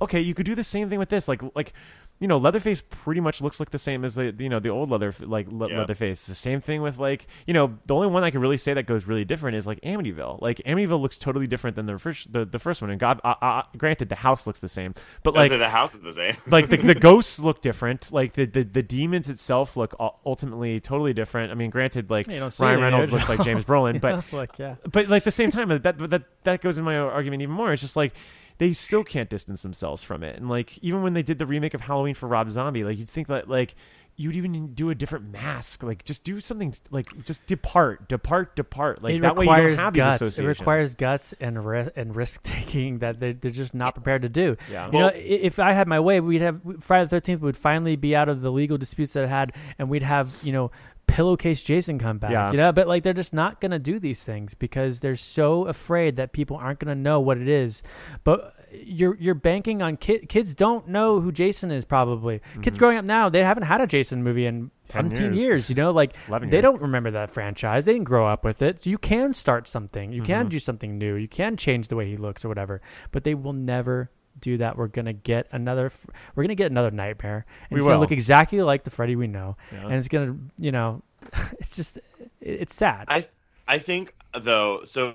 [0.00, 1.28] Okay, you could do the same thing with this.
[1.28, 1.72] Like like
[2.18, 4.90] you know, Leatherface pretty much looks like the same as the you know the old
[4.90, 5.80] leather like le- Yeah.
[5.80, 6.12] Leatherface.
[6.20, 8.72] It's the same thing with like you know the only one I can really say
[8.74, 10.40] that goes really different is like Amityville.
[10.40, 12.90] Like Amityville looks totally different than the first the, the first one.
[12.90, 15.94] And God, uh, uh, granted, the house looks the same, but Like, like the house
[15.94, 16.36] is the same.
[16.46, 18.10] like the, the ghosts look different.
[18.12, 19.94] Like the, the the demons itself look
[20.24, 21.52] ultimately totally different.
[21.52, 23.42] I mean, granted, like You don't Ryan it in the Reynolds looks like.
[23.42, 24.76] James Brolin, but like yeah.
[24.90, 27.72] but like the same time that that that goes in my argument even more.
[27.72, 28.14] It's just like
[28.58, 30.36] they still can't distance themselves from it.
[30.36, 33.08] And like even when they did the remake of Halloween for Rob Zombie, like you'd
[33.08, 33.74] think that like
[34.18, 35.82] you'd even do a different mask.
[35.82, 39.02] Like just do something like just depart, depart, depart.
[39.02, 40.20] Like it that way you requires don't have guts.
[40.20, 44.22] these It requires guts and ri- and risk taking that they're, they're just not prepared
[44.22, 44.56] to do.
[44.72, 44.86] Yeah.
[44.86, 47.58] You know, Well- i- if I had my way, we'd have Friday the Thirteenth would
[47.58, 50.70] finally be out of the legal disputes that it had, and we'd have you know
[51.06, 52.30] pillowcase Jason come back.
[52.30, 52.50] Yeah.
[52.50, 56.16] You know, but like they're just not gonna do these things because they're so afraid
[56.16, 57.82] that people aren't gonna know what it is.
[58.24, 62.40] But you're you're banking on kid, kids don't know who Jason is probably.
[62.40, 62.60] Mm-hmm.
[62.62, 65.36] Kids growing up now, they haven't had a Jason movie in 10 umpteen years.
[65.36, 65.70] years.
[65.70, 66.62] You know, like they years.
[66.62, 67.84] don't remember that franchise.
[67.84, 68.82] They didn't grow up with it.
[68.82, 70.12] So you can start something.
[70.12, 70.26] You Mm-hmm.
[70.32, 71.14] can do something new.
[71.14, 72.80] You can change the way he looks or whatever.
[73.12, 74.76] But they will never do that.
[74.76, 75.86] We're gonna get another.
[75.86, 77.46] f- We're gonna get another nightmare.
[77.70, 79.56] And We it's gonna look exactly like the Freddy we know.
[79.72, 79.84] Yeah.
[79.84, 81.02] And it's gonna, you know,
[81.58, 81.98] it's just,
[82.40, 83.06] it's sad.
[83.08, 83.26] I
[83.68, 85.14] I think though, so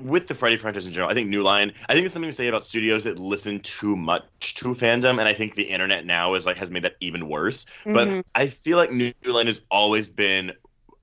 [0.00, 1.72] with the Freddy franchise in general, I think New Line.
[1.88, 5.22] I think it's something to say about studios that listen too much to fandom, and
[5.22, 7.66] I think the internet now is like has made that even worse.
[7.84, 7.94] Mhm.
[7.94, 10.52] But I feel like New Line has always been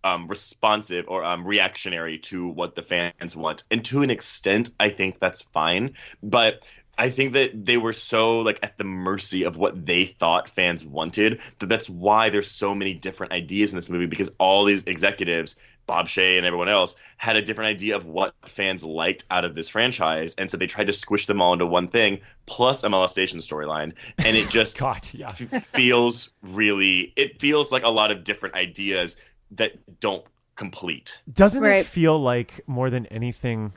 [0.04, 4.90] um, responsive or um, reactionary to what the fans want, and to an extent, I
[4.90, 5.96] think that's fine.
[6.22, 6.64] But
[6.98, 10.86] I think that they were so like at the mercy of what they thought fans
[10.86, 14.84] wanted that that's why there's so many different ideas in this movie because all these
[14.86, 15.56] executives,
[15.88, 19.56] Bob Shaye and everyone else, had a different idea of what fans liked out of
[19.56, 22.90] this franchise, and so they tried to squish them all into one thing plus a
[22.90, 25.30] molestation storyline, and it just God, yeah.
[25.30, 29.18] f- feels really it feels like a lot of different ideas
[29.52, 31.20] that don't complete.
[31.32, 33.74] Doesn't it feel like more than anything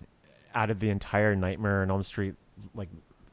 [0.55, 2.35] out of the entire Nightmare on Elm Street
[2.75, 2.89] like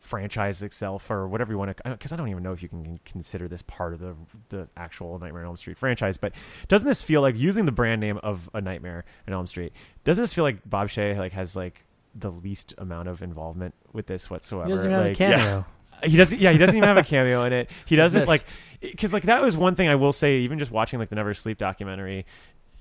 [0.06, 3.00] franchise itself or whatever you want to because I don't even know if you can
[3.06, 4.16] consider this part of the
[4.50, 6.34] the actual Nightmare on Elm Street franchise but
[6.68, 9.74] doesn't this feel like using the brand name of a Nightmare on Elm Street
[10.04, 11.84] doesn't this feel like Bob Shaye like has like
[12.14, 15.66] the least amount of involvement with this whatsoever he doesn't have a cameo.
[16.04, 16.40] he doesn't.
[16.40, 17.70] Yeah, he doesn't even have a cameo in it.
[17.86, 18.42] He doesn't like
[18.82, 20.38] because like that was one thing I will say.
[20.38, 22.26] Even just watching like the Never Sleep documentary,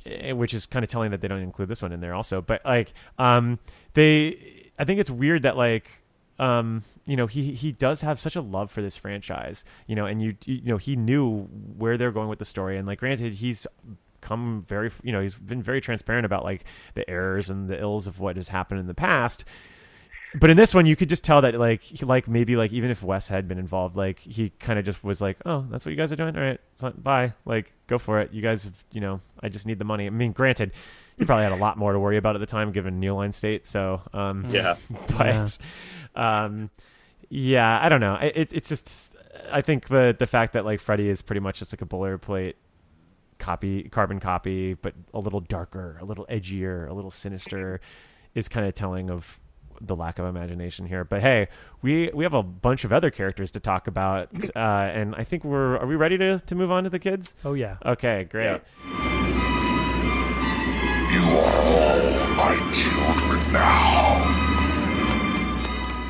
[0.06, 2.40] eh, which is kind of telling that they don't include this one in there also.
[2.42, 3.58] But like, um,
[3.94, 6.00] they, I think it's weird that like.
[6.38, 10.06] Um, you know, he he does have such a love for this franchise, you know,
[10.06, 13.34] and you you know he knew where they're going with the story, and like, granted,
[13.34, 13.66] he's
[14.20, 18.06] come very, you know, he's been very transparent about like the errors and the ills
[18.06, 19.44] of what has happened in the past,
[20.34, 22.90] but in this one, you could just tell that like he, like maybe like even
[22.90, 25.90] if Wes had been involved, like he kind of just was like, oh, that's what
[25.90, 26.36] you guys are doing.
[26.36, 27.34] All right, bye.
[27.44, 28.32] Like go for it.
[28.32, 30.06] You guys, have, you know, I just need the money.
[30.06, 30.72] I mean, granted,
[31.18, 33.32] he probably had a lot more to worry about at the time, given New Line
[33.32, 33.66] State.
[33.66, 34.76] So um, Yeah.
[35.16, 35.58] but
[36.14, 36.70] um,
[37.28, 38.16] yeah, I don't know.
[38.16, 39.16] It, it, it's just
[39.50, 42.54] I think the the fact that like Freddy is pretty much just like a boilerplate
[43.38, 47.80] copy, carbon copy, but a little darker, a little edgier, a little sinister,
[48.34, 49.40] is kind of telling of
[49.80, 51.04] the lack of imagination here.
[51.04, 51.48] But hey,
[51.82, 55.44] we we have a bunch of other characters to talk about, uh, and I think
[55.44, 57.34] we're are we ready to to move on to the kids?
[57.44, 57.76] Oh yeah.
[57.84, 58.60] Okay, great.
[58.84, 59.13] You
[61.28, 64.22] are all my children now.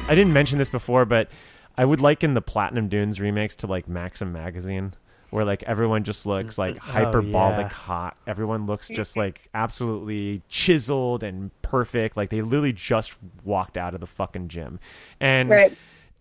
[0.07, 1.31] I didn't mention this before, but
[1.77, 4.93] I would liken the Platinum Dunes remakes to like Maxim magazine,
[5.31, 7.69] where like everyone just looks like hyperbolic yeah.
[7.69, 8.16] hot.
[8.27, 12.16] Everyone looks just like absolutely chiseled and perfect.
[12.16, 13.15] Like they literally just
[13.45, 14.78] walked out of the fucking gym.
[15.20, 15.77] And Right.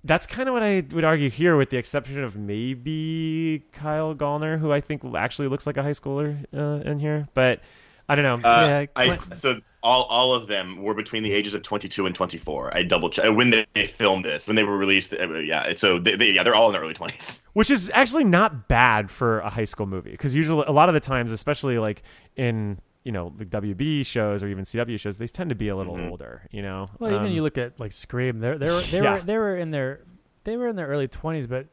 [0.06, 4.60] that's kind of what I would argue here, with the exception of maybe Kyle Gallner,
[4.60, 7.28] who I think actually looks like a high schooler uh, in here.
[7.34, 7.60] But
[8.10, 8.50] I don't know.
[8.50, 12.14] Uh, Yeah, I, so all all of them were between the ages of 22 and
[12.16, 12.76] 24.
[12.76, 15.14] I double check when they, they filmed this, when they were released.
[15.14, 17.40] uh, Yeah, so they, they, yeah, they're all in their early 20s.
[17.54, 20.94] which is actually not bad for a high school movie because usually a lot of
[20.94, 22.02] the times especially like
[22.36, 25.76] in you know the wb shows or even cw shows they tend to be a
[25.76, 26.10] little Mhm.
[26.10, 29.02] older you know Well, even Um, you look at like Scream, they're they were they
[29.02, 29.14] Yeah.
[29.16, 30.02] were they were in their
[30.46, 31.68] they were in their early twenties, but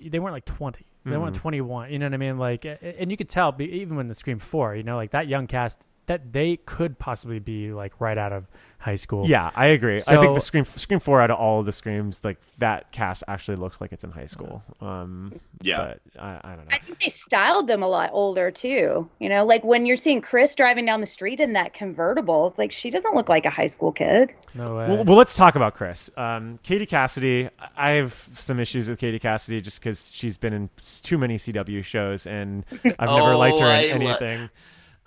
[0.00, 0.85] they weren't like twenty.
[1.06, 1.34] They Mhm.
[1.34, 1.92] twenty one.
[1.92, 2.36] You know what I mean?
[2.36, 5.46] Like, and you could tell even when the Scream Four, you know, like that young
[5.46, 8.46] cast that they could possibly be like right out of
[8.78, 9.26] high school.
[9.26, 12.22] yeah i agree i think the scream scream 4 out of all of the screams
[12.22, 15.94] like that cast actually looks like it's in high school um Yeah.
[16.14, 19.08] but i, I don't know I think they styled them a lot older too.
[19.18, 22.58] You know, like when you're seeing Chris driving down the street in that convertible, it's
[22.58, 24.32] like she doesn't look like a high school kid.
[24.54, 24.88] No way.
[24.88, 26.10] Well, well, let's talk about Chris.
[26.16, 27.48] Um, Katie Cassidy.
[27.76, 30.70] I have some issues with Katie Cassidy just because she's been in
[31.02, 34.16] too many CW shows, and I've never Oh, liked her I in lo-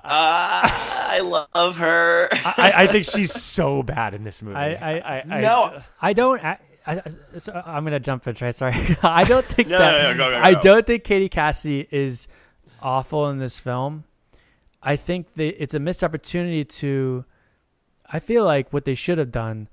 [0.03, 0.15] anything.
[0.15, 2.27] Ah, I love her.
[2.31, 4.55] I, I think she's so bad in this movie.
[4.55, 5.81] I, I, I, I No.
[6.01, 6.43] I don't.
[6.43, 6.57] I,
[6.87, 7.01] I,
[7.37, 8.35] so I'm gonna jump in.
[8.35, 8.73] Trey, sorry.
[9.03, 10.01] I don't think No, that.
[10.03, 12.27] no, no, go, go, I don't think Katie Cassidy is
[12.81, 14.05] awful in this film.
[14.81, 17.25] I think they, it's a missed opportunity to.
[18.11, 19.67] I feel like what they should have done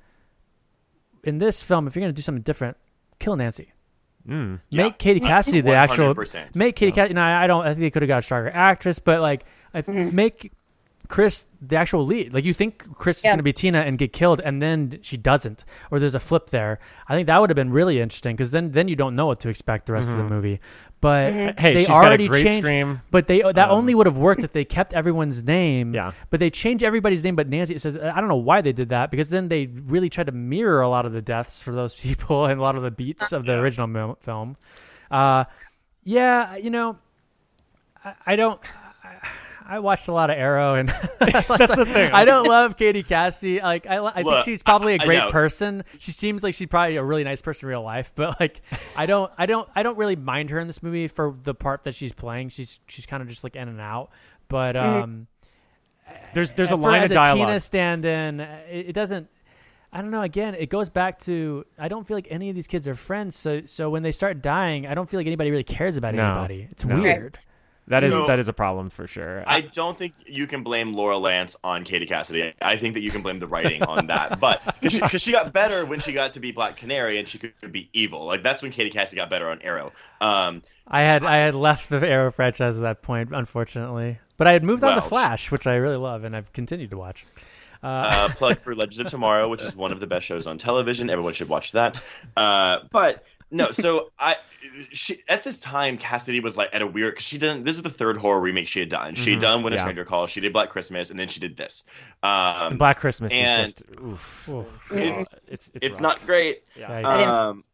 [1.24, 2.76] in this film, if you're gonna do something different,
[3.18, 3.72] kill Nancy.
[4.28, 4.60] Mm.
[4.70, 6.14] Make Katie Cassidy the actual.
[6.14, 6.56] 100%.
[6.56, 7.14] Make Katie Cassidy.
[7.14, 7.62] No, I don't.
[7.62, 10.52] I think they could have got a stronger actress, but like, I make
[11.08, 12.34] Chris the actual lead.
[12.34, 15.16] Like you think Chris is going to be Tina and get killed, and then she
[15.16, 16.78] doesn't, or there's a flip there.
[17.08, 19.40] I think that would have been really interesting because then then you don't know what
[19.40, 20.28] to expect the rest of the Mhm.
[20.30, 20.60] movie.
[21.00, 21.58] But Mhm.
[21.60, 22.64] Hey, they she's got a already great changed.
[22.66, 23.00] scream.
[23.10, 25.94] But they that Um, only would have worked if they kept everyone's name.
[25.94, 26.12] Yeah.
[26.30, 27.36] But they changed everybody's name.
[27.36, 30.26] But Nancy says I don't know why they did that because then they really tried
[30.26, 32.90] to mirror a lot of the deaths for those people and a lot of the
[32.90, 34.56] beats of the original film.
[35.10, 35.44] Uh,
[36.04, 36.96] yeah, you know,
[38.04, 38.60] I, I don't.
[39.04, 39.16] I,
[39.68, 40.88] I watched a lot of Arrow, and
[41.18, 42.12] That's the thing.
[42.12, 43.60] I don't love Katie Cassidy.
[43.60, 45.82] Like, I, I think she's probably a great person.
[45.98, 48.12] She seems like she's probably a really nice person in real life.
[48.14, 48.60] But like,
[48.94, 51.82] I don't, I don't, I don't really mind her in this movie for the part
[51.84, 52.50] that she's playing.
[52.50, 54.10] She's she's kind of just like in and out.
[54.48, 55.02] But Mhm.
[55.02, 55.26] um,
[56.34, 57.48] There's there's a for- line as of dialogue.
[57.48, 59.28] A Tina stand-in, uh, it, it doesn't.
[59.92, 60.22] I don't know.
[60.22, 63.34] Again, it goes back to I don't feel like any of these kids are friends.
[63.34, 66.24] So so when they start dying, I don't feel like anybody really cares about No,
[66.26, 66.68] anybody.
[66.70, 66.96] It's no.
[67.02, 67.38] weird.
[67.88, 69.44] That is So- that is a problem for sure.
[69.46, 72.52] I don't think you can blame Laurel Lance on Katie Cassidy.
[72.60, 74.40] I think that you can blame the writing on that.
[74.40, 77.28] But because she, 'cause she got better when she got to be Black Canary and
[77.28, 78.24] she could be evil.
[78.26, 79.92] Like that's when Katie Cassidy got better on Arrow.
[80.20, 84.18] Um, I had I had left the Arrow franchise at that point, unfortunately.
[84.36, 86.96] But I had moved on to Flash, which I really love, and I've continued to
[86.98, 87.24] watch.
[87.82, 90.58] Uh, uh, plug for Legends of Tomorrow, which is one of the best shows on
[90.58, 91.08] television.
[91.08, 92.02] Everyone should watch that.
[92.36, 94.36] Uh, but no, so I,
[94.92, 97.64] she at this time Cassidy was like at a weird because she didn't.
[97.64, 99.14] This is the third horror remake she had done.
[99.14, 99.82] She had Mhm, done When a yeah.
[99.82, 100.30] Stranger Calls.
[100.30, 101.84] She did Black Christmas, and then she did this.
[102.22, 104.48] Um, And Black Christmas and is just oof.
[104.48, 104.92] Oof.
[104.92, 106.00] It's it's it's, rough.
[106.00, 106.64] not great.
[106.76, 107.00] Yeah.
[107.00, 107.64] Yeah, Um,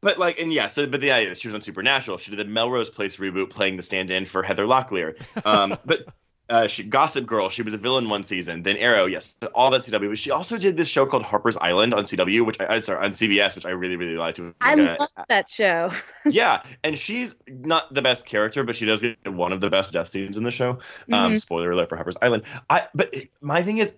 [0.00, 2.18] but like, and yeah, so but the idea she was on Supernatural.
[2.18, 5.16] She did the Melrose Place reboot, playing the stand-in for Heather Locklear.
[5.44, 6.04] Um, but
[6.48, 7.48] uh, she Gossip Girl.
[7.48, 8.62] She was a villain one season.
[8.62, 10.08] Then Arrow, yes, all that CW.
[10.08, 13.04] But she also did this show called Harper's Island on CW, which I, I sorry
[13.04, 14.40] on CBS, which I really really liked.
[14.60, 15.92] I like a- love that show.
[16.26, 19.92] yeah, and she's not the best character, but she does get one of the best
[19.92, 20.78] death scenes in the show.
[21.12, 21.40] Um, Mhm.
[21.40, 22.44] Spoiler alert for Harper's Island.
[22.70, 23.94] I but my thing is,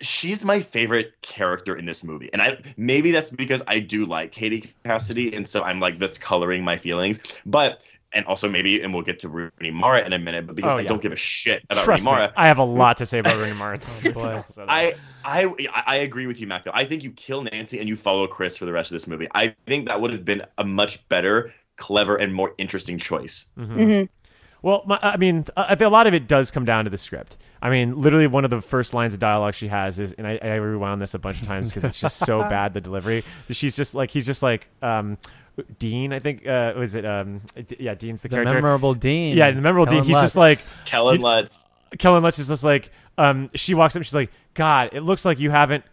[0.00, 4.32] she's my favorite character in this movie, and I maybe that's because I do like
[4.32, 7.20] Katie Cassidy, and so I'm like that's coloring my feelings.
[7.46, 7.80] But
[8.14, 10.78] and also maybe, and we'll get to Rooney Mara in a minute, but because Oh,
[10.78, 10.88] I yeah.
[10.88, 13.18] don't give a shit about Trust Rooney me, Mara, I have a lot to say
[13.18, 13.74] about Rooney Mara.
[13.74, 14.42] in this Oh, movie boy.
[14.68, 14.94] I,
[15.24, 15.54] I
[15.86, 16.64] I agree with you, Mac.
[16.64, 19.06] Though I think you kill Nancy and you follow Chris for the rest of this
[19.06, 19.28] movie.
[19.34, 23.46] I think that would have been a much better, clever, and more interesting choice.
[23.58, 23.76] Mhm.
[23.76, 24.08] Mhm.
[24.62, 26.90] Well, my, I mean, uh, I think a lot of it does come down to
[26.90, 27.36] the script.
[27.60, 30.38] I mean, literally, one of the first lines of dialogue she has is, and I,
[30.40, 33.24] I rewound this a bunch of times because it's just so bad the delivery.
[33.50, 35.18] She's just like, he's just like, um,
[35.78, 36.12] Dean.
[36.12, 37.04] I think uh, was it?
[37.04, 38.44] Um, D- yeah, Dean's the, character.
[38.48, 38.54] the character.
[38.54, 39.36] memorable Dean.
[39.36, 40.12] Yeah, the memorable Kellan Dean.
[40.12, 41.66] He's just like Kellan You- Lutz.
[41.98, 45.24] Kellan Lutz is just like, um, she walks up, and she's like, God, it looks
[45.24, 45.84] like you haven't.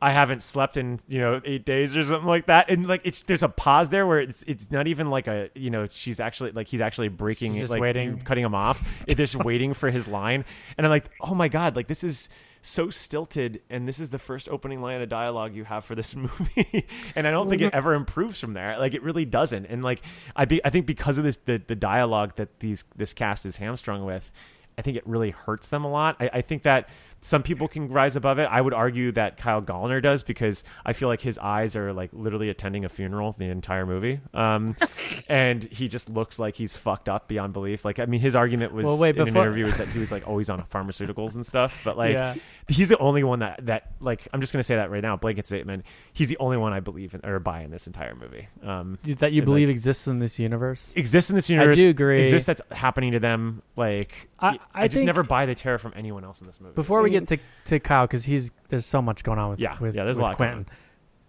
[0.00, 3.22] I haven't slept in you know eight days or something like that, and like it's
[3.22, 6.52] there's a pause there where it's it's not even like a you know she's actually
[6.52, 8.20] like he's actually breaking She's just like waiting.
[8.20, 9.04] cutting him off.
[9.06, 10.44] They're just waiting for his line,
[10.76, 12.28] and I'm like, oh my god, like this is
[12.62, 16.14] so stilted, and this is the first opening line of dialogue you have for this
[16.16, 17.76] movie, and I don't think it mm-hmm.
[17.76, 18.78] ever improves from there.
[18.78, 20.02] Like it really doesn't, and like
[20.36, 23.56] I be I think because of this the the dialogue that these this cast is
[23.56, 24.30] hamstrung with.
[24.76, 26.14] I think it really hurts them a lot.
[26.20, 26.88] I, I think that
[27.20, 28.44] some people can rise above it.
[28.50, 32.10] I would argue that Kyle Gallner does because I feel like his eyes are like
[32.12, 34.76] literally attending a funeral the entire movie, um,
[35.28, 37.84] and he just looks like he's fucked up beyond belief.
[37.84, 39.98] Like I mean, his argument was Well, wait, in before- an interview was that he
[39.98, 42.34] was like always on pharmaceuticals and stuff, but like Yeah.
[42.68, 45.46] he's the only one that that like I'm just gonna say that right now, blanket
[45.46, 45.84] statement.
[46.12, 48.48] He's the only one I believe in or buy in this entire movie.
[48.62, 50.92] Um, that you believe like, exists in this universe.
[50.96, 51.78] exists in this universe.
[51.78, 52.22] I do agree.
[52.22, 53.62] Exists that's happening to them.
[53.76, 56.60] Like I- I, I just think- never buy the terror from anyone else in this
[56.60, 56.74] movie.
[56.74, 59.76] Before we get to, to Kyle, because he's there's so much going on with Yeah,
[59.80, 60.66] with, yeah, there's a lot Quentin.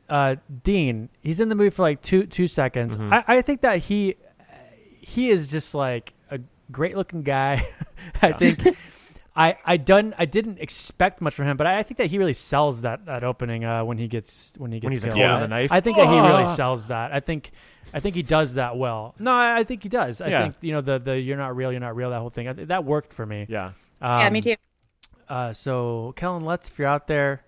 [0.10, 2.98] Uh, Dean, he's in the movie for like two two seconds.
[2.98, 3.14] Mhm.
[3.14, 4.16] I, I think that he
[5.02, 6.40] he is just like a
[6.72, 7.62] great looking guy.
[8.22, 8.66] I think
[9.36, 12.18] I I done I didn't expect much from him, but I, I think that he
[12.18, 15.16] really sells that that opening uh, when he gets when he gets When he's killed.
[15.18, 15.72] holding I- the knife?
[15.72, 16.56] I think that he really Ah.
[16.56, 17.14] sells that.
[17.14, 17.52] I think
[17.94, 19.14] I think he does that well.
[19.20, 20.22] No, I, I think he does.
[20.22, 20.42] I Yeah.
[20.44, 22.10] think you know the the you're not real, you're not real.
[22.10, 23.46] That whole thing I th- that worked for me.
[23.48, 23.72] Yeah.
[24.02, 24.56] yeah, me Um, too.
[25.30, 27.42] Uh, so Kellan Lutz, if you're out there,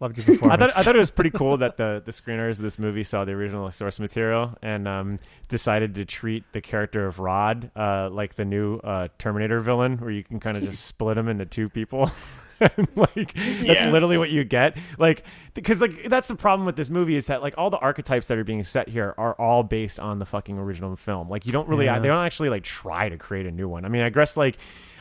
[0.00, 2.58] loved your I thought I thought it was pretty cool that the the screeners of
[2.58, 7.18] this movie saw the original source material and um, decided to treat the character of
[7.18, 11.16] Rod uh, like the new uh, Terminator villain, where you can kind of just split
[11.18, 12.10] him into two people.
[12.60, 13.92] And, like that's Yes.
[13.92, 15.22] literally what you get like
[15.54, 18.36] because like that's the problem with this movie is that like all the archetypes that
[18.36, 21.68] are being set here are all based on the fucking original film like you don't
[21.68, 22.00] really Yeah.
[22.00, 24.56] they don't actually like try to create a new one i mean i guess like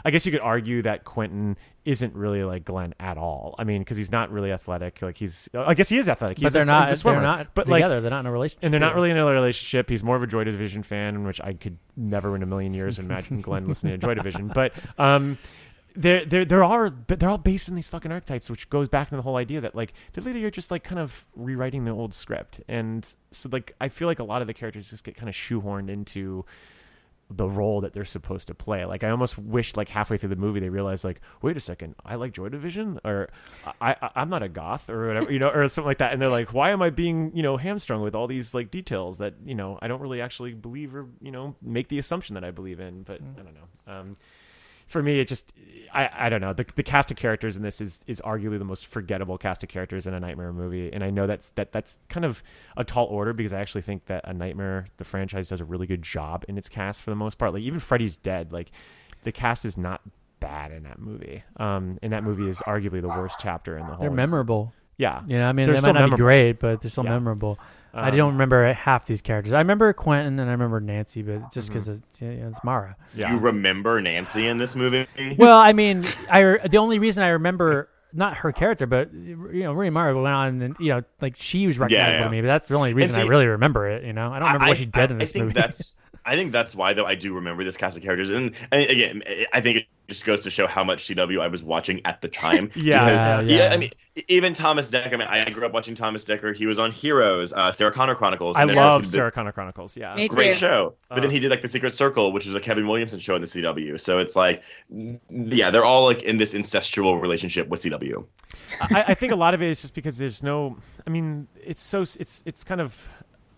[0.05, 1.57] i guess you could argue that quentin
[1.87, 5.49] isn't really like glenn at all i mean because he's not really athletic like he's
[5.55, 6.89] i guess he is athletic but they're a, not.
[6.89, 7.03] he's a.
[7.03, 7.95] They're not but together.
[7.95, 8.63] like they're not in a relationship.
[8.63, 9.89] and they're not really in a relationship.
[9.89, 12.99] He's more of a Joy Division fan, which I could never in a million years
[12.99, 14.47] imagine Glenn listening to Joy Division.
[14.47, 15.37] But um,
[15.95, 19.09] they're they're they're all but they're all based on these fucking archetypes, which goes back
[19.09, 21.91] to the whole idea that like the later you're just like kind of rewriting the
[21.91, 25.15] old script, and so like I feel like a lot of the characters just get
[25.15, 26.45] kind of shoehorned into
[27.29, 28.85] the role that they're supposed to play.
[28.85, 31.95] Like I almost wish like halfway through the movie they realized like, wait a second,
[32.05, 33.29] I like Joy Division or
[33.81, 36.13] I, I I'm not a goth or whatever, you know, or something like that.
[36.13, 39.17] And they're like, why am I being, you know, hamstrung with all these like details
[39.17, 42.45] that, you know, I don't really actually believe or, you know, make the assumption that
[42.45, 43.03] I believe in.
[43.03, 43.93] But I don't know.
[43.93, 44.17] Um
[44.87, 45.53] for me, it just
[45.93, 48.65] I, I don't know the the cast of characters in this is is arguably the
[48.65, 51.99] most forgettable cast of characters in a Nightmare movie, and I know that's that that's
[52.09, 52.41] kind of
[52.75, 55.87] a tall order because I actually think that a Nightmare the franchise does a really
[55.87, 57.53] good job in its cast for the most part.
[57.53, 58.71] Like even Freddy's Dead, like
[59.23, 60.01] the cast is not
[60.39, 61.43] bad in that movie.
[61.57, 64.01] Um, and that movie is arguably the worst chapter in the whole.
[64.01, 64.73] They're memorable.
[64.97, 65.47] Yeah, yeah.
[65.47, 66.17] I mean, They're they might not memorable.
[66.17, 67.11] be great, but they're still Yeah.
[67.11, 67.59] memorable.
[67.97, 69.53] I Um, don't remember half these characters.
[69.53, 72.95] I remember Quentin and I remember Nancy, but just because yeah, it's Mara.
[73.15, 75.07] You remember Nancy in this movie?
[75.37, 79.73] Well, I mean, I the only reason I remember not her character, but you know,
[79.73, 82.25] Rooney Mara went on and you know, like she was recognizable yeah.
[82.25, 84.03] to me, but that's the only reason I really remember it.
[84.03, 85.53] You know, I don't remember what she did in this I think movie.
[85.59, 85.95] that's
[86.27, 89.23] I think that's why though I do remember this cast of characters, and, and again,
[89.53, 92.27] I think it just goes to show how much CW I was watching at the
[92.29, 92.69] time.
[92.75, 92.97] Yeah.
[93.07, 93.63] Because, Yeah, yeah.
[93.67, 93.73] yeah.
[93.73, 93.91] I mean,
[94.27, 95.13] even Thomas Dekker.
[95.13, 96.55] I mean, I grew up watching Thomas Dekker.
[96.55, 98.55] He was on Heroes, uh, Sarah Connor Chronicles.
[98.57, 99.95] I love also did- Sarah Connor Chronicles.
[99.97, 100.59] Yeah, Me Great too.
[100.59, 103.35] show, but then he did like the Secret Circle, which is a Kevin Williamson show
[103.35, 103.99] in the CW.
[103.99, 104.63] So it's like,
[105.29, 108.25] yeah, they're all like in this incestual relationship with CW.
[108.81, 110.77] I, I think a lot of it is just because there's no.
[111.05, 113.09] I mean, it's so it's it's kind of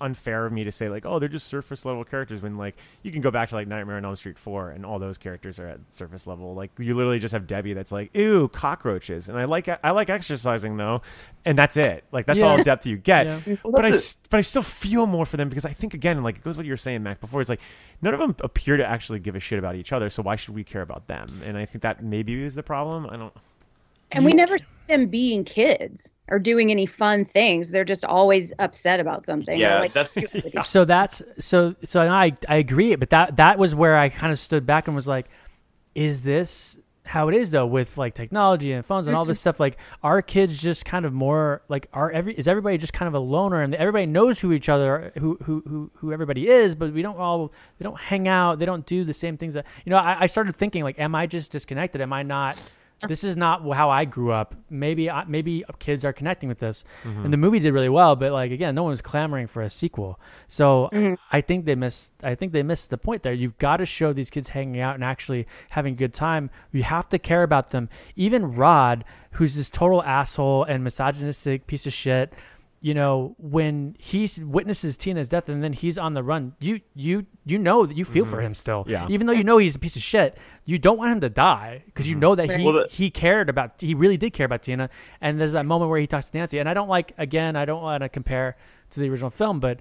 [0.01, 3.11] unfair of me to say like, oh, they're just surface level characters when like you
[3.11, 5.67] can go back to like Nightmare on Elm Street four and all those characters are
[5.67, 6.53] at surface level.
[6.55, 10.09] Like you literally just have Debbie that's like, ew, cockroaches, and I like I like
[10.09, 11.01] exercising though,
[11.45, 12.03] and that's it.
[12.11, 12.45] Like that's Yeah.
[12.45, 13.25] all depth you get.
[13.27, 13.55] Yeah.
[13.63, 15.93] Well, but I that's s- but I still feel more for them because I think
[15.93, 17.41] again like it goes what you were saying Mac before.
[17.41, 17.61] It's like
[18.01, 20.55] none of them appear to actually give a shit about each other, so why should
[20.55, 21.41] we care about them?
[21.45, 23.07] And I think that maybe is the problem.
[23.09, 23.33] I don't.
[24.11, 27.71] And we never see them being kids or doing any fun things.
[27.71, 29.57] They're just always upset about something.
[29.57, 30.17] Yeah, like, that's
[30.63, 34.39] so that's so so I I agree, but that that was where I kind of
[34.39, 35.27] stood back and was like,
[35.95, 39.41] is this how it is though with like technology and phones and all this mm-hmm.
[39.41, 39.59] stuff?
[39.59, 43.15] Like, are kids just kind of more like are every is everybody just kind of
[43.15, 46.93] a loner and everybody knows who each other who who who, who everybody is, but
[46.93, 49.89] we don't all they don't hang out, they don't do the same things that you
[49.89, 49.97] know.
[49.97, 52.01] I, I started thinking like, am I just disconnected?
[52.01, 52.59] Am I not?
[53.07, 54.55] This is not how I grew up.
[54.69, 57.23] Maybe I, maybe kids are connecting with this, mm-hmm.
[57.23, 58.15] and the movie did really well.
[58.15, 60.19] But like again, no one was clamoring for a sequel.
[60.47, 61.13] So mm-hmm.
[61.31, 62.13] I think they missed.
[62.23, 63.33] I think they missed the point there.
[63.33, 66.49] You've got to show these kids hanging out and actually having a good time.
[66.71, 67.89] You have to care about them.
[68.15, 72.33] Even Rod, who's this total asshole and misogynistic piece of shit.
[72.81, 77.25] You know, when he witnesses Tina's death and then he's on the run, you you
[77.45, 78.45] you know that you feel for mm-hmm.
[78.47, 78.85] him still.
[78.87, 79.05] Yeah.
[79.09, 81.83] Even though you know he's a piece of shit, you don't want him to die
[81.87, 82.21] because you mm-hmm.
[82.21, 84.89] know that he Well, the- he cared about he really did care about Tina.
[85.19, 87.65] And there's that moment where he talks to Nancy, and I don't like again I
[87.65, 88.55] don't want to compare
[88.91, 89.79] to the original film, but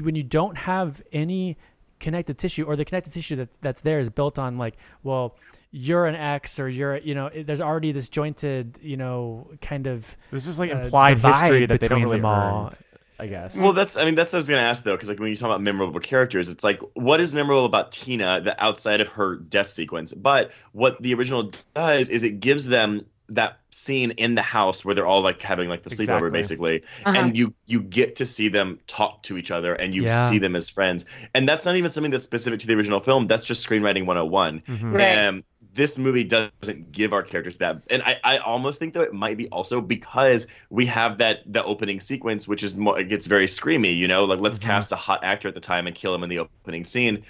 [0.00, 1.56] when you don't have any
[2.00, 5.36] connective tissue or the connective tissue that that's there is built on like well
[5.70, 10.16] you're an X or you're you know there's already this jointed you know kind of
[10.30, 12.72] This is like uh, implied divide history that they don't between really them all.
[13.20, 13.56] I guess.
[13.56, 15.36] Well, that's I mean that's what I was gonna ask though, because like when you
[15.36, 19.34] talk about memorable characters, it's like what is memorable about Tina that outside of her
[19.36, 20.12] death sequence?
[20.12, 24.94] But what the original does is it gives them that scene in the house where
[24.94, 26.30] they're all like having like the sleepover Exactly.
[26.30, 27.20] basically Uh-huh.
[27.20, 30.30] and you you get to see them talk to each other and you Yeah.
[30.30, 31.04] see them as friends
[31.34, 34.62] and that's not even something that's specific to the original film that's just screenwriting 101
[34.66, 34.94] Mhm.
[34.94, 35.26] Right.
[35.26, 35.44] um,
[35.78, 37.84] this movie doesn't give our characters that.
[37.88, 41.62] And I, I almost think though it might be also because we have that the
[41.62, 44.24] opening sequence which is more it gets very screamy you know?
[44.24, 44.62] Like let's Mhm.
[44.64, 47.24] cast a hot actor at the time and kill him in the opening scene.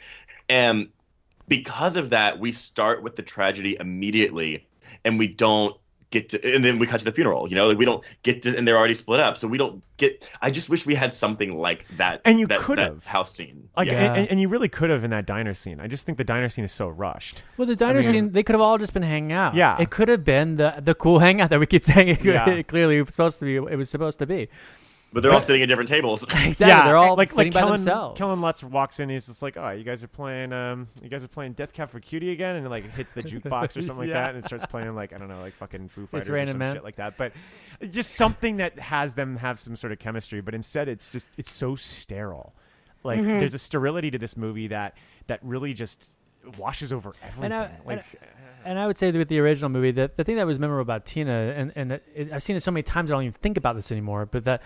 [0.48, 0.88] And
[1.46, 4.66] because of that we start with the tragedy immediately
[5.04, 5.76] and we don't
[6.10, 8.40] get to and then we cut to the funeral you know like we don't get
[8.40, 11.12] to and they're already split up so we don't get i just wish we had
[11.12, 13.04] something like that And you could have.
[13.04, 14.14] house scene Like, yeah.
[14.14, 15.80] and, and you really could have in that diner scene.
[15.80, 17.42] I just think the diner scene is so rushed.
[17.58, 19.54] Well, the diner mean- scene, they could have all just been hanging out.
[19.54, 19.76] Yeah.
[19.80, 22.62] It could have been the the cool hangout that we keep saying it, Yeah.
[22.72, 23.56] clearly it was supposed to be.
[23.56, 24.48] It was supposed to be.
[25.12, 26.66] But they're all sitting at different tables Exactly.
[26.66, 28.18] yeah, They're all like sitting like by Kellan, themselves.
[28.18, 29.04] Kellan Lutz walks in.
[29.04, 31.72] And he's just like, "Oh, you guys are playing, um, you guys are playing Death
[31.72, 34.20] Cab for Cutie again," and it, like hits the jukebox or something like Yeah.
[34.20, 36.52] that, and it starts playing like I don't know, like fucking Foo Fighters or Raining
[36.52, 36.74] some Men.
[36.76, 37.16] shit like that.
[37.16, 37.32] But
[37.90, 40.42] just something that has them have some sort of chemistry.
[40.42, 42.54] But instead, it's just it's so sterile.
[43.02, 43.38] Like Mm-hmm.
[43.38, 44.96] there's a sterility to this movie that
[45.28, 46.16] that really just
[46.58, 47.44] washes over everything.
[47.44, 47.98] And I, like.
[47.98, 48.04] and,
[48.64, 50.82] and I would say that with the original movie, the, the thing that was memorable
[50.82, 53.56] about Tina, and, and it, I've seen it so many times I don't even think
[53.56, 54.62] about this anymore, but that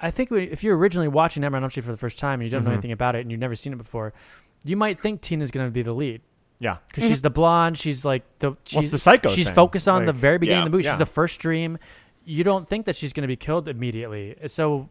[0.00, 2.44] I think if you're originally watching Nightmare on Elm Street for the first time and
[2.44, 2.74] you don't know Mhm.
[2.74, 4.12] anything about it and you've never seen it before,
[4.64, 6.20] you might think Tina's going to be the lead.
[6.60, 6.78] Yeah.
[6.88, 7.78] because she's the blonde.
[7.78, 9.54] She's like the she's, the psycho She's thing?
[9.54, 10.84] focused on the very beginning yeah, of the movie.
[10.86, 10.92] yeah.
[10.94, 11.78] She's the first dream.
[12.24, 14.34] You don't think that she's going to be killed immediately.
[14.48, 14.88] So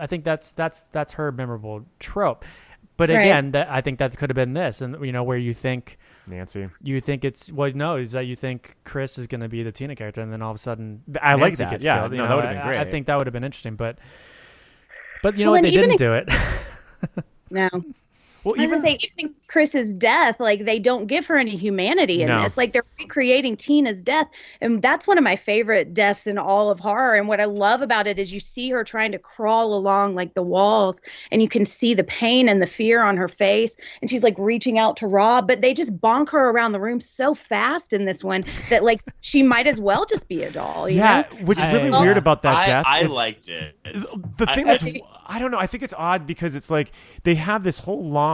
[0.00, 2.44] I think that's that's that's her memorable trope.
[2.96, 3.20] But Right.
[3.20, 5.98] again, that I think that could have been this, and you know where you think
[6.26, 6.68] Nancy.
[6.82, 9.70] you think it's well, no, is that you think Chris is going to be the
[9.72, 11.70] Tina character, and then all of a sudden I like that.
[11.70, 13.44] Gets Yeah, killed, you no, that would've been I- I think that would have been
[13.44, 13.98] interesting, but
[15.24, 15.70] but you know Well, what?
[15.70, 16.28] They didn't do it.
[17.50, 17.68] No.
[18.44, 21.56] Well, I was even gonna say, even Chris's death, like they don't give her any
[21.56, 22.42] humanity in No.
[22.42, 22.56] this.
[22.56, 24.28] Like they're recreating Tina's death,
[24.60, 27.14] and that's one of my favorite deaths in all of horror.
[27.14, 30.34] And what I love about it is you see her trying to crawl along like
[30.34, 31.00] the walls,
[31.32, 34.34] and you can see the pain and the fear on her face, and she's like
[34.38, 38.04] reaching out to Rob, but they just bonk her around the room so fast in
[38.04, 40.88] this one that like she might as well just be a doll.
[40.88, 41.38] You yeah, know?
[41.46, 43.76] what's really I- weird about that I, death I is- liked it.
[43.84, 44.84] the I- thing that's
[45.26, 45.58] I don't know.
[45.58, 46.92] I think it's odd because it's like
[47.22, 48.33] they have this whole long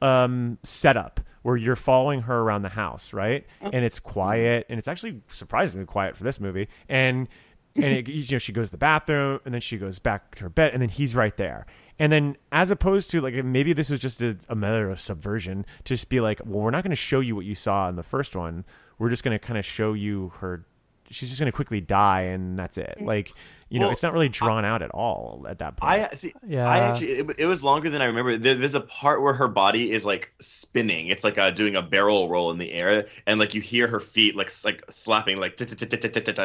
[0.00, 3.46] um, setup where you're following her around the house, right?
[3.72, 6.68] And it's quiet, and it's actually surprisingly quiet for this movie.
[6.88, 7.28] And
[7.76, 10.44] and it, you know she goes to the bathroom, and then she goes back to
[10.44, 11.66] her bed, and then he's right there.
[11.98, 15.64] And then, as opposed to like maybe this was just a, a matter of subversion,
[15.84, 17.96] to just be like, well, we're not going to show you what you saw in
[17.96, 18.64] the first one.
[18.98, 20.66] We're just going to kind of show you her.
[21.10, 22.98] She's just going to quickly die, and that's it.
[23.00, 23.30] Like,
[23.68, 25.90] you know, Well, it's not really drawn out at all at that point.
[25.92, 26.32] I see.
[26.46, 26.68] Yeah.
[26.68, 28.36] I actually, it, it was longer than I remember.
[28.36, 31.08] There, there's a part where her body is like spinning.
[31.08, 34.00] It's like uh, doing a barrel roll in the air, and like you hear her
[34.00, 35.58] feet like like slapping, like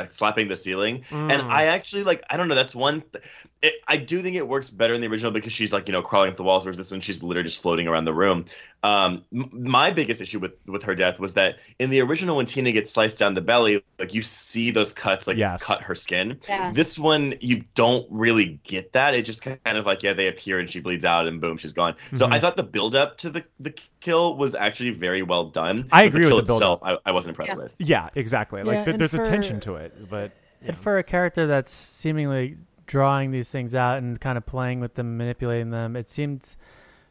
[0.09, 1.03] slapping the ceiling.
[1.11, 1.49] And Mm.
[1.49, 2.23] I actually like.
[2.29, 2.55] I don't know.
[2.55, 3.01] That's one.
[3.11, 3.23] Th-
[3.61, 6.01] it, I do think it works better in the original because she's like you know
[6.01, 8.45] crawling up the walls, whereas this one she's literally just floating around the room.
[8.83, 12.47] Um, m- my biggest issue with with her death was that in the original, when
[12.47, 15.63] Tina gets sliced down the belly, like you see those cuts like Yes.
[15.63, 16.39] cut her skin.
[16.49, 16.71] Yeah.
[16.73, 17.10] This one,
[17.41, 19.13] you don't really get that.
[19.13, 21.73] It just kind of like, yeah, they appear and she bleeds out and boom, she's
[21.73, 21.95] gone.
[22.13, 22.33] So Mhm.
[22.33, 25.87] I thought the build up to the, the kill was actually very well done.
[25.91, 26.79] I agree the kill with the build-up.
[26.81, 27.63] itself, I, I wasn't impressed Yeah.
[27.63, 27.75] with.
[27.79, 28.63] Yeah, exactly.
[28.63, 30.31] Like Yeah, th- and there's a for- tension to it, but
[30.61, 32.57] And for a character that's seemingly
[32.87, 36.55] drawing these things out and kind of playing with them, manipulating them, it seemed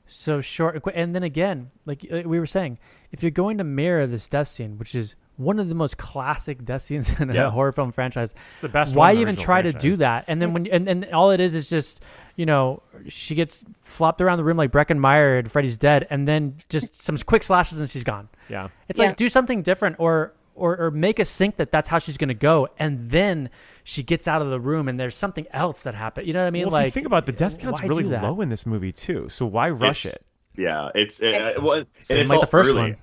[0.06, 0.82] so short.
[0.94, 2.78] and then again, like like we were saying,
[3.12, 6.64] if you're going to mirror this death scene, which is one of the most classic
[6.64, 7.46] death scenes in Yeah.
[7.46, 8.94] a horror film franchise, it's the best.
[8.94, 10.24] why one even original try to do that?
[10.28, 12.02] And then when and, and all it is is just
[12.36, 16.28] you know she gets flopped around the room like Breckin Meyer and Freddy's dead, and
[16.28, 18.28] then just some quick slashes and she's gone.
[18.48, 18.68] Yeah.
[18.88, 19.06] It's Yeah.
[19.06, 22.28] like do something different or or or make us think that that's how she's going
[22.28, 23.48] to go and then
[23.82, 26.26] she gets out of the room and there's something else that happened.
[26.26, 26.64] You know what I mean?
[26.64, 28.92] Well, like if you think about it, the death count's really low in this movie
[28.92, 29.28] too.
[29.30, 30.22] So why rush it?
[30.56, 32.80] Yeah, it's it, uh, well, and it's like all the first early.
[32.90, 32.96] one.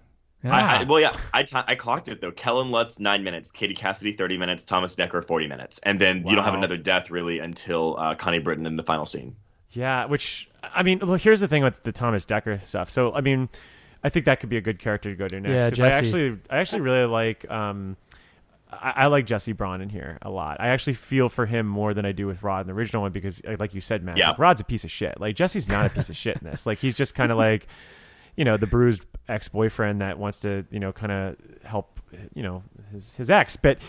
[0.43, 0.55] Yeah.
[0.55, 2.31] I, I, well, yeah, I, I clocked it though.
[2.31, 6.35] Kellan Lutz nine minutes, Katie Cassidy thirty minutes, Thomas Dekker forty minutes, and then you
[6.35, 9.35] don't have another death really until uh, Connie Britton in the final scene.
[9.71, 12.89] Yeah, which I mean, look, here's the thing with the Thomas Dekker stuff.
[12.91, 13.49] So I mean,
[14.03, 15.51] I think that could be a good character to go to next.
[15.53, 17.49] Yeah, 'cause I actually, I actually really like.
[17.49, 17.97] Um,
[18.71, 20.57] I, I like Jesse Braun in here a lot.
[20.59, 23.11] I actually feel for him more than I do with Rod in the original one
[23.11, 24.29] because, uh, like you said, man, Yeah.
[24.31, 25.19] like, Rod's a piece of shit.
[25.21, 26.65] Like Jesse's not a piece of shit in this.
[26.65, 27.65] Like he's just kind of like,
[28.37, 31.35] you know, the bruised ex boyfriend that wants to, you know, kind of
[31.65, 31.99] help,
[32.33, 33.79] you know, his his ex, but.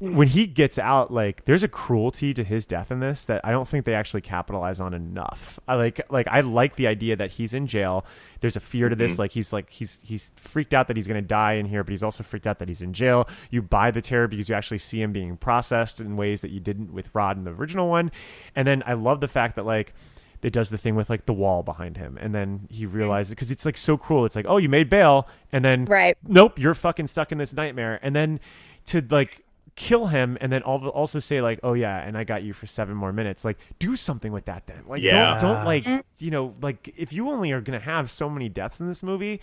[0.00, 3.50] When he gets out, like there's a cruelty to his death in this that I
[3.50, 5.58] don't think they actually capitalize on enough.
[5.66, 8.06] I like, like I like the idea that he's in jail.
[8.38, 9.18] There's a fear to this, Mhm.
[9.18, 11.90] like he's like he's he's freaked out that he's going to die in here, but
[11.90, 13.28] he's also freaked out that he's in jail.
[13.50, 16.60] You buy the terror because you actually see him being processed in ways that you
[16.60, 18.12] didn't with Rod in the original one.
[18.54, 19.94] And then I love the fact that like
[20.42, 23.50] it does the thing with like the wall behind him, and then he realizes because
[23.50, 24.24] it's like so cruel.
[24.24, 26.16] It's like oh you made bail, and then Right.
[26.26, 28.40] nope you're fucking stuck in this nightmare, and then
[28.86, 29.44] to like
[29.76, 32.96] kill him and then also say like oh yeah and i got you for seven
[32.96, 33.44] more minutes.
[33.44, 34.82] Like do something with that then.
[34.88, 35.38] Like Yeah.
[35.38, 35.86] don't don't like
[36.18, 39.40] you know like if you only are gonna have so many deaths in this movie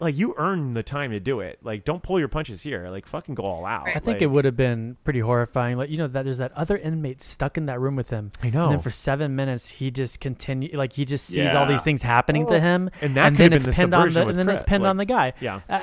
[0.00, 3.06] like you earn the time to do it like don't pull your punches here like
[3.06, 5.76] fucking go all out I think Like, it would have been pretty horrifying.
[5.76, 8.32] Like you know that there's that other inmate stuck in that room with him.
[8.42, 8.64] I know.
[8.64, 12.02] And then for seven minutes he just continue like he just sees all these things
[12.02, 14.26] happening to him, And that could then have it's been the pinned on subversion the
[14.26, 15.32] with and then it's pinned like- on the guy.
[15.40, 15.60] yeah.
[15.68, 15.80] Uh,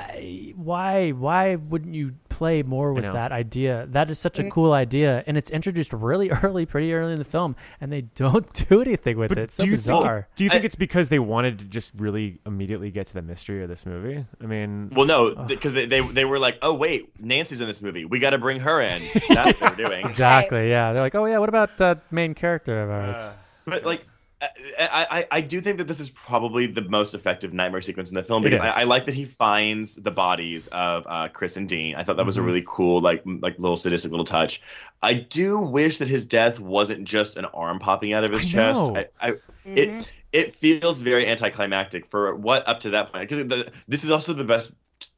[0.56, 3.86] why why wouldn't you play more with that idea?
[3.90, 7.24] That is such a cool idea, and it's introduced really early, pretty early in the
[7.24, 9.42] film, and they don't do anything with but it.
[9.44, 10.22] It's so do you bizarre.
[10.28, 13.14] think do you think I- it's because they wanted to just really immediately get to
[13.14, 16.58] the mystery of this movie i mean Well, no, because they, they they were like,
[16.62, 18.04] oh wait, Nancy's in this movie.
[18.04, 19.02] We got to bring her in.
[19.28, 20.04] That's what they're doing.
[20.06, 20.68] Exactly.
[20.68, 20.92] Yeah.
[20.92, 23.38] They're like, oh yeah, what about the main character of Uh, ours?
[23.64, 24.06] But like,
[24.40, 24.48] I,
[24.80, 28.16] I I- I do think that this is probably the most effective nightmare sequence in
[28.16, 28.58] the film because.
[28.60, 31.94] I, I like that he finds the bodies of uh, Chris and Dean.
[31.94, 32.42] I thought that was Mm-hmm.
[32.44, 34.60] a really cool, like like little sadistic little touch.
[35.00, 38.48] I do wish that his death wasn't just an arm popping out of his I
[38.48, 38.78] chest.
[38.80, 38.96] know.
[38.96, 39.34] I, I
[39.64, 44.32] it it feels very anticlimactic for what up to that point because this is also
[44.32, 44.72] the best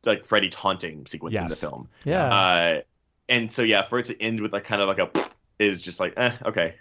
[0.04, 1.88] like Freddy taunting sequence in the film.
[2.04, 2.26] Yeah.
[2.34, 2.80] Uh,
[3.28, 5.10] and so yeah, for it to end with like kind of like a
[5.58, 6.74] is just like eh, okay.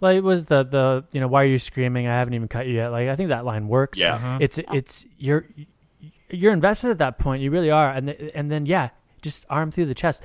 [0.00, 2.06] Like it was the the you know why are you screaming?
[2.06, 2.88] I haven't even cut you yet.
[2.88, 3.98] Like I think that line works.
[3.98, 4.18] Yeah.
[4.18, 4.38] Mhm.
[4.40, 5.46] It's it's you're
[6.30, 7.42] you're invested at that point.
[7.42, 7.90] You really are.
[7.90, 8.90] And th- and then yeah,
[9.22, 10.24] just arm through the chest.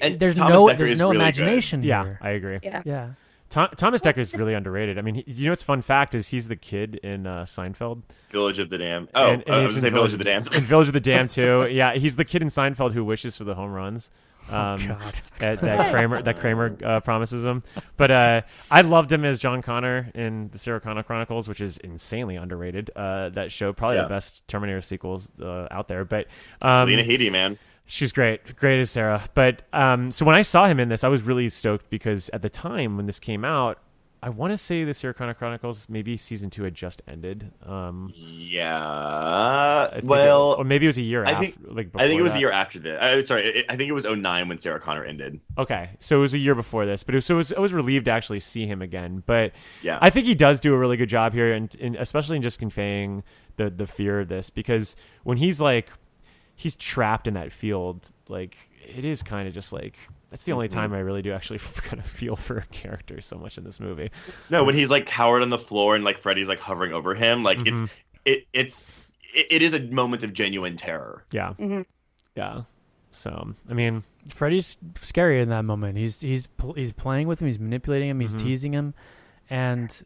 [0.00, 1.22] And there's Thomas no Dekker there's no really good.
[1.22, 2.16] imagination Yeah.
[2.20, 2.58] I agree.
[2.62, 2.82] Yeah.
[2.84, 3.08] Yeah.
[3.54, 4.98] Tho- Thomas Dekker is really underrated.
[4.98, 8.02] I mean, he, you know what's fun fact is he's the kid in uh, Seinfeld.
[8.30, 9.08] Village of the Dam.
[9.14, 10.42] Oh, And- and I was gonna say Village of the Dam.
[10.54, 11.68] In Village of the Damned too.
[11.70, 14.10] Yeah, he's the kid in Seinfeld who wishes for the home runs.
[14.50, 15.14] Um, God.
[15.38, 17.62] That, that Kramer that Kramer uh, promises him.
[17.96, 21.78] But uh, I loved him as John Connor in the Sarah Connor Chronicles, which is
[21.78, 22.90] insanely underrated.
[22.94, 24.02] Uh, that show probably Yeah.
[24.02, 26.04] the best Terminator sequels uh, out there.
[26.04, 26.26] But
[26.60, 27.56] um, Lena Headey, man.
[27.86, 29.22] She's great, great as Sarah.
[29.34, 32.40] But um, so when I saw him in this, I was really stoked because at
[32.42, 33.78] the time when this came out,
[34.22, 37.52] I want to say the Sarah Connor Chronicles, maybe season two had just ended.
[37.62, 38.74] Um, Yeah.
[38.82, 41.40] I think it- well, or maybe it was a year I after.
[41.46, 42.36] think like I think it was that.
[42.36, 42.98] the year after this.
[42.98, 45.40] Uh, sorry, it, I think it was 09 when Sarah Connor ended.
[45.58, 47.60] Okay, so it was a year before this, but it was, so it was, I
[47.60, 49.22] was relieved to actually see him again.
[49.26, 49.52] But
[49.82, 49.98] Yeah.
[50.00, 52.58] I think he does do a really good job here, and, and especially in just
[52.58, 53.24] conveying
[53.56, 55.90] the the fear of this, because when he's like
[56.56, 58.56] he's trapped in that field, like
[58.86, 59.96] it is kind of just like
[60.30, 60.72] that's the only Mhm.
[60.72, 63.78] time I really do actually kind of feel for a character so much in this
[63.80, 64.10] movie.
[64.50, 67.42] No, when he's like cowered on the floor and like Freddy's like hovering over him,
[67.42, 67.66] like Mhm.
[67.84, 67.92] it's
[68.24, 68.84] it it's
[69.34, 71.24] it, it is a moment of genuine terror.
[71.32, 71.82] Yeah, Mm-hmm.
[72.36, 72.62] yeah.
[73.10, 75.98] So I mean, Freddy's scary in that moment.
[75.98, 77.46] He's he's he's playing with him.
[77.46, 78.18] He's manipulating him.
[78.18, 78.42] He's Mhm.
[78.42, 78.94] teasing him,
[79.48, 80.02] and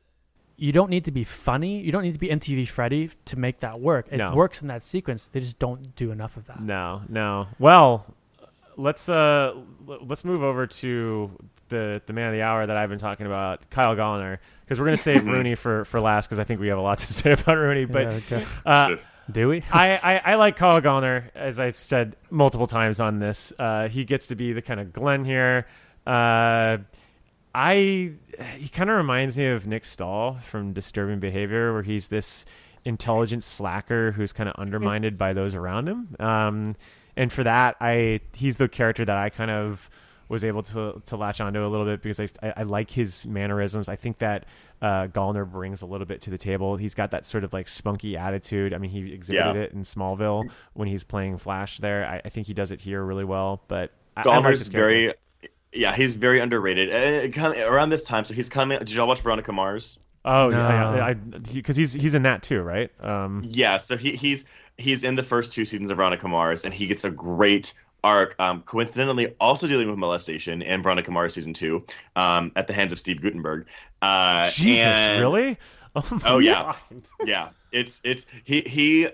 [0.60, 1.80] you don't need to be funny.
[1.80, 4.08] You don't need to be MTV Freddy to make that work.
[4.10, 4.34] It No.
[4.34, 5.28] works in that sequence.
[5.28, 6.60] They just don't do enough of that.
[6.60, 7.46] No, no.
[7.58, 8.04] Well,
[8.76, 9.54] let's uh
[9.86, 11.30] let's move over to
[11.68, 14.86] the the man of the hour that I've been talking about, Kyle Gallner, because we're
[14.86, 17.32] gonna save Rooney for for last because I think we have a lot to say
[17.32, 17.84] about Rooney.
[17.84, 18.46] But Yeah, okay.
[18.66, 18.96] uh,
[19.30, 19.62] Do we?
[19.72, 23.52] I, I I like Kyle Gallner as I've said multiple times on this.
[23.58, 25.66] Uh, he gets to be the kind of Glenn here.
[26.06, 26.78] Uh,
[27.60, 28.12] I
[28.56, 32.44] he kind of reminds me of Nick Stahl from Disturbing Behavior, where he's this
[32.84, 36.14] intelligent slacker who's kind of undermined by those around him.
[36.20, 36.76] Um,
[37.16, 39.90] and for that, I he's the character that I kind of
[40.28, 43.26] was able to to latch onto a little bit because I I, I like his
[43.26, 43.88] mannerisms.
[43.88, 44.44] I think that
[44.80, 46.76] uh, Gallner brings a little bit to the table.
[46.76, 48.72] He's got that sort of like spunky attitude.
[48.72, 49.62] I mean, he exhibited Yeah.
[49.62, 51.78] it in Smallville when he's playing Flash.
[51.78, 53.62] There, I, I think he does it here really well.
[53.66, 54.80] But I, I like Gallner's this character.
[55.06, 55.14] very
[55.72, 56.90] yeah, he's very underrated.
[56.92, 58.78] Uh, come- around this time, so he's coming.
[58.78, 59.98] Did y'all watch Veronica Mars?
[60.24, 60.56] Oh No.
[60.58, 61.14] yeah,
[61.54, 62.90] because he's he's in that too, right?
[63.00, 64.44] Um, Yeah, so he, he's
[64.76, 67.72] he's in the first two seasons of Veronica Mars, and he gets a great
[68.04, 68.34] arc.
[68.38, 71.84] Um, coincidentally, also dealing with molestation in Veronica Mars season two,
[72.16, 73.66] um, at the hands of Steve Guttenberg.
[74.02, 75.58] Uh, Jesus, and- really?
[75.96, 77.02] Oh, my Oh yeah, God.
[77.24, 77.48] yeah.
[77.72, 79.08] It's it's he he.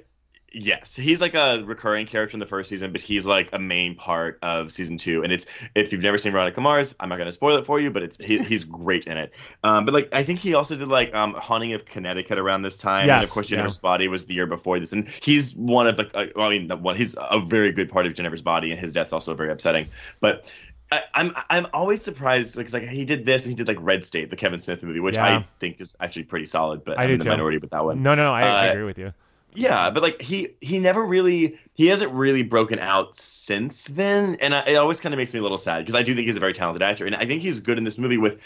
[0.54, 3.96] Yes, he's like a recurring character in the first season, but he's like a main
[3.96, 5.22] part of season two.
[5.24, 7.80] And it's if you've never seen Veronica Mars, I'm not going to spoil it for
[7.80, 9.32] you, but it's he, he's great in it.
[9.64, 12.76] Um, but like I think he also did like um, Haunting of Connecticut around this
[12.78, 13.56] time, and of course yeah.
[13.56, 16.50] Jennifer's Body was the year before this, and he's one of the uh, well, I
[16.58, 19.50] mean one he's a very good part of Jennifer's Body, and his death's also very
[19.50, 19.88] upsetting.
[20.20, 20.50] But
[20.92, 24.04] I, I'm I'm always surprised because like he did this and he did like Red
[24.04, 25.38] State, the Kevin Smith movie, which Yeah.
[25.38, 26.84] I think is actually pretty solid.
[26.84, 27.30] But I I'm do in the too.
[27.30, 28.02] minority with that one.
[28.02, 28.32] No, no, no.
[28.34, 29.12] I, I Uh, agree with you.
[29.54, 34.54] Yeah, but like he he never really he hasn't really broken out since then, and
[34.54, 36.36] I, it always kind of makes me a little sad because I do think he's
[36.36, 38.40] a very talented actor, and I think he's good in this movie with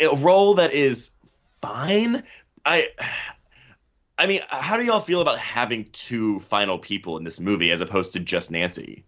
[0.00, 1.10] a role that is
[1.60, 2.22] fine.
[2.64, 2.88] I.
[4.18, 7.80] I mean, how do y'all feel about having two final people in this movie as
[7.80, 9.04] opposed to just Nancy?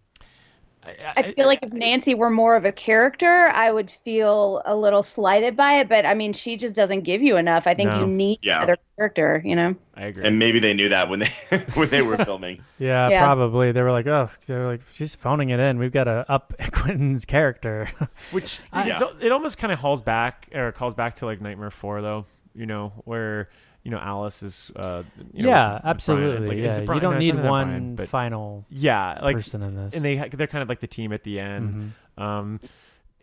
[1.17, 5.03] I feel like if Nancy were more of a character, I would feel a little
[5.03, 5.89] slighted by it.
[5.89, 7.67] But I mean, she just doesn't give you enough.
[7.67, 8.01] I think No.
[8.01, 8.57] you need Yeah.
[8.57, 9.41] another character.
[9.43, 9.75] You know.
[9.95, 10.25] I agree.
[10.25, 11.29] And maybe they knew that when they
[11.75, 12.61] when they were filming.
[12.79, 13.23] Yeah, Yeah.
[13.25, 13.71] probably.
[13.71, 15.79] They were like, oh, they were like, she's phoning it in.
[15.79, 17.87] We've got to up Quentin's character.
[18.31, 21.71] Which I- it's, it almost kind of hauls back or calls back to like Nightmare
[21.71, 22.25] Four, though.
[22.53, 23.49] You know where
[23.85, 24.71] you know Alice is.
[24.75, 25.03] Uh,
[25.33, 26.63] you know, Yeah, with absolutely, Brian.
[26.63, 26.75] yeah.
[26.77, 29.93] it You don't No, need one Brian, but- final Yeah, like person in this.
[29.93, 31.93] and they they're kind of like the team at the end.
[32.17, 32.21] Mhm.
[32.21, 32.59] Um,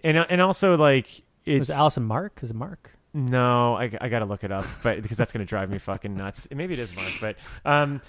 [0.02, 1.08] and and also like
[1.44, 2.38] it's it Allison Mark?
[2.42, 2.90] Is it Mark?
[3.14, 6.48] No, I, I gotta look it up, but because that's gonna drive me fucking nuts.
[6.50, 7.36] Maybe it is Mark, but
[7.68, 8.00] um,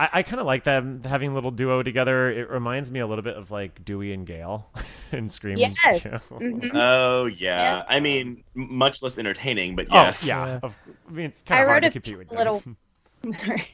[0.00, 2.30] I, I kind of like them having a little duo together.
[2.30, 4.70] It reminds me a little bit of like Dewey and Gale
[5.12, 5.58] and Scream.
[5.58, 6.04] Yes.
[6.04, 6.18] You know?
[6.30, 6.70] Mhm.
[6.74, 7.84] Oh yeah.
[7.88, 10.26] I mean, much less entertaining, but Oh, yes.
[10.26, 10.58] yeah.
[10.62, 10.76] Of,
[11.08, 12.60] I mean, it's kind of hard wrote to a compete with little.
[12.60, 12.76] them.
[13.34, 13.68] Sorry.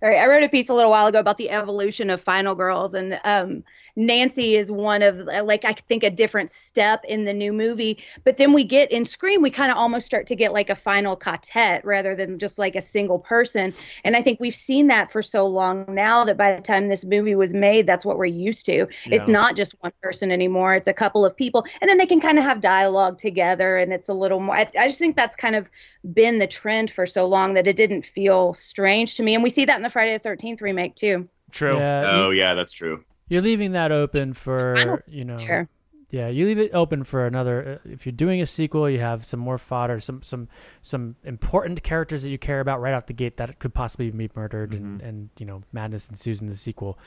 [0.00, 2.92] Sorry, I wrote a piece a little while ago about the evolution of Final Girls,
[2.94, 3.64] and um,
[3.96, 8.02] Nancy is one of uh, like I think a different step in the new movie.
[8.24, 10.74] But then we get in Scream, we kind of almost start to get like a
[10.74, 13.72] final quartet rather than just like a single person.
[14.02, 17.04] And I think we've seen that for so long now that by the time this
[17.04, 18.86] movie was made, that's what we're used to.
[19.06, 22.20] It's not just one person anymore; it's a couple of people, and then they can
[22.20, 24.56] kind of have dialogue together, and it's a little more.
[24.56, 25.68] I, I just think that's kind of
[26.12, 29.50] been the trend for so long that it didn't feel strange to me, and we
[29.50, 31.28] see that in the Friday the Thirteenth remake too.
[31.52, 31.76] True.
[31.76, 33.04] Yeah, Oh yeah, that's true.
[33.28, 35.38] You're leaving that open for you know.
[35.38, 35.68] there.
[36.10, 37.80] Yeah, you leave it open for another.
[37.84, 40.48] uh, If you're doing a sequel, you have some more fodder, some some
[40.82, 44.30] some important characters that you care about right out the gate that could possibly be
[44.36, 46.98] murdered, and and you know madness ensues in the sequel.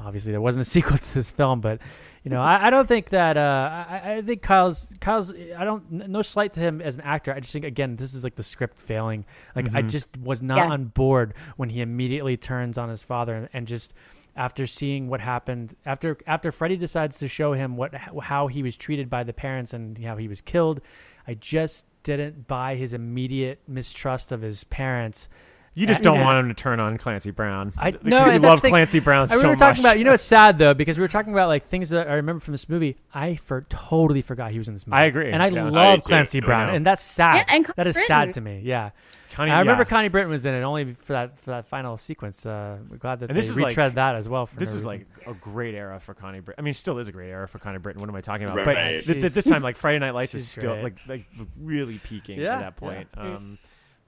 [0.00, 1.80] Obviously, there wasn't a sequel to this film, but
[2.22, 3.36] you know, I, I don't think that.
[3.36, 5.32] Uh, I, I think Kyle's Kyle's.
[5.32, 5.90] I don't.
[5.90, 7.34] No slight to him as an actor.
[7.34, 9.26] I just think again, this is like the script failing.
[9.54, 9.90] Like I Mhm.
[9.90, 10.68] just was not Yeah.
[10.70, 13.92] on board when he immediately turns on his father and, and just
[14.36, 18.76] after seeing what happened after after Freddie decides to show him what how he was
[18.76, 20.80] treated by the parents and how he was killed,
[21.26, 25.28] I just didn't buy his immediate mistrust of his parents.
[25.78, 27.70] You just don't and- want him to turn on Clancy Brown.
[27.78, 28.70] I Because no, you and that's love the thing.
[28.72, 29.90] Clancy Brown I- we so were talking much.
[29.92, 29.98] about.
[29.98, 32.40] You know, it's sad though because we were talking about like things that I remember
[32.40, 32.96] from this movie.
[33.14, 34.96] I for totally forgot he was in this movie.
[34.96, 35.66] I agree, and I yeah.
[35.66, 36.08] I love do.
[36.08, 36.74] Clancy I Brown, know.
[36.74, 37.36] and that's sad.
[37.36, 38.06] Yeah, and Connie that is Britton.
[38.06, 38.60] sad to me.
[38.64, 38.90] Yeah.
[39.32, 39.88] Connie- I remember yeah.
[39.90, 42.46] Connie Britton was in it only for that for that final sequence.
[42.46, 44.46] Uh, we're glad that And they this is retread like, that as well.
[44.46, 45.06] For this no is reason.
[45.26, 46.58] like a great era for Connie Britton.
[46.58, 48.00] I mean, it still is a great era for Connie Britton.
[48.00, 48.56] What am I talking about?
[48.56, 48.64] Right.
[48.64, 49.04] But Right.
[49.04, 50.84] th- th- this time, like Friday Night Lights is she's still great.
[50.84, 51.26] like like
[51.60, 53.08] really peaking Yeah, at that point.
[53.14, 53.58] Um,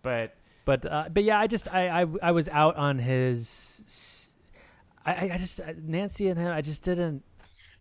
[0.01, 0.35] but
[0.69, 4.35] But uh, but yeah, I just I, I I was out on his.
[5.07, 6.49] I I- I just Nancy and him.
[6.53, 7.23] I just didn't.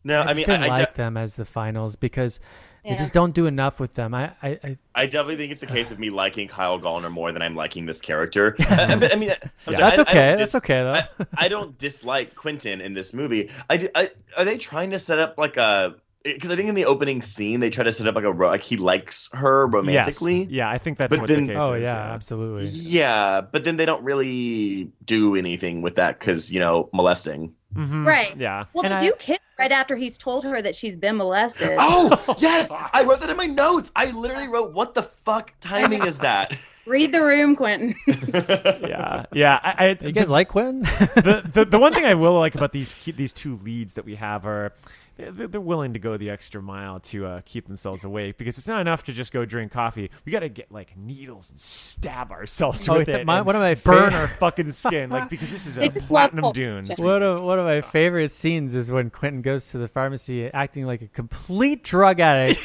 [0.06, 2.40] No, I just mean, didn't I- I like de- them as the finals because
[2.86, 4.14] they just don't do enough with them.
[4.14, 7.34] I I, I I definitely think it's a case of me liking Kyle Gallner more
[7.34, 8.56] than I'm liking this character.
[8.70, 9.78] I, I mean, I mean, I'm Yeah.
[9.80, 10.28] sorry, That's I- I okay.
[10.30, 10.94] don't That's okay, though.
[10.94, 13.50] I, I don't dislike Quentin in this movie.
[13.70, 15.96] I, I are they trying to set up like a?
[16.34, 18.62] Because I think in the opening scene they try to set up like a like
[18.62, 20.44] he likes her romantically.
[20.44, 20.50] Yes.
[20.50, 21.84] Yeah, I think that's But what then- the case oh is.
[21.84, 22.66] yeah, absolutely.
[22.68, 27.54] Yeah, but then they don't really do anything with that because you know molesting.
[27.76, 28.08] Mm-hmm.
[28.08, 28.36] Right.
[28.38, 28.64] Yeah.
[28.74, 31.74] Well, And they I- do kiss right after he's told her that she's been molested.
[31.80, 33.92] Oh yes, I wrote that in my notes.
[33.96, 37.96] I literally wrote, "What the fuck timing is that?" Read the room, Quentin.
[38.08, 39.60] yeah, yeah.
[39.62, 40.82] I, I, You guys like Quentin?
[40.82, 44.16] the, the the one thing I will like about these these two leads that we
[44.16, 44.74] have are
[45.18, 48.68] they're, they're willing to go the extra mile to uh, keep themselves awake because it's
[48.68, 50.10] not enough to just go drink coffee.
[50.26, 53.26] We got to get like needles and stab ourselves Oh, with it.
[53.26, 55.90] my- and one of my burn fa- our fucking skin like because this is a
[56.08, 56.98] platinum love dunes.
[57.00, 60.86] One of one of my favorite scenes is when Quentin goes to the pharmacy acting
[60.86, 62.60] like a complete drug addict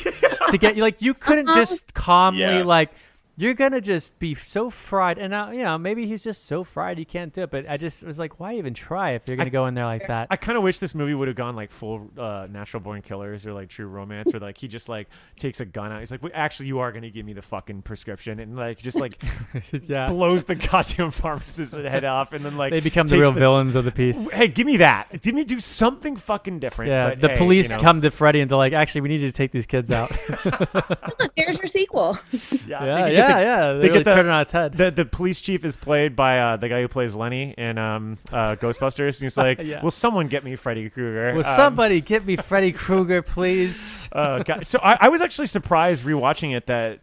[0.51, 2.63] to get you like you couldn't just calmly Yeah.
[2.65, 2.91] like
[3.37, 6.99] you're gonna just be so fried and now you know maybe he's just so fried
[6.99, 9.51] he can't do it but I just was like why even try if you're gonna
[9.51, 11.71] go in there like that I kind of wish this movie would have gone like
[11.71, 15.61] full uh, natural born killers or like true romance, where like he just like takes
[15.61, 15.99] a gun out.
[15.99, 18.99] He's like, "Wait, actually, you are gonna give me the fucking prescription, and like just
[18.99, 19.21] like
[19.87, 23.39] yeah blows the goddamn pharmacist's head off, and then like they become the takes real
[23.39, 25.21] villains of the piece Hey, give me that.
[25.23, 26.91] Give me do something fucking different.
[26.91, 27.83] yeah but the hey, police you know.
[27.83, 30.11] come to Freddy and they're like actually we need you to take these kids out
[30.45, 32.19] Look, there's your sequel.
[32.67, 34.53] Yeah, yeah they yeah the- yeah They they, really get the, turn it on its
[34.53, 37.79] head The, the police chief is played by uh, the guy who plays Lenny in
[37.79, 39.19] um, uh, Ghostbusters.
[39.19, 39.83] And he's like, Yeah.
[39.83, 41.33] "Will someone get me Freddy Krueger?
[41.33, 44.67] will Um, somebody get me Freddy Krueger please Uh, God.
[44.67, 47.01] So I, I was actually surprised rewatching it that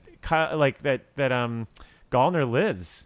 [0.55, 1.67] like that that um
[2.11, 3.05] Gallner lives.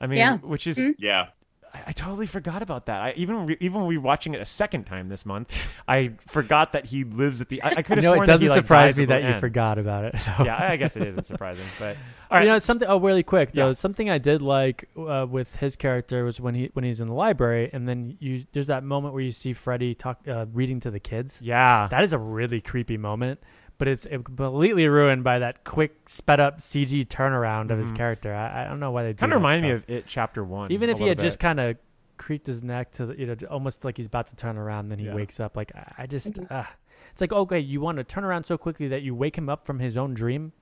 [0.00, 0.38] I mean, Yeah.
[0.38, 0.94] which is Mhm.
[0.98, 1.26] Yeah.
[1.74, 3.00] I, I totally forgot about that.
[3.00, 7.04] I even re- even rewatching it a second time this month, I forgot that he
[7.04, 7.62] lives at the.
[7.62, 9.22] I, I could have you know, sworn it doesn't he, like, surprise dies me that
[9.22, 9.40] you end.
[9.40, 10.14] forgot about it.
[10.14, 10.44] though.
[10.44, 11.96] Yeah, I guess it isn't surprising, but
[12.30, 12.42] all right.
[12.44, 12.88] You know, it's something.
[12.88, 13.68] Oh, really quick though.
[13.68, 13.72] Yeah.
[13.74, 17.14] Something I did like uh, with his character was when he when he's in the
[17.14, 20.90] library, and then you there's that moment where you see Freddy talk uh, reading to
[20.90, 21.40] the kids.
[21.42, 23.40] yeah, That is a really creepy moment,
[23.82, 28.32] but it's completely ruined by that quick sped up CG turnaround of his character.
[28.32, 30.44] I, I don't know why they do kind of remind reminded me of it chapter
[30.44, 30.70] one.
[30.70, 31.76] Even if he little had just kind of
[32.16, 35.00] creaked his neck to the, you know almost like he's about to turn around, then
[35.00, 35.16] he Yeah.
[35.16, 35.56] wakes up.
[35.56, 36.62] Like I, I just, uh,
[37.10, 39.66] it's like okay, you want to turn around so quickly that you wake him up
[39.66, 40.52] from his own dream.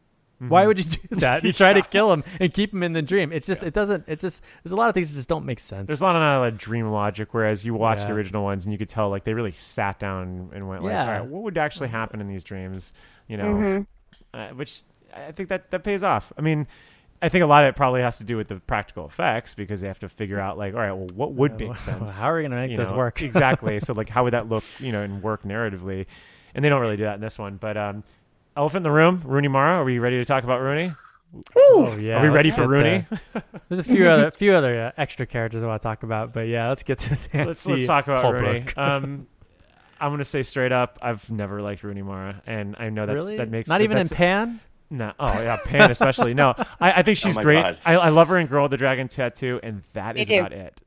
[0.49, 1.45] Why would you do that?
[1.45, 3.31] You try to kill him and keep him in the dream.
[3.33, 4.05] It's just, it doesn't.
[4.09, 5.87] It's just, there's a lot of things that just don't make sense.
[5.87, 8.73] There's a lot of uh, like, dream logic, whereas you watch the original ones and
[8.73, 11.05] you could tell like they really sat down and went like, Yeah.
[11.05, 12.93] all right, what would actually happen in these dreams?
[13.29, 13.87] You know, Mhm.
[14.33, 14.83] uh, which
[15.15, 16.33] I think that that pays off.
[16.39, 16.67] I mean,
[17.23, 19.83] I think a lot of it probably has to do with the practical effects because
[19.83, 22.19] they have to figure out like, all right, well, what would Yeah, make well, sense?
[22.19, 23.21] how are we gonna make You this know, work?
[23.23, 23.79] exactly.
[23.81, 24.65] So like, how would that look?
[24.79, 26.07] You know, and work narratively,
[26.55, 27.57] and they don't really do that in this one.
[27.57, 28.05] But um,
[28.57, 29.79] elephant in the room, Rooney Mara.
[29.79, 30.93] Are we ready to talk about Rooney?
[31.57, 32.19] Oh yeah.
[32.19, 33.07] Are we ready for Rooney?
[33.33, 33.43] there.
[33.69, 36.49] There's a few other few other uh, extra characters I want to talk about, but
[36.49, 38.65] yeah, let's get to Nancy let's let's talk about Rooney.
[38.77, 39.27] Um,
[40.01, 43.37] I'm gonna say straight up, I've never liked Rooney Mara, and I know that's Really?
[43.37, 44.61] that makes Not even in that's- Pan?
[44.93, 46.35] No, oh yeah, Pan especially.
[46.35, 47.65] No, I, I think Oh she's my great.
[47.87, 50.41] I, I love her in Girl with the Dragon Tattoo, and that Me is too.
[50.41, 50.81] about it.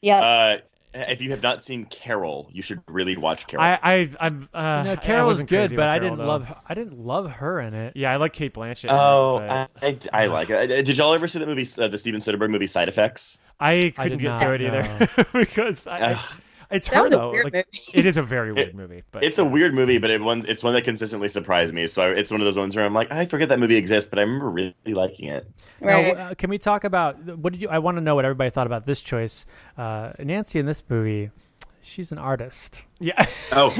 [0.00, 0.20] Yeah.
[0.20, 0.58] Uh,
[0.94, 3.64] if you have not seen Carol, you should really watch Carol.
[3.64, 6.18] I I I'm uh, You know, I Carol was good, but about I Carol, didn't
[6.18, 6.26] though.
[6.32, 7.96] love I didn't love her in it.
[7.96, 8.84] Yeah, I like Cate Blanchett.
[8.84, 9.50] in it, oh, but
[9.82, 10.70] I, I, I like it.
[10.70, 13.38] Uh, Did y'all ever see the movie, uh, the Steven Soderbergh movie Side Effects?
[13.58, 16.24] I I couldn't did get through it either because I, I- Ugh.
[16.72, 17.30] It's That her though.
[17.30, 20.20] Like, it is a very weird It- movie, but It's a weird movie, but it
[20.20, 21.86] one it's one that consistently surprised me.
[21.86, 24.18] So it's one of those ones where I'm like, I forget that movie exists, but
[24.18, 25.46] I remember really liking it.
[25.80, 26.16] Now, Right.
[26.16, 27.68] uh, can we talk about what did you?
[27.68, 29.46] I want to know what everybody thought about this choice.
[29.76, 31.30] Uh, Nancy in this movie,
[31.82, 32.82] she's an artist.
[33.00, 33.26] yeah.
[33.52, 33.74] Oh,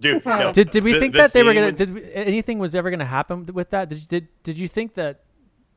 [0.00, 0.52] dude, no.
[0.52, 1.72] Did did we The- think the that they were gonna?
[1.72, 3.88] Did we, anything was ever gonna happen with that?
[3.88, 5.20] Did did did you think that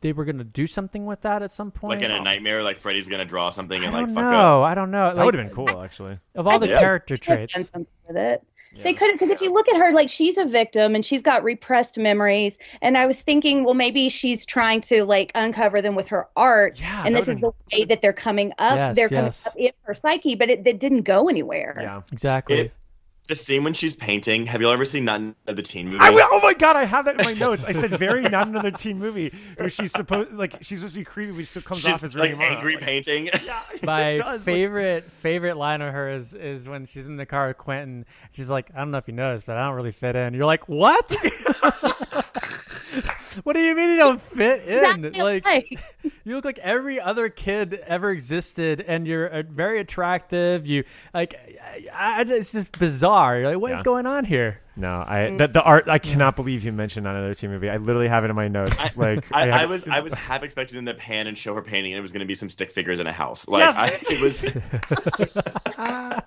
[0.02, 2.00] they were gonna do something with that at some point?
[2.00, 4.64] like in a nightmare, like Freddy's gonna draw something I and like don't fuck know.
[4.64, 4.70] up.
[4.70, 5.16] I don't know.
[5.16, 6.20] That would have been cool, actually.
[6.36, 6.80] Of all the Yeah.
[6.80, 8.44] character They could have done traits, something with it.
[8.84, 11.44] They could because if you look at her, like she's a victim and she's got
[11.44, 12.58] repressed memories.
[12.82, 16.80] And I was thinking, well, maybe she's trying to like uncover them with her art.
[16.80, 18.76] Yeah, and this is the way that they're coming up.
[18.76, 19.48] Yes, they're coming yes.
[19.48, 21.78] up in her psyche, but it, it didn't go anywhere.
[21.82, 22.02] Yeah.
[22.12, 22.60] exactly.
[22.60, 22.74] It-
[23.28, 24.46] The scene when she's painting.
[24.48, 26.00] Have y'all ever seen Not Another Teen Movie?
[26.02, 27.64] I oh my god, I have that in my notes.
[27.64, 31.06] I said very not another teen movie where she's supposed like she's supposed to be
[31.06, 33.30] creepy, but she still comes She's off as like Rooney angry Like, painting.
[33.46, 37.26] Yeah, My it does, like- favorite favorite line of hers is when she's in the
[37.26, 38.06] car with Quentin.
[38.34, 40.46] She's like, "I don't know if you noticed, but I don't really fit in." You're
[40.46, 41.16] like, "What?
[43.44, 45.06] what do you mean you don't fit in?
[45.06, 45.80] Exactly like, right.
[46.24, 50.68] you look like every other kid ever existed, and you're uh, very attractive.
[50.68, 50.84] You
[51.14, 51.34] like,
[51.94, 53.40] I, I, it's just bizarre.
[53.40, 53.84] You're like, what is Yeah.
[53.84, 54.60] going on here?
[54.76, 55.90] No, I the, the art.
[55.90, 57.70] I cannot believe you mentioned not another teen movie.
[57.70, 58.96] I literally have it in my notes.
[58.98, 61.62] like I, have- I was I was half expecting them to pan and show her
[61.62, 63.48] painting, and it was going to be some stick figures in a house.
[63.48, 63.78] Like Yes!
[63.78, 64.22] I, it
[66.16, 66.26] was.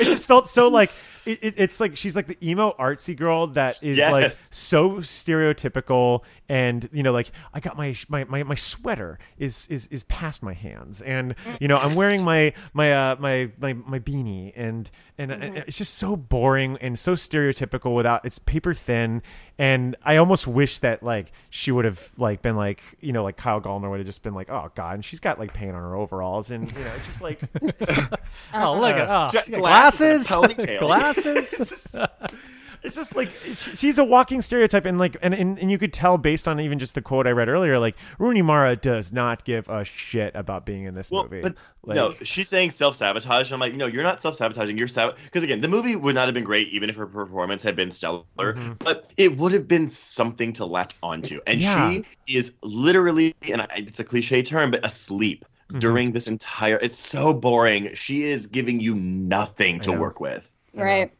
[0.00, 0.90] It just felt so like
[1.26, 6.22] it, it, it's like she's like the emo artsy girl that is like so stereotypical
[6.50, 10.42] and you know like i got my my my, my sweater is, is is past
[10.42, 11.00] my hands.
[11.00, 14.52] And you know i'm wearing my my uh my my, my beanie.
[14.56, 19.22] And and and it's just so boring and so stereotypical without it's paper thin.
[19.58, 23.36] And i almost wish that like she would have like been like you know like
[23.36, 25.82] kyle gallner would have just been like oh god and she's got like paint on
[25.82, 26.50] her overalls.
[26.50, 27.40] And you know it's just like
[28.52, 30.28] Oh, look at oh, Jet she got glasses.
[30.28, 31.94] glasses,
[32.82, 32.94] and a ponytail.
[32.94, 32.96] glasses.
[32.96, 36.18] it's just like she's a walking stereotype and like and, and and you could tell
[36.18, 39.68] based on even just the quote i read earlier like rooney mara does not give
[39.68, 43.50] a shit about being in this Well, movie but like, no, she's saying self sabotage.
[43.50, 44.76] I'm like, no, you're not self sabotaging.
[44.76, 47.74] You're because again, the movie would not have been great even if her performance had
[47.74, 48.24] been stellar.
[48.38, 48.72] Mm-hmm.
[48.80, 51.40] But it would have been something to latch onto.
[51.46, 51.90] And Yeah.
[52.26, 55.78] she is literally, and I, it's a cliche term, but asleep Mm-hmm.
[55.78, 56.76] during this entire.
[56.78, 57.94] It's so boring.
[57.94, 60.52] She is giving you nothing to work with.
[60.74, 61.12] Right.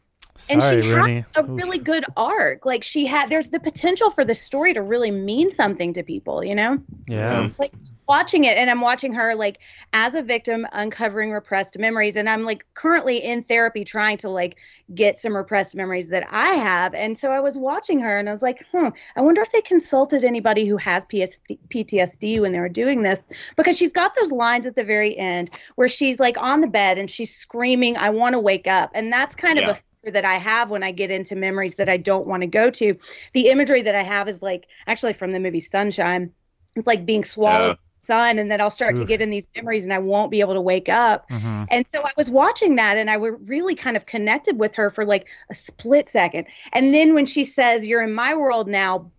[0.49, 1.25] And she Rooney.
[1.35, 1.49] had a Oof.
[1.57, 2.65] really good arc.
[2.65, 6.43] Like she had, there's the potential for the story to really mean something to people,
[6.43, 6.79] you know?
[7.07, 7.49] Yeah.
[7.59, 7.71] like
[8.07, 9.59] watching it and i'm watching her like
[9.93, 14.57] as a victim uncovering repressed memories and i'm like currently in therapy trying to like
[14.93, 18.33] get some repressed memories that i have and so i was watching her and i
[18.33, 22.59] was like hmm i wonder if they consulted anybody who has PSD, ptsd when they
[22.59, 23.23] were doing this
[23.55, 26.97] because she's got those lines at the very end where she's like on the bed
[26.97, 29.63] and she's screaming i want to wake up and that's kind Yeah.
[29.65, 32.41] of a fear that I have when I get into memories that I don't want
[32.41, 32.97] to go to.
[33.33, 36.31] The imagery that I have is like actually from the movie Sunshine.
[36.75, 37.67] It's like being swallowed Yeah.
[37.69, 40.31] by the sun, and then I'll start to get in these memories, and I won't
[40.31, 41.29] be able to wake up.
[41.29, 41.67] Mhm.
[41.69, 44.89] And so I was watching that, and I were really kind of connected with her
[44.89, 46.45] for like a split second.
[46.73, 49.11] And then when she says, "You're in my world now,"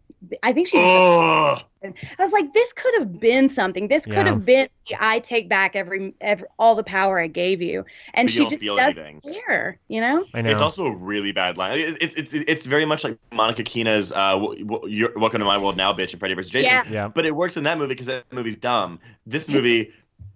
[0.42, 0.78] I think she.
[0.78, 3.88] Oh, I was like, "This could have been something.
[3.88, 4.24] This could Yeah.
[4.26, 4.68] have been.
[4.88, 7.84] the I take back every, every all the power I gave you."
[8.14, 9.20] And you she just feel doesn't anything.
[9.46, 10.24] care, you know.
[10.34, 11.78] i know It's also a really bad line.
[11.78, 15.44] It- It's it's it's very much like Monica Keena's uh, w- w- you're, "Welcome to
[15.44, 16.50] My World Now, bitch" and Freddy vs.
[16.52, 16.72] Jason.
[16.72, 16.84] Yeah.
[16.88, 19.00] yeah But it works in that movie because that movie's dumb.
[19.26, 19.92] This movie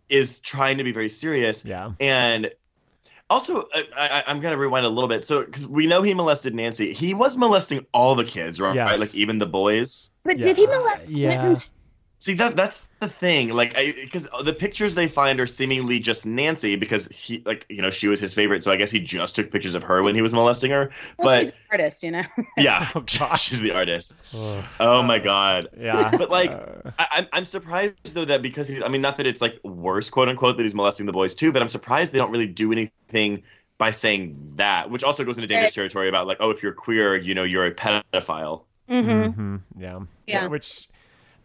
[0.09, 1.65] is trying to be very serious.
[1.65, 2.51] yeah And
[3.29, 5.25] also, I, I, I'm going to rewind a little bit.
[5.25, 8.75] So, because we know he molested Nancy, he was molesting all the kids, right?
[8.75, 8.99] Yes.
[8.99, 10.11] Like even the boys.
[10.25, 10.45] But Yeah.
[10.47, 11.55] did he molest Yeah.
[12.19, 12.21] Quentin?
[12.21, 13.51] See that that's the thing.
[13.51, 17.91] Like, because the pictures they find are seemingly just Nancy because he, like, you know,
[17.91, 18.65] she was his favorite.
[18.65, 20.91] So I guess he just took pictures of her when he was molesting her.
[21.19, 22.23] Well, but she's an artist, you know.
[22.57, 23.43] yeah, Oh, gosh.
[23.49, 24.15] she's the artist.
[24.35, 24.65] Ugh.
[24.81, 25.69] Oh my god.
[25.79, 29.19] yeah But like, Uh, I, I'm I'm surprised though that because he's I mean not
[29.19, 32.13] that it's like worse quote unquote that he's molesting the boys too, but I'm surprised
[32.15, 33.43] they don't really do anything
[33.79, 37.15] by saying that, which also goes into dangerous territory about like oh if you're queer
[37.17, 38.63] you know you're a pedophile.
[38.89, 39.41] Mm-hmm.
[39.57, 40.47] mhm, yeah Yeah.
[40.47, 40.89] which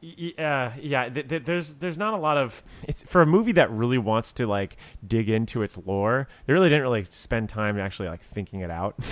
[0.03, 3.52] Y- Uh, yeah, th- th- there's there's not a lot of it's for a movie
[3.53, 6.28] that really wants to like dig into its lore.
[6.48, 8.95] They really didn't really spend time actually like thinking it out.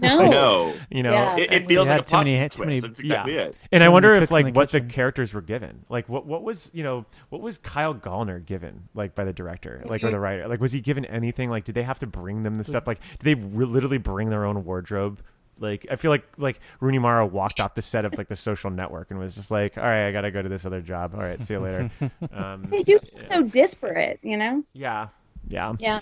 [0.00, 0.18] No.
[0.18, 0.74] I know.
[0.90, 1.36] you know, Yeah.
[1.36, 2.58] It, it feels like a too plot many- too twist.
[2.66, 3.42] many- That's exactly yeah.
[3.42, 3.56] it.
[3.70, 5.84] And I wonder if like the what the characters were given.
[5.88, 9.82] Like what what was you know what was Kyle Gallner given like by the director
[9.86, 12.42] like or the writer like was he given anything like did they have to bring
[12.42, 15.22] them the stuff like did they re- literally bring their own wardrobe
[15.60, 18.70] like I feel like like Rooney Mara walked off the set of like the Social
[18.70, 21.20] Network and was just like all right I gotta go to this other job all
[21.20, 21.90] right see you later
[22.32, 24.62] um, They do so disparate, you know?
[24.74, 25.08] yeah
[25.48, 26.00] yeah Yeah.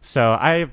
[0.00, 0.70] so I,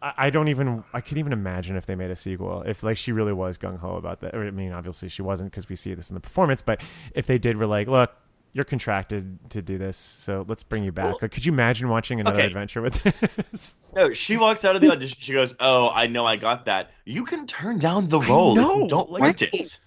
[0.00, 2.96] I I don't even I could even imagine if they made a sequel if like
[2.96, 4.34] she really was gung ho about that.
[4.34, 6.62] Or, I mean, obviously she wasn't because we see this in the performance.
[6.62, 6.80] But
[7.14, 8.12] if they did, were like, look,
[8.52, 11.20] you're contracted to do this, so let's bring you back.
[11.22, 12.46] like, could you imagine watching another Okay.
[12.46, 13.02] adventure with
[13.50, 13.74] this?
[13.96, 15.16] No, she walks out of the audition.
[15.18, 16.90] She goes, "Oh, I know I got that.
[17.06, 18.58] You can turn down the role.
[18.58, 19.80] if you don't like- want it."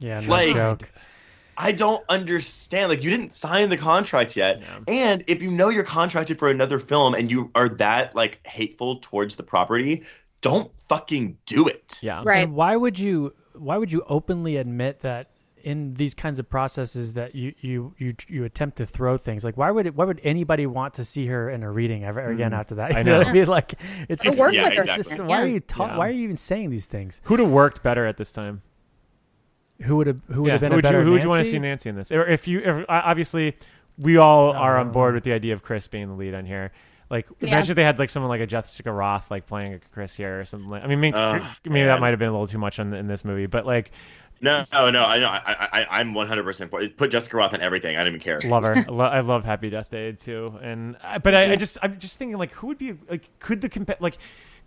[0.00, 0.90] Yeah, no Like- joke.
[1.56, 2.88] I don't understand.
[2.90, 6.78] Like, you didn't sign the contract yet, and if you know you're contracted for another
[6.78, 10.02] film and you are that like hateful towards the property,
[10.40, 11.98] don't fucking do it.
[12.02, 12.44] Yeah, Right.
[12.44, 13.34] And why would you?
[13.54, 15.30] Why would you openly admit that
[15.68, 19.44] in these kinds of processes that you you you you attempt to throw things?
[19.44, 22.30] Like, why would it, why would anybody want to see her in a reading ever
[22.30, 22.94] again after that?
[22.96, 23.30] I You know what know.
[23.30, 23.46] I mean?
[23.46, 23.74] Like,
[24.08, 24.80] it's Or just, work Yeah, with her.
[24.80, 25.00] exactly.
[25.00, 25.96] it's just why are you ta- Yeah.
[25.98, 27.20] why are you even saying these things?
[27.24, 28.62] Who'd have worked better at this time?
[29.82, 31.22] Who would have who would Yeah, have been who a would better you, who would
[31.22, 32.10] you want to see Nancy in this?
[32.10, 33.56] Or if you, if, uh, obviously,
[33.96, 36.46] we all No, are on board with the idea of Chris being the lead on
[36.46, 36.72] here.
[37.10, 37.48] Like, Yeah.
[37.50, 40.40] imagine if they had like someone like a Jessica Rothe like playing a Chris here
[40.40, 40.68] or something.
[40.68, 42.92] Like, I mean, maybe, Oh, maybe that might have been a little too much in,
[42.92, 43.92] in this movie, but like,
[44.40, 45.04] No, no, no.
[45.04, 45.26] I know.
[45.28, 46.96] I, I, I'm 100 percent for it.
[46.96, 47.96] Put Jessica Rothe in everything.
[47.96, 48.38] I don't even care.
[48.44, 48.76] love her.
[48.76, 52.18] I, lo- I love Happy Death Day too, and but I, I just I'm just
[52.18, 54.18] thinking like, who would be like, could the compa- like.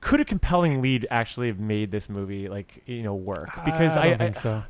[0.01, 3.51] Could a compelling lead actually have made this movie like you know work?
[3.63, 4.63] Because I I, don't think so.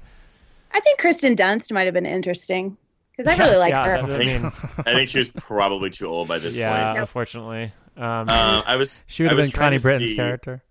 [0.73, 2.76] I think Kristen Dunst might have been interesting
[3.15, 4.11] because I really like yeah, her.
[4.11, 4.45] I I think,
[4.86, 6.99] I think she was probably too old by this yeah, point.
[6.99, 7.72] unfortunately.
[7.95, 8.28] Um, Um,
[8.68, 9.03] I was.
[9.07, 10.61] She would have been Connie Britton's see- character.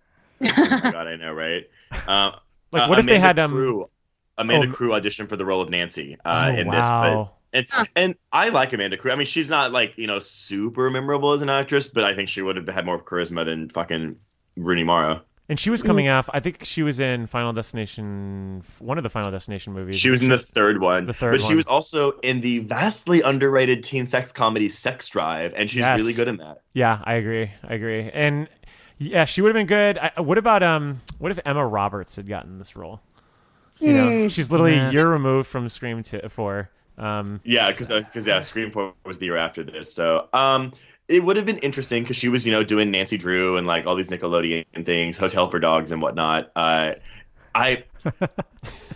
[0.42, 1.64] Oh my god, I know, right?
[2.06, 2.34] Um,
[2.70, 3.88] Like, uh, what if they had, um, Crew,
[4.40, 7.30] Amanda oh, Crew auditioned for the role of Nancy uh, oh, in this, but wow.
[7.52, 9.12] and and I like Amanda Crew.
[9.12, 12.28] I mean, she's not like you know super memorable as an actress, but I think
[12.28, 14.16] she would have had more charisma than fucking
[14.56, 15.22] Rooney Mara.
[15.50, 16.30] And she was coming off.
[16.32, 19.98] I think she was in Final Destination, one of the Final Destination movies.
[19.98, 23.20] She was in the third one, The third but she was also in the vastly
[23.22, 25.98] underrated teen sex comedy Sex Drive, and she's Yes.
[25.98, 26.62] really good in that.
[26.72, 27.50] Yeah, I agree.
[27.64, 28.08] I agree.
[28.14, 28.48] And
[28.98, 29.98] yeah, she would have been good.
[29.98, 31.00] I, what about um?
[31.18, 33.00] What if Emma Roberts had gotten this role?
[33.80, 34.88] You know, she's literally Yeah.
[34.90, 36.70] a year removed from Scream two, four.
[36.98, 40.72] Um, Yeah, because because yeah, Scream Four was the year after this, so um,
[41.08, 43.86] it would have been interesting because she was you know doing Nancy Drew and like
[43.86, 46.50] all these Nickelodeon things, Hotel for Dogs and whatnot.
[46.54, 46.92] Uh,
[47.54, 47.84] I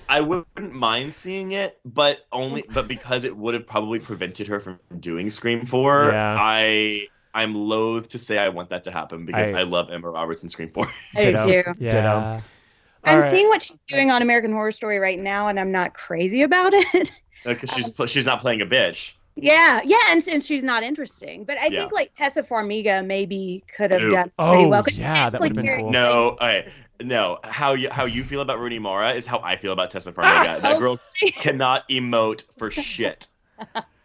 [0.08, 4.60] I wouldn't mind seeing it, but only but because it would have probably prevented her
[4.60, 6.10] from doing Scream Four.
[6.12, 6.36] Yeah.
[6.38, 10.08] I I'm loath to say I want that to happen because I- I, love Emma
[10.10, 10.86] Roberts in Scream Four.
[11.16, 11.62] I do too.
[11.78, 12.40] Yeah.
[13.04, 13.30] I'm All right.
[13.30, 16.72] seeing what she's doing on American Horror Story right now, and I'm not crazy about
[16.74, 17.10] it.
[17.44, 19.12] Because she's pl- she's not playing a bitch.
[19.36, 21.44] yeah, yeah, and, and she's not interesting.
[21.44, 21.80] But I Yeah.
[21.80, 24.10] think like Tessa Farmiga maybe could have Ooh.
[24.10, 24.82] done pretty Oh, well.
[24.82, 25.90] 'cause she's yeah, that would've been cool.
[25.90, 26.72] No, okay,
[27.02, 27.38] no.
[27.44, 30.62] How you how you feel about Rooney Mara is how I feel about Tessa Farmiga.
[30.62, 30.78] that Oh.
[30.78, 31.00] girl
[31.36, 33.26] cannot emote for shit.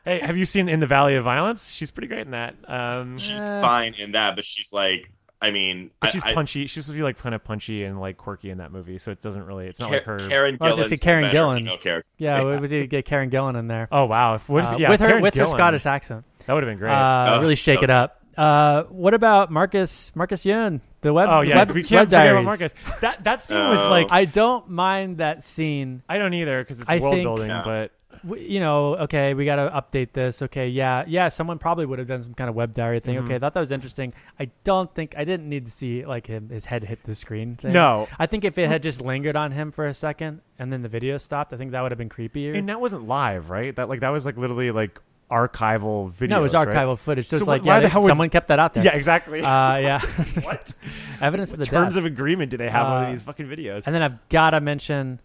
[0.04, 1.72] hey, have you seen In the Valley of Violence?
[1.74, 2.56] She's pretty great in that.
[2.68, 3.62] Um, She's Uh.
[3.62, 5.10] fine in that, but she's like,
[5.42, 6.64] I mean, but she's I- punchy.
[6.68, 9.12] She's supposed to be like kind of punchy and like quirky in that movie, so
[9.12, 9.68] it doesn't really.
[9.68, 10.18] It's not Ka- like her.
[10.28, 11.60] Karen I was gonna say Karen Gillan.
[11.60, 12.10] female character.
[12.18, 12.60] Yeah, yeah.
[12.60, 13.88] was he get Karen Gillan in there?
[13.92, 14.36] Oh wow!
[14.36, 16.26] If, what if, Uh, yeah, with her Karen with her Scottish accent.
[16.46, 16.92] That would have been great.
[16.92, 18.18] Uh, Oh, really shake so it up.
[18.38, 21.30] Uh, what about Marcus Marcus Yoon, the web?
[21.30, 22.74] oh yeah, web, we can't web forget about Marcus.
[23.02, 23.90] That that scene was Oh.
[23.90, 26.04] like I, I don't mind that scene.
[26.10, 27.62] I don't either because it's I world think- building, Yeah.
[27.64, 27.90] but W-
[28.24, 30.42] You know, okay, we got to update this.
[30.42, 31.30] Okay, yeah, yeah.
[31.30, 33.16] Someone probably would have done some kind of web diary thing.
[33.16, 33.26] Mm-hmm.
[33.26, 34.14] Okay, I thought that was interesting.
[34.40, 37.56] I don't think I didn't need to see like him his head hit the screen.
[37.56, 37.74] Thing.
[37.74, 38.08] No.
[38.18, 40.90] I think if it had just lingered on him for a second and then the
[40.90, 42.56] video stopped, I think that would have been creepier.
[42.58, 43.76] and that wasn't live, right?
[43.76, 45.00] That like that was like literally like
[45.32, 46.38] archival video.
[46.38, 47.26] no, it was archival footage.
[47.28, 48.84] So, So it's like, yeah, the hell would- someone kept that out there.
[48.84, 49.42] Yeah, exactly.
[49.42, 50.00] Uh, yeah.
[50.42, 50.74] what
[51.22, 52.00] Evidence of the terms death.
[52.00, 53.84] of agreement do they have on Uh, these fucking videos?
[53.86, 55.20] And then I've got to mention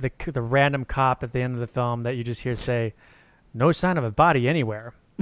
[0.00, 2.94] the the random cop at the end of the film that you just hear say,
[3.54, 4.94] "No sign of a body anywhere,"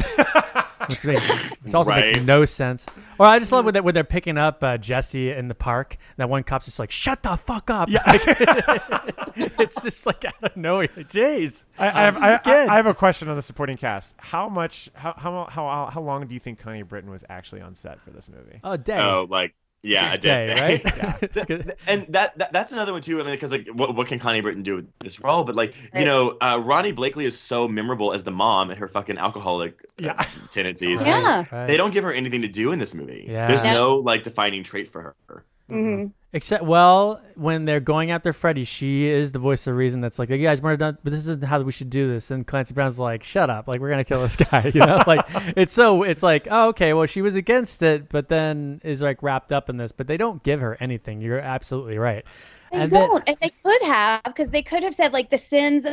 [0.87, 2.87] which makes which also makes no sense.
[3.19, 5.97] Or I just love when they're, when they're picking up uh, Jesse in the park.
[6.17, 10.57] That one cop's just like, "Shut the fuck up!" Yeah, it's just like out of
[10.57, 10.89] nowhere.
[10.89, 12.67] Jeez, I, I, have, This I.
[12.73, 14.15] I have a question on the supporting cast.
[14.19, 14.91] How much?
[14.95, 18.11] How how how how long do you think Connie Britton was actually on set for
[18.11, 18.61] this movie?
[18.65, 18.99] oh, day.
[18.99, 21.77] Oh, like Yeah, a day, dead right?
[21.89, 23.21] and that, that that's another one too.
[23.21, 25.45] I mean, because like, what, what can Connie Britton do with this role?
[25.45, 28.89] But like, you know, uh, Ronnie Blakely is so memorable as the mom and her
[28.89, 31.01] fucking alcoholic uh, tendencies.
[31.03, 31.45] Yeah.
[31.51, 31.67] Right.
[31.67, 33.27] They don't give her anything to do in this movie.
[33.29, 33.47] Yeah.
[33.47, 33.75] There's Yeah.
[33.75, 35.45] no like defining trait for her.
[35.69, 40.03] Hmm Except, well, when they're going after Freddy, she is the voice of reason.
[40.03, 42.31] That's like, you guys weren't done, but this isn't how we should do this.
[42.31, 44.71] And Clancy Brown's like, shut up, like we're gonna kill this guy.
[44.75, 45.25] You know, like
[45.57, 49.23] it's so it's like, oh, okay, well, she was against it, but then is like
[49.23, 49.91] wrapped up in this.
[49.91, 51.23] But they don't give her anything.
[51.23, 52.27] You're absolutely right.
[52.73, 55.87] They and don't, and they could have because they could have said like the sins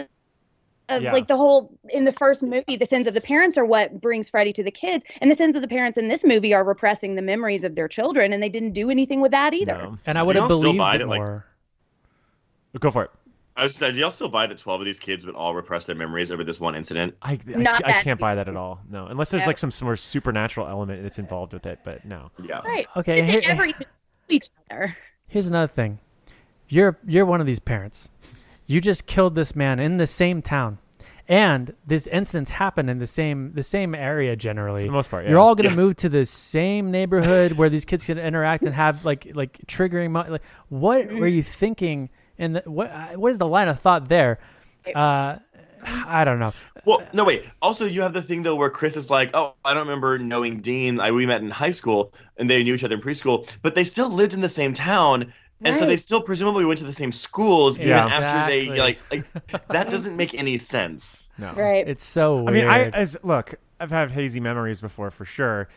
[0.90, 1.14] of, of Yeah.
[1.14, 4.30] like the whole in the first movie, the sins of the parents are what brings
[4.30, 7.16] Freddy to the kids, and the sins of the parents in this movie are repressing
[7.16, 9.90] the memories of their children, and they didn't do anything with that either.
[10.06, 11.46] and I Do would have y'all believed buy it that, like- more.
[12.80, 13.12] Go for it.
[13.58, 15.56] I was just saying, do y'all still buy that 12 of these kids would all
[15.56, 17.16] repress their memories over this one incident?
[17.22, 18.82] I, I, Not I that can't buy that at all.
[18.90, 19.48] No, unless there's Yeah.
[19.48, 21.80] like some more supernatural element that's involved with it.
[21.86, 22.32] But no.
[22.44, 22.60] Yeah.
[22.66, 22.86] Right?
[22.98, 23.86] Okay, Did they ever even
[24.28, 24.98] each other?
[25.30, 26.00] Here's another thing.
[26.68, 28.10] You're you're one of these parents.
[28.68, 30.80] You just killed this man in the same town.
[31.28, 34.84] And this incidents happen in the same the same area generally.
[34.84, 35.76] For the most part, You're all gonna Yeah.
[35.76, 40.12] move to the same neighborhood where these kids can interact and have like like triggering.
[40.12, 42.10] Mo- like, what were you thinking?
[42.38, 44.38] And what uh, what is the line of thought there?
[44.94, 45.38] Uh,
[46.08, 46.54] I don't know.
[46.86, 47.46] Well, no, wait.
[47.62, 50.62] Also, you have the thing though where Chris is like, "Oh, I don't remember knowing
[50.62, 51.00] Dean.
[51.00, 53.84] I we met in high school, and they knew each other in preschool, but they
[53.84, 55.34] still lived in the same town,
[55.64, 58.06] and so they still presumably went to the same schools even Yeah.
[58.06, 58.78] after they Exactly.
[58.80, 59.00] like
[59.52, 61.32] like that doesn't make any sense.
[61.38, 61.54] No.
[61.54, 61.88] Right.
[61.88, 62.50] It's so weird.
[62.50, 65.68] I mean, I as look, I've had hazy memories before for sure.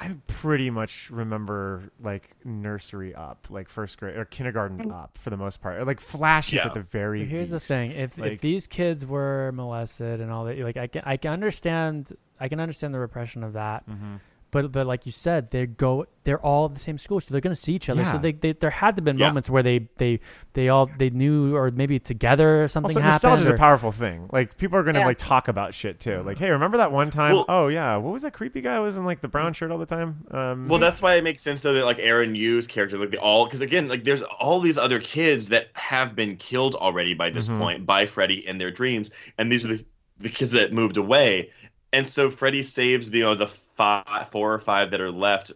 [0.00, 5.36] I pretty much remember like nursery up, like first grade or kindergarten up for the
[5.36, 6.66] most part, or like flashes Yeah.
[6.66, 7.24] at the very.
[7.24, 10.86] Here's the thing: if Like- if these kids were molested and all that, like I
[10.86, 13.88] can I can understand I can understand the repression of that.
[13.88, 14.16] Mm-hmm.
[14.50, 17.40] But but like you said, they go they're all at the same school, so they're
[17.40, 18.04] gonna see each other.
[18.04, 19.28] So they, they there had to been Yeah.
[19.28, 20.20] moments where they they
[20.54, 23.12] they all they knew or maybe together or something Also, happened.
[23.14, 24.28] nostalgia is a powerful thing.
[24.32, 25.06] Like people are gonna Yeah.
[25.06, 26.22] like talk about shit too.
[26.22, 27.34] Like, hey, remember that one time?
[27.34, 29.70] Well- oh yeah, what was that creepy guy who was in like the brown shirt
[29.70, 30.24] all the time?
[30.30, 33.18] Um, Well, that's why it makes sense though that like Aaron Yoo's character, like they
[33.18, 37.30] all, because again, like there's all these other kids that have been killed already by
[37.30, 37.58] this Mhm.
[37.58, 39.84] point by Freddy in their dreams, and these are the
[40.20, 41.48] the kids that moved away,
[41.92, 43.46] and so Freddy saves the you know the
[43.78, 45.52] five, four or five that are left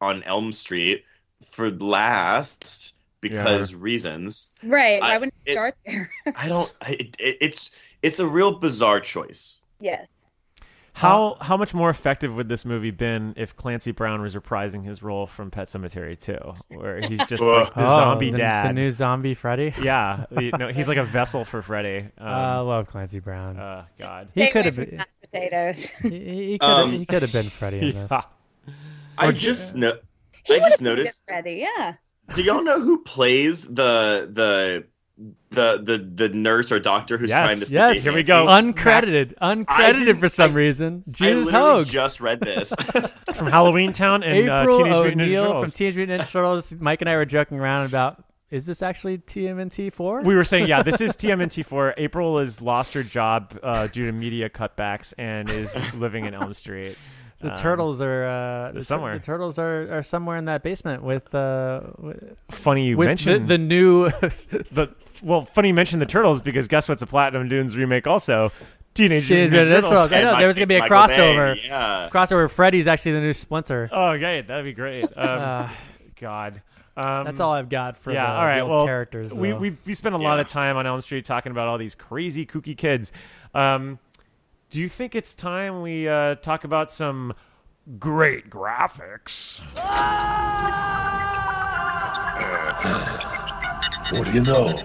[0.00, 1.04] on Elm Street
[1.44, 4.50] for last because reasons.
[4.64, 5.00] Right.
[5.00, 6.10] I- Why wouldn't it- start there?
[6.34, 6.72] I don't.
[6.88, 7.70] It, it, it's
[8.02, 9.62] it's a real bizarre choice.
[9.78, 10.08] yes.
[10.96, 15.02] How how much more effective would this movie been if Clancy Brown was reprising his
[15.02, 16.38] role from Pet Sematary too,
[16.74, 18.68] where he's just like the Oh, zombie the, dad?
[18.68, 19.74] the new zombie Freddy.
[19.82, 22.06] yeah, you know, he's like a vessel for Freddy.
[22.18, 23.58] Um, I love Clancy Brown.
[23.58, 24.28] uh, God.
[24.34, 25.84] he could have been, potatoes.
[26.02, 26.08] he,
[26.52, 28.10] he could have Um, he could have been Freddy in this.
[28.10, 28.22] Yeah.
[29.18, 29.98] I just know.
[30.48, 31.22] I just noticed.
[31.28, 31.64] Freddy.
[31.66, 31.94] Yeah.
[32.34, 34.86] Do y'all know who plays the the
[35.50, 38.44] the the the nurse or doctor who's Yes, trying to Yes, Here we go.
[38.46, 41.04] Uncredited, uncredited for some I- reason.
[41.06, 41.86] I Judith literally Hoag.
[41.86, 42.72] just read this.
[43.34, 45.64] from Halloween Town and uh, April Teenage Mutant Ninja O'Neil Turtles.
[45.64, 46.74] from Teenage Mutant Ninja Turtles.
[46.78, 50.22] Mike and I were joking around about is this actually TMNT four?
[50.22, 51.94] we were saying, yeah, this is TMNT4.
[51.96, 56.54] April has lost her job uh, due to media cutbacks and is living in Elm
[56.54, 56.96] Street.
[57.40, 59.18] the Um, turtles are uh, the, tur- somewhere.
[59.18, 63.10] The turtles are, are somewhere in that basement with uh, with, Funny you with the,
[63.10, 64.08] mentioned the new.
[64.10, 68.50] the well, funny you mentioned the turtles because guess what's a Platinum Dunes remake also?
[68.94, 70.10] Teenage Teenage Mutant Mutant Ninja Ninja Turtles.
[70.10, 70.12] Turtles.
[70.12, 71.64] I know there was gonna be a Michael Bay, crossover.
[71.64, 72.08] yeah.
[72.10, 72.50] crossover.
[72.50, 73.88] Freddy's actually the new Splinter.
[73.92, 74.46] Oh, great!
[74.48, 75.04] that'd be great.
[75.04, 75.68] Um, Uh,
[76.18, 76.62] God,
[76.96, 78.54] um, That's all I've got for yeah, the, all right.
[78.56, 79.34] the old well, characters.
[79.34, 79.56] we though.
[79.58, 80.40] we we spent a lot Yeah.
[80.42, 83.12] of time on Elm Street talking about all these crazy kooky kids.
[83.54, 83.98] Um,
[84.70, 87.34] do you think it's time we uh, talk about some
[87.98, 89.60] great graphics?
[94.12, 94.78] What do you know?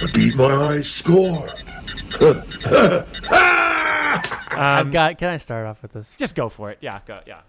[0.00, 1.46] I beat my high score.
[4.56, 5.18] I've got.
[5.18, 6.12] Can I start off with this?
[6.14, 6.78] Um, Just go for it.
[6.80, 7.20] Yeah, go.
[7.26, 7.40] Yeah.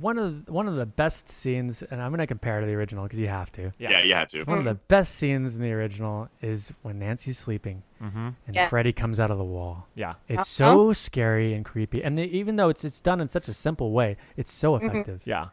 [0.00, 2.74] One of the, one of the best scenes, and I'm going to compare to the
[2.74, 3.72] original because you have to.
[3.78, 4.42] Yeah, you have to.
[4.44, 8.34] One of the best scenes in the original is when Nancy's sleeping Mhm.
[8.46, 8.68] and Yeah.
[8.68, 9.86] Freddy comes out of the wall.
[9.94, 10.14] Yeah.
[10.28, 10.72] It's Uh-huh.
[10.74, 13.92] so scary and creepy, and the, even though it's it's done in such a simple
[13.92, 14.86] way, it's so Mm-hmm.
[14.88, 15.22] effective.
[15.24, 15.46] Yeah.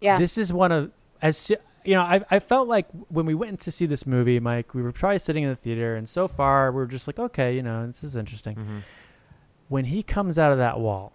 [0.00, 0.18] Yeah.
[0.18, 0.90] This is one of
[1.20, 4.38] as si- you know, I I felt like when we went to see this movie,
[4.40, 7.18] Mike, we were probably sitting in the theater, and so far we are just like,
[7.18, 8.56] okay, you know, this is interesting.
[8.56, 8.78] Mm-hmm.
[9.68, 11.12] When he comes out of that wall,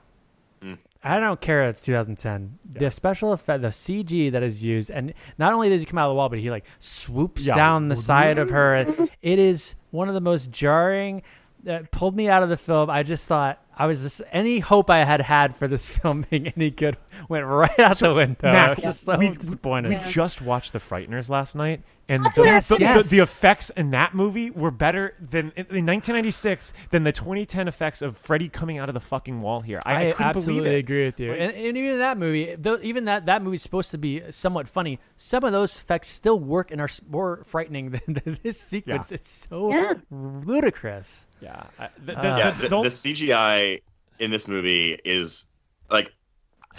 [0.62, 0.80] Mm.
[1.04, 1.70] I don't care.
[1.70, 2.58] It's 2010.
[2.74, 6.08] The special effect, the CG that is used, and not only does he come out
[6.08, 7.54] of the wall, but he like swoops Yeah.
[7.56, 8.74] down the side of her.
[8.74, 11.22] and It is one of the most jarring.
[11.64, 12.90] That pulled me out of the film.
[12.90, 16.48] I just thought I was just any hope I had had for this film being
[16.48, 16.98] any good
[17.30, 18.48] went right out the window.
[18.48, 19.90] I Mac, was just so we, disappointed.
[19.90, 22.78] we just watched The Frighteners last night, and That's the, what I the, said.
[22.78, 23.10] the- Yes.
[23.10, 28.02] the effects in that movie were better than in, in 1996 than the 2010 effects
[28.02, 29.80] of Freddy coming out of the fucking wall here.
[29.86, 30.80] I, I, I, couldn't absolutely believe it.
[30.80, 31.32] agree with you.
[31.32, 34.68] Like- and, and even that movie, though, even that that movie's supposed to be somewhat
[34.68, 35.00] funny.
[35.18, 39.12] Some of those effects still work and are more frightening than, than this sequence.
[39.12, 39.94] It's so Yeah.
[40.12, 41.28] ludicrous.
[41.42, 43.82] Yeah, I, the, Uh, yeah, the- the, the- the CGI
[44.20, 45.46] in this movie is
[45.92, 46.14] like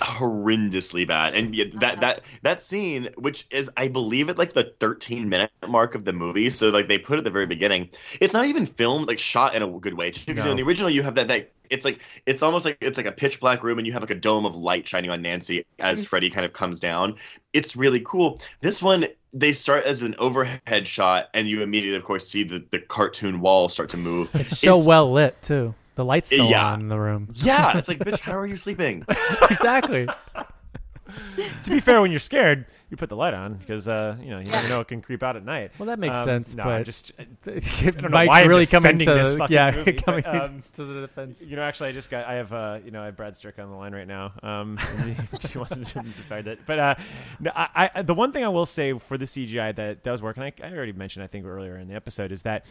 [0.00, 2.00] horrendously bad, and yeah, that uh-huh.
[2.00, 6.12] that that scene, which is I believe at like the 13 minute mark of the
[6.12, 7.90] movie, so like they put it at the very beginning.
[8.20, 10.52] It's not even filmed like shot in a good way too, because No.
[10.52, 11.52] in the original you have that that.
[11.70, 14.10] It's like it's almost like it's like a pitch black room, and you have like
[14.10, 16.08] a dome of light shining on Nancy as mm-hmm.
[16.08, 17.16] Freddy kind of comes down.
[17.52, 18.40] It's really cool.
[18.62, 22.64] This one, they start as an overhead shot, and you immediately, of course, see the,
[22.70, 24.34] the cartoon wall start to move.
[24.34, 25.74] It's so well lit too.
[25.98, 26.64] The lights still Yeah.
[26.64, 27.28] on in the room.
[27.34, 29.04] Yeah, it's like, bitch, how are you sleeping?
[29.50, 30.06] exactly.
[31.64, 34.38] to be fair, when you're scared, you put the light on because uh, you know
[34.38, 35.72] you never know it can creep out at night.
[35.76, 38.48] Well, that makes Um, sense, No, but I'm just I Mike's don't know why I'm
[38.48, 41.44] really coming to- this fucking yeah, movie, but, um, to the defense.
[41.48, 43.58] You know, actually, I just got I have uh, you know I have Brad Strick
[43.58, 44.32] on the line right now.
[44.40, 46.94] Um, and he, he wants to defend it, but uh,
[47.40, 50.36] no, I, I the one thing I will say for the CGI that does work,
[50.36, 52.64] and I, I already mentioned I think earlier in the episode, is that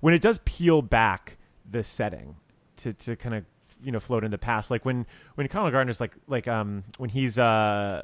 [0.00, 1.38] when it does peel back
[1.68, 2.36] the setting
[2.78, 3.44] to to kind of
[3.82, 7.10] you know float in the past, like when when Kyle Gallner's like like um when
[7.10, 8.02] he's uh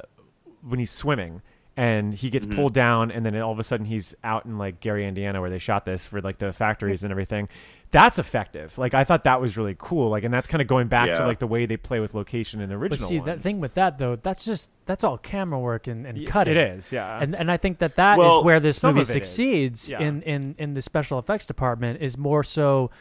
[0.61, 1.41] when he's swimming
[1.75, 2.55] and he gets Mhm.
[2.55, 5.49] pulled down and then all of a sudden he's out in like Gary, Indiana where
[5.49, 7.49] they shot this for like the factories and everything.
[7.89, 8.77] That's effective.
[8.77, 10.09] Like I thought that was really cool.
[10.09, 12.61] Like and that's kind of going back to like the way they play with location
[12.61, 15.59] in the But original see, that thing with that though, that's just that's all camera
[15.59, 16.55] work and, and cutting.
[16.55, 17.17] it is, yeah.
[17.21, 19.89] And and I think that that is Well, where this movie of it is, succeeds
[19.89, 19.99] yeah.
[19.99, 22.91] in, in in the special effects department is more so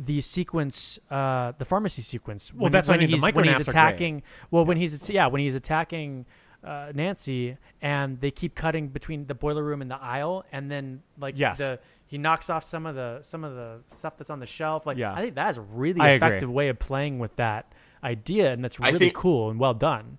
[0.00, 2.54] the sequence, uh, the pharmacy sequence.
[2.54, 3.68] Well, that's what I mean, the he's when he's micronaps are great.
[3.68, 4.22] attacking.
[4.52, 6.24] Well, when he's yeah, when he's attacking
[6.62, 11.02] uh, Nancy, and they keep cutting between the boiler room and the aisle, and then
[11.18, 11.58] like Yes.
[11.58, 14.86] the he knocks off some of the some of the stuff that's on the shelf.
[14.86, 15.12] Like Yeah.
[15.12, 16.28] I think that is a really I agree.
[16.28, 17.72] effective way of playing with that
[18.04, 20.18] idea, and that's really think- cool and well done.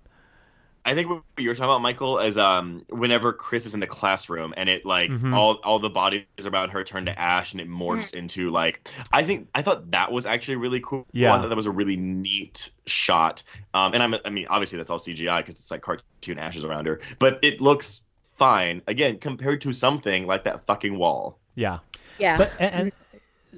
[0.84, 4.54] I think what you're talking about, Michael, is um whenever Chris is in the classroom
[4.56, 5.34] and it like Mhm.
[5.34, 9.22] all all the bodies around her turn to ash and it morphs into like I
[9.22, 11.06] think I thought that was actually really cool.
[11.12, 11.34] Yeah.
[11.34, 13.42] I thought that was a really neat shot.
[13.74, 16.86] Um, and I'm I mean obviously that's all CGI because it's like cartoon ashes around
[16.86, 18.02] her, but it looks
[18.36, 21.38] fine again compared to something like that fucking wall.
[21.54, 21.78] yeah.
[22.18, 22.36] Yeah.
[22.38, 22.92] But and, and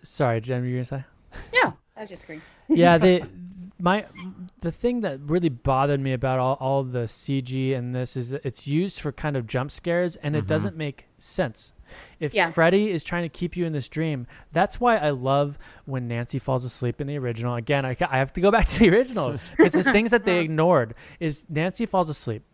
[0.02, 1.04] sorry, Jenn, you were gonna say?
[1.62, 2.42] no, I was just agreeing.
[2.68, 3.26] yeah, the
[3.82, 4.06] my
[4.60, 8.40] the thing that really bothered me about all, all the CG and this is that
[8.44, 10.48] it's used for kind of jump scares and it Mhm.
[10.48, 11.72] doesn't make sense.
[12.20, 12.50] If Yeah.
[12.52, 16.38] Freddy is trying to keep you in this dream, that's why I love when Nancy
[16.38, 17.54] falls asleep in the original.
[17.56, 19.36] Again, I, I have to go back to the original.
[19.58, 20.94] it's the things that they ignored.
[21.20, 22.44] Is Nancy falls asleep.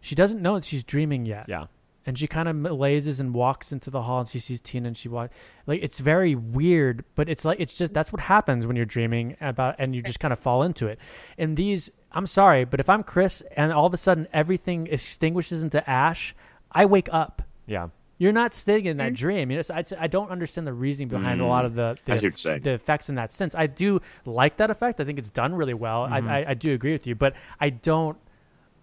[0.00, 1.66] She doesn't know that she's dreaming yet Yeah.
[2.08, 4.96] And she kind of malaises and walks into the hall and she sees Tina and
[4.96, 5.36] she walks
[5.66, 9.36] like it's very weird but it's like it's just that's what happens when you're dreaming
[9.40, 10.98] about and you just kind of fall into it
[11.36, 15.62] and these I'm sorry but if I'm Chris and all of a sudden everything extinguishes
[15.62, 16.34] into ash
[16.72, 17.88] I wake up Yeah.
[18.16, 19.50] you're not staying in that dream.
[19.50, 22.12] You know, so I, I don't understand the reasoning behind a lot of the the,
[22.14, 22.62] I see what you're saying.
[22.62, 23.54] the effects in that sense.
[23.54, 25.00] I do like that effect.
[25.00, 26.00] I think it's done really well.
[26.08, 26.28] Mm-hmm.
[26.28, 28.16] I, I, I do agree with you, but I don't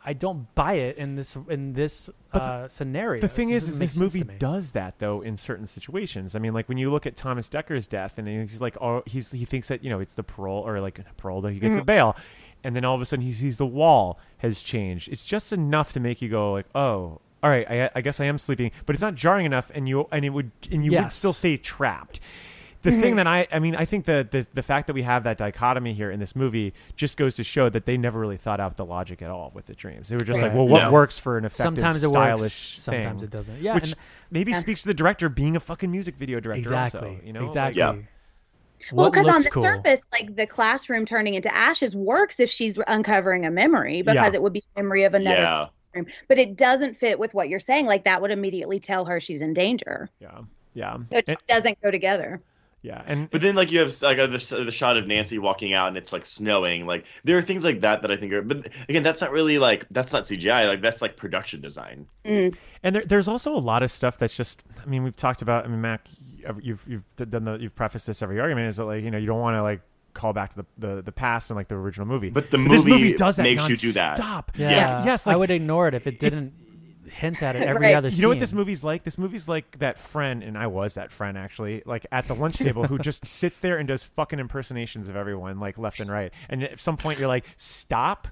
[0.05, 3.21] I don't buy it in this in this But the- uh, scenario.
[3.21, 6.35] The thing is, is this movie does that though in certain situations.
[6.35, 9.31] I mean, like when you look at Thomas Dekker's death, and he's like, oh, he's
[9.31, 11.83] he thinks that you know it's the parole or like parole that he gets the
[11.83, 12.15] bail,
[12.63, 15.09] and then all of a sudden he sees the wall has changed.
[15.09, 18.25] It's just enough to make you go like, oh, all right, I, I guess I
[18.25, 21.11] am sleeping, but it's not jarring enough, and you and it would and you would
[21.11, 22.19] still stay trapped.
[22.85, 23.15] The thing mm-hmm.
[23.17, 25.93] that I, I mean, I think the, the the fact that we have that dichotomy
[25.93, 28.85] here in this movie just goes to show that they never really thought out the
[28.85, 30.09] logic at all with the dreams.
[30.09, 30.91] They were just like, well, what No.
[30.91, 33.27] works for an effective, Sometimes it works, stylish sometimes thing?
[33.27, 33.61] it doesn't.
[33.61, 33.95] Yeah, which and-
[34.31, 34.59] maybe Yeah.
[34.59, 36.59] speaks to the director being a fucking music video director.
[36.59, 36.99] exactly.
[37.09, 37.79] also, you know, Like, exactly.
[37.79, 37.95] Yeah.
[38.91, 39.63] Well, because on the cool?
[39.63, 44.35] surface, like the classroom turning into ashes works if she's uncovering a memory because Yeah.
[44.35, 45.67] it would be a memory of another Yeah.
[45.93, 46.13] classroom.
[46.27, 47.87] But it doesn't fit with what you're saying.
[47.87, 50.09] Like that would immediately tell her she's in danger.
[50.19, 50.41] yeah,
[50.73, 52.41] yeah, So it just doesn't go together.
[52.85, 55.73] Yeah, and But then, like you have like uh, the, the shot of Nancy walking
[55.73, 56.85] out, and it's like snowing.
[56.85, 58.43] Like there are things like that that I think are.
[58.43, 60.67] But again, that's not really like that's not CGI.
[60.67, 62.05] Like that's like production design.
[62.23, 62.55] Mm.
[62.83, 64.61] And there, there's also a lot of stuff that's just.
[64.83, 65.65] I mean, we've talked about.
[65.65, 66.07] I mean, Mac,
[66.61, 69.25] you've you've done the you've prefaced this every argument is that like you know you
[69.25, 69.81] don't want to like
[70.13, 72.29] call back to the, the the past and like the original movie.
[72.29, 74.17] But the this movie movie does that makes you do that.
[74.17, 74.51] Stop.
[74.55, 75.03] Yeah.
[75.03, 75.25] yes.
[75.25, 76.53] Like I would ignore it if it didn't.
[77.09, 79.03] Hint at it every other You know what this movie's like?
[79.03, 82.57] This movie's like that friend, and I was that friend actually, like at the lunch
[82.57, 86.33] table who just sits there and does fucking impersonations of everyone, like left and right.
[86.49, 88.27] And at some point, you're like, stop.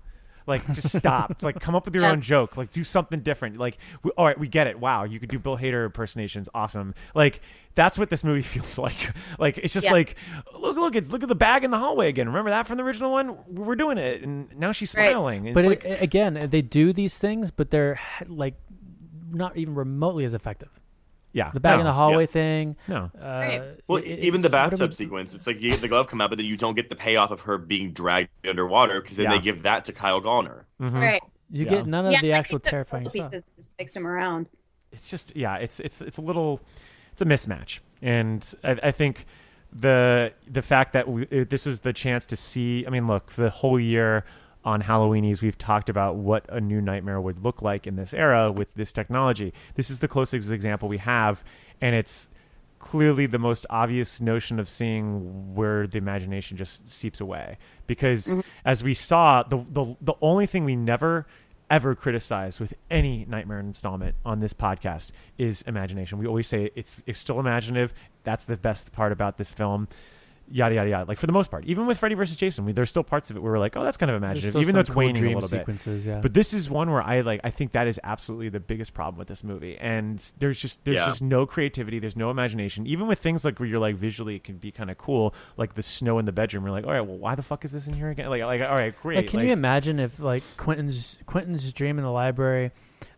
[0.46, 1.38] Like just stop.
[1.42, 2.12] like come up with your Yeah.
[2.12, 2.58] own joke.
[2.58, 3.58] Like do something different.
[3.58, 4.78] Like we, all right, we get it.
[4.78, 6.50] Wow, you could do Bill Hader impersonations.
[6.54, 6.96] Awesome.
[7.16, 7.40] Like
[7.76, 9.14] that's what this movie feels like.
[9.40, 9.94] Like it's just Yeah.
[9.94, 10.18] like
[10.60, 12.28] look, look, it's look at the bag in the hallway again.
[12.28, 13.38] Remember that from the original one?
[13.48, 15.12] We're doing it, and now she's Right.
[15.12, 15.46] smiling.
[15.46, 17.98] It's but like it, again, they do these things, but they're
[18.28, 18.56] like
[19.34, 20.70] not even remotely as effective.
[21.36, 22.28] yeah, The bag no, in the hallway yeah.
[22.28, 22.76] thing.
[22.88, 23.10] No.
[23.20, 23.62] Uh, Right.
[23.88, 25.88] Well, it- even the it's- what do bathtub we- sequence, it's like you get the
[25.88, 29.02] glove come out, but then you don't get the payoff of her being dragged underwater
[29.02, 29.38] because then Yeah.
[29.38, 30.66] they give that to Kyle Gallner.
[30.80, 30.94] Mhm.
[30.94, 31.24] Right.
[31.50, 31.70] You Yeah.
[31.72, 33.32] get none of yeah, the I actual think terrifying stuff.
[33.32, 34.48] pieces just fixed him around.
[34.92, 36.62] it's just yeah it's it's it's a little
[37.12, 39.26] it's a mismatch and i, I think
[39.72, 43.32] the the fact that we, uh, this was the chance to see i mean look
[43.32, 44.24] for the whole year
[44.66, 48.52] on halloweenies we've talked about what a new nightmare would look like in this era
[48.52, 49.54] with this technology.
[49.76, 51.44] This is the closest example we have
[51.82, 52.30] and it's
[52.80, 57.58] clearly the most obvious notion of seeing where the imagination just seeps away.
[57.88, 58.42] Because mm-hmm.
[58.66, 61.26] as we saw the, the the only thing we never
[61.70, 66.18] ever criticize with any nightmare installment on this podcast is imagination.
[66.18, 67.94] We always say it's it's still imaginative.
[68.24, 69.88] That's the best part about this film
[70.54, 72.90] yada yada yada like for the most part even with freddy versus jason we, there's
[72.90, 74.90] still parts of it where we're like oh that's kind of imaginative even though it's
[74.90, 76.20] cool waning a dream little bit yeah.
[76.22, 79.18] but this is one where I like I think that is absolutely the biggest problem
[79.18, 79.78] with this movie.
[79.78, 81.06] And there's just there's Yeah.
[81.06, 82.88] just no creativity, there's no imagination.
[82.88, 85.74] Even with things like where you're like visually it can be kind of cool, like
[85.74, 86.64] the snow in the bedroom.
[86.64, 88.30] You're like, all right, well, why the fuck is this in here again?
[88.30, 89.18] Like, like all right, great.
[89.18, 92.72] Like, can like, you imagine if like Quentin's Quentin's dream in the library,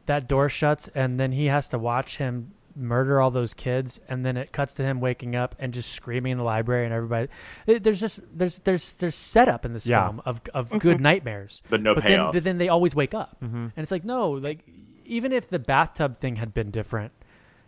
[0.06, 4.26] that door shuts and then he has to watch him murder all those kids, and
[4.26, 7.30] then it cuts to him waking up and just screaming in the library and everybody.
[7.68, 10.06] it- there's just there's there's there's setup in this Yeah.
[10.06, 12.32] film of of good nightmares, But no but payoff.
[12.34, 13.54] Then, but then they always wake up, Mhm.
[13.54, 14.60] and it's like no, like
[15.06, 17.12] even if the bathtub thing had been different.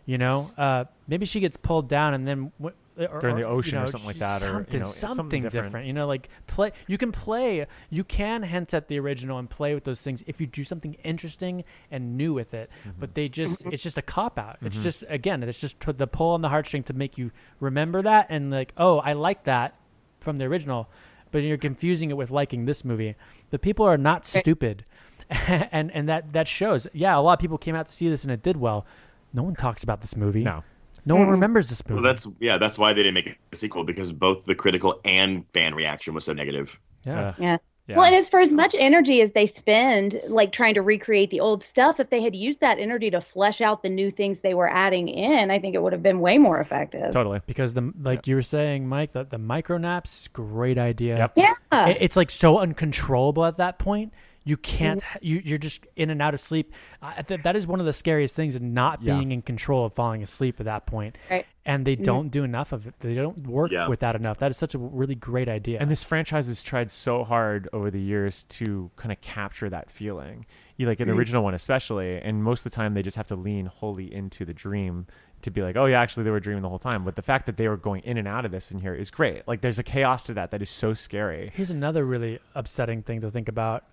[0.06, 2.74] You know, uh, maybe she gets pulled down and then w-
[3.06, 4.78] or, They're in the or, you ocean or something like she- that, or, you something,
[4.80, 5.66] know, something, something different.
[5.66, 5.86] different.
[5.86, 6.72] You know, like play.
[6.86, 7.66] You can play.
[7.90, 10.94] You can hint at the original and play with those things if you do something
[11.04, 12.70] interesting and new with it.
[12.80, 13.00] Mm-hmm.
[13.00, 13.72] But they just, mm-hmm.
[13.72, 14.58] it's just a cop out.
[14.62, 14.82] It's mm-hmm.
[14.84, 17.30] just again, it's just the pull on the heartstring to make you
[17.60, 19.74] remember that and like, oh, I like that
[20.20, 20.88] from the original,
[21.30, 23.14] but you're confusing it with liking this movie.
[23.50, 24.40] But people are not eh.
[24.40, 24.84] stupid,
[25.30, 26.86] and and that that shows.
[26.92, 28.86] Yeah, a lot of people came out to see this and it did well.
[29.34, 30.42] No one talks about this movie.
[30.42, 30.64] No.
[31.08, 31.32] No one mm-hmm.
[31.32, 32.02] remembers this movie.
[32.02, 35.48] Well, that's yeah, that's why they didn't make a sequel because both the critical and
[35.52, 36.78] fan reaction was so negative.
[37.04, 37.34] yeah.
[37.38, 37.56] Yeah.
[37.86, 37.96] yeah.
[37.96, 41.40] Well, and as for as much energy as they spend, like trying to recreate the
[41.40, 44.52] old stuff, if they had used that energy to flesh out the new things they
[44.52, 47.10] were adding in, I think it would have been way more effective.
[47.10, 47.40] totally.
[47.46, 51.16] because the like you were saying, Mike, that the micro naps, great idea.
[51.16, 51.32] Yep.
[51.36, 51.88] Yeah.
[51.88, 54.12] It- it's like so uncontrollable at that point.
[54.48, 55.02] You can't.
[55.02, 55.18] Mm-hmm.
[55.20, 56.72] You you're just in and out of sleep.
[57.02, 59.16] I th- that is one of the scariest things, and not Yeah.
[59.16, 61.18] being in control of falling asleep at that point.
[61.30, 61.44] Right.
[61.66, 62.04] And they mm-hmm.
[62.04, 62.94] don't do enough of it.
[62.98, 63.88] They don't work Yeah.
[63.88, 64.38] with that enough.
[64.38, 65.80] That is such a really great idea.
[65.80, 69.90] And this franchise has tried so hard over the years to kind of capture that
[69.90, 70.46] feeling.
[70.78, 71.18] You like in the mm-hmm.
[71.18, 74.46] original one especially, and most of the time they just have to lean wholly into
[74.46, 75.08] the dream
[75.42, 77.04] to be like, oh yeah, actually they were dreaming the whole time.
[77.04, 79.10] But the fact that they were going in and out of this in here is
[79.10, 79.46] great.
[79.46, 81.52] Like there's a chaos to that that is so scary.
[81.54, 83.84] Here's another really upsetting thing to think about.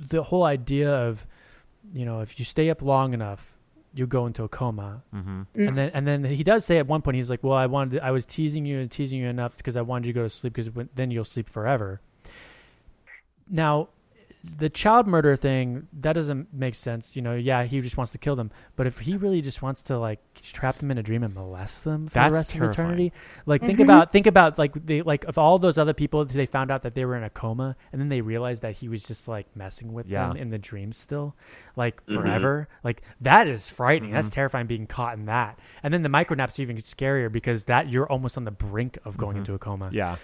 [0.00, 1.26] The whole idea of,
[1.92, 3.56] you know, if you stay up long enough,
[3.92, 5.02] you go into a coma.
[5.14, 5.42] Mm-hmm.
[5.54, 8.00] And then and then he does say at one point he's like, "Well, I wanted
[8.00, 10.30] I was teasing you and teasing you enough because I wanted you to go to
[10.30, 12.00] sleep because then you'll sleep forever."
[13.48, 13.88] Now,
[14.42, 17.14] the child murder thing that doesn't make sense.
[17.14, 19.82] You know, yeah, he just wants to kill them, but if he really just wants
[19.84, 22.68] to like trap them in a dream and molest them for That's the rest terrifying.
[22.68, 23.12] of eternity,
[23.44, 23.82] like think mm-hmm.
[23.82, 26.94] about think about like they like of all those other people they found out that
[26.94, 29.92] they were in a coma and then they realized that he was just like messing
[29.92, 30.28] with Yeah.
[30.28, 31.36] them in the dream still,
[31.76, 32.20] like mm-hmm.
[32.20, 32.68] forever.
[32.82, 34.12] Like that is frightening.
[34.12, 34.34] That's mm-hmm.
[34.34, 35.58] terrifying being caught in that.
[35.82, 38.98] And then the micro naps are even scarier because that you're almost on the brink
[39.04, 39.90] of going into a coma.
[39.92, 40.16] Yeah.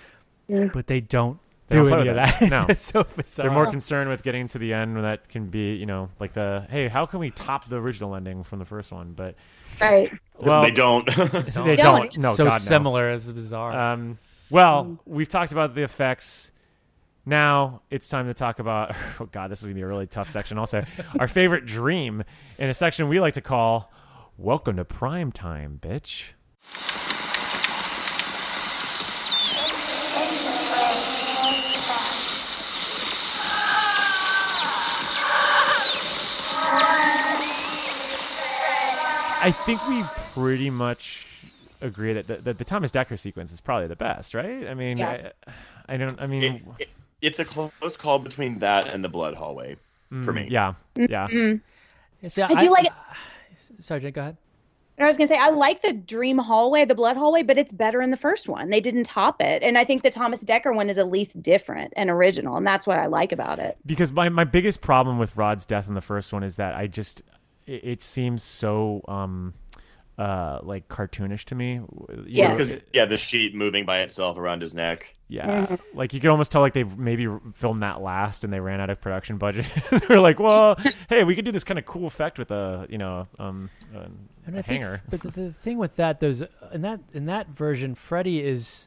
[0.48, 2.40] But they don't They do don't any play of with that.
[2.40, 2.50] that.
[2.50, 2.66] No.
[2.68, 3.46] it's so bizarre.
[3.46, 6.32] They're more concerned with getting to the end when that can be, you know, like
[6.32, 9.12] the hey, how can we top the original ending from the first one?
[9.12, 9.34] But
[9.80, 10.12] Right.
[10.38, 11.06] well, they don't.
[11.06, 11.76] they don't.
[11.76, 12.18] don't.
[12.18, 12.58] No, so God, no.
[12.58, 13.92] similar as bizarre.
[13.92, 14.18] Um,
[14.48, 16.52] well, we've talked about the effects.
[17.28, 18.94] Now it's time to talk about.
[19.20, 20.58] Oh God, this is gonna be a really tough section.
[20.58, 20.84] Also,
[21.18, 22.22] our favorite dream
[22.58, 23.90] in a section we like to call
[24.38, 26.32] "Welcome to Prime Time, bitch."
[39.40, 40.02] I think we
[40.34, 41.26] pretty much
[41.80, 44.66] agree that the, that the Thomas Dekker sequence is probably the best, right?
[44.66, 45.30] I mean, Yeah.
[45.46, 46.20] I, I don't.
[46.20, 46.88] I mean, It- it-
[47.22, 49.76] it's a close call between that and the blood hallway
[50.22, 50.46] for me.
[50.50, 51.26] yeah, yeah.
[51.28, 51.60] Mm.
[52.28, 52.92] See, I do like it.
[53.80, 54.36] Sorry, Jenn, go ahead.
[54.98, 57.72] And I was gonna say I like the dream hallway, the blood hallway, but it's
[57.72, 58.68] better in the first one.
[58.70, 61.92] They didn't top it, and I think the Thomas Dekker one is at least different
[61.96, 63.76] and original, and that's what I like about it.
[63.84, 66.86] because my, my biggest problem with Rod's death in the first one is that I
[66.86, 67.22] just
[67.66, 69.54] it, it seems so um
[70.18, 71.74] uh like cartoonish to me.
[71.74, 72.50] You Yeah.
[72.50, 75.14] Because yeah, the sheet moving by itself around his neck.
[75.28, 78.80] yeah, like you could almost tell like they maybe filmed that last and they ran
[78.80, 79.66] out of production budget.
[80.08, 80.76] They're like, well,
[81.08, 84.08] hey, we could do this kind of cool effect with a you know um a,
[84.46, 85.02] And a I think, hanger.
[85.10, 88.86] but the, the thing with that, those in that in that version, Freddy is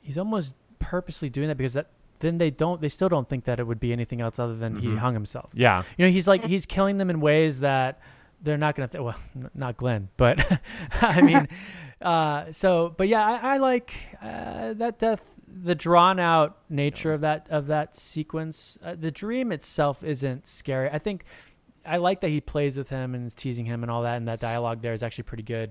[0.00, 1.88] he's almost purposely doing that because that
[2.22, 4.76] then they don't they still don't think that it would be anything else other than
[4.76, 4.98] he Mhm.
[4.98, 5.50] hung himself.
[5.52, 5.82] Yeah.
[5.98, 8.00] you know he's like he's killing them in ways that
[8.44, 8.88] they're not gonna.
[8.88, 10.42] Th- well, n- not Glenn, but
[11.00, 11.46] I mean,
[12.02, 15.38] uh, so but yeah, I, I like uh, that death.
[15.54, 18.78] The drawn out nature of that of that sequence.
[18.82, 20.88] Uh, the dream itself isn't scary.
[20.90, 21.24] I think
[21.86, 24.26] I like that he plays with him and is teasing him and all that, and
[24.26, 25.70] that dialogue there is actually pretty good.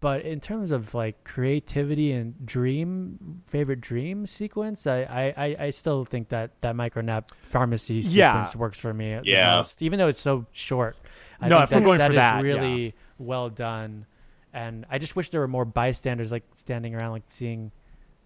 [0.00, 5.70] But in terms of like creativity and dream favorite dream sequence, I I, I- I
[5.70, 8.32] still think that that micronap pharmacy Yeah.
[8.44, 9.14] sequence works for me.
[9.14, 9.56] the Yeah.
[9.56, 10.96] most, even though it's so short.
[11.40, 14.06] I No, think if we're that's- going that for is that, really well done.
[14.52, 17.72] And I just wish there were more bystanders like standing around, like seeing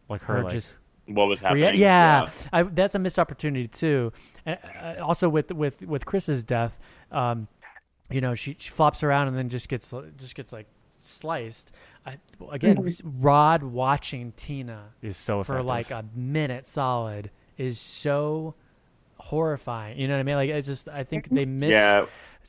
[0.09, 1.81] Like her, like- just What was Rea- happening?
[1.81, 4.13] yeah, I, that's a missed opportunity too.
[4.45, 6.79] And, uh, also with with with Kris's death,
[7.13, 7.47] um,
[8.11, 10.67] you know, she, she flops around and then just gets just gets like
[11.09, 11.73] sliced.
[12.07, 12.17] I,
[12.51, 13.03] again, Mhm.
[13.21, 18.55] Rod watching Tina Is so for like a minute solid is so
[19.19, 19.99] horrifying.
[19.99, 20.37] You know what I mean?
[20.37, 21.71] Like I just I think they miss.
[21.73, 22.07] Yeah,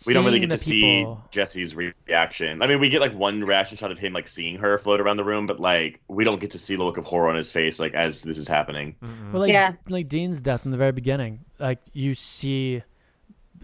[0.08, 2.62] we don't really get to people- see Jesse's reaction.
[2.62, 5.18] I mean, we get like one reaction shot of him like seeing her float around
[5.18, 7.52] the room, but like we don't get to see the look of horror on his
[7.52, 8.96] face like as this is happening.
[9.34, 9.52] Well, like
[9.90, 12.84] like Dean's death in the very beginning, like you see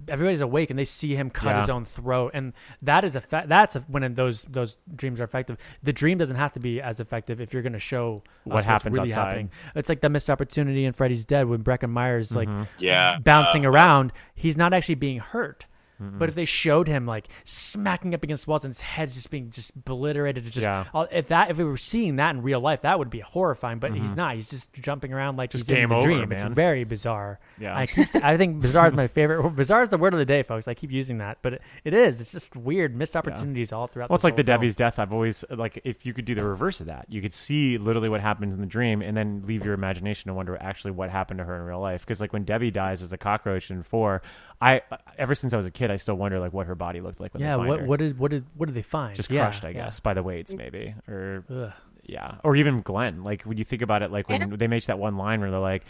[0.07, 1.61] everybody's awake and they see him cut Yeah.
[1.61, 3.49] his own throat, and that is effect.
[3.49, 5.57] That's a, when those those dreams are effective.
[5.83, 8.55] The dream doesn't have to be as effective if you're going to show What us
[8.55, 9.25] what's happens really outside.
[9.27, 9.49] happening.
[9.75, 12.67] It's like the missed opportunity in Freddy's Dead when Breckin Meyer's like Mhm.
[12.79, 13.17] Yeah.
[13.23, 14.11] bouncing Uh, around.
[14.35, 15.65] He's not actually being hurt.
[16.01, 16.19] Mm-mm.
[16.19, 19.49] But if they showed him like smacking up against walls and his head's just being
[19.49, 20.85] just obliterated, just Yeah.
[20.93, 23.79] all- if that if we were seeing that in real life, that would be horrifying.
[23.79, 24.17] But he's Mhm.
[24.17, 24.35] not.
[24.35, 26.31] He's just jumping around like Just he's in game the over, dream.
[26.31, 27.39] It's very bizarre.
[27.59, 27.77] Yeah.
[27.77, 28.07] I keep.
[28.21, 29.49] I think bizarre is my favorite.
[29.55, 30.67] Bizarre is the word of the day, folks.
[30.67, 32.19] I keep using that, but it, it is.
[32.21, 34.09] It's just weird missed opportunities all throughout.
[34.09, 34.57] Well, it's like the film.
[34.57, 34.99] Debbie's death.
[34.99, 38.09] I've always like if you could do the reverse of that, you could see literally
[38.09, 41.37] what happens in the dream, and then leave your imagination to wonder actually what happened
[41.39, 42.01] to her in real life.
[42.01, 44.21] Because like when Debbie dies as a cockroach in four,
[44.61, 44.81] I
[45.17, 47.33] ever since I was a kid, I still wonder like what her body looked like
[47.33, 47.57] when Yeah.
[47.57, 47.85] they find What her.
[47.85, 49.15] what did what did what did they find?
[49.15, 49.85] just Yeah, crushed, I yeah.
[49.85, 51.73] guess, by the weights maybe, or Ugh.
[52.03, 53.23] yeah, or even Glenn.
[53.23, 55.59] Like when you think about it, like when they make that one line where they're
[55.59, 55.83] like.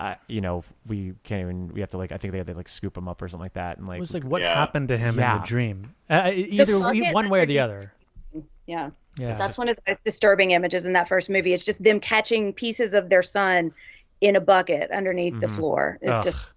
[0.00, 1.74] Uh, you know, we can't even.
[1.74, 2.12] We have to like.
[2.12, 3.96] I think they had to like scoop him up or something like that, and like
[3.96, 4.54] It was like what Yeah.
[4.54, 5.92] happened to him in the dream.
[6.08, 7.90] Uh, either bucket one way or the other.
[8.66, 8.90] Yeah.
[9.16, 9.34] Yeah.
[9.34, 11.52] That's one of the most disturbing images in that first movie.
[11.52, 13.72] It's just them catching pieces of their son
[14.20, 15.56] in a bucket underneath the Mhm.
[15.56, 15.98] floor.
[16.00, 16.22] It's Ugh.
[16.24, 16.48] just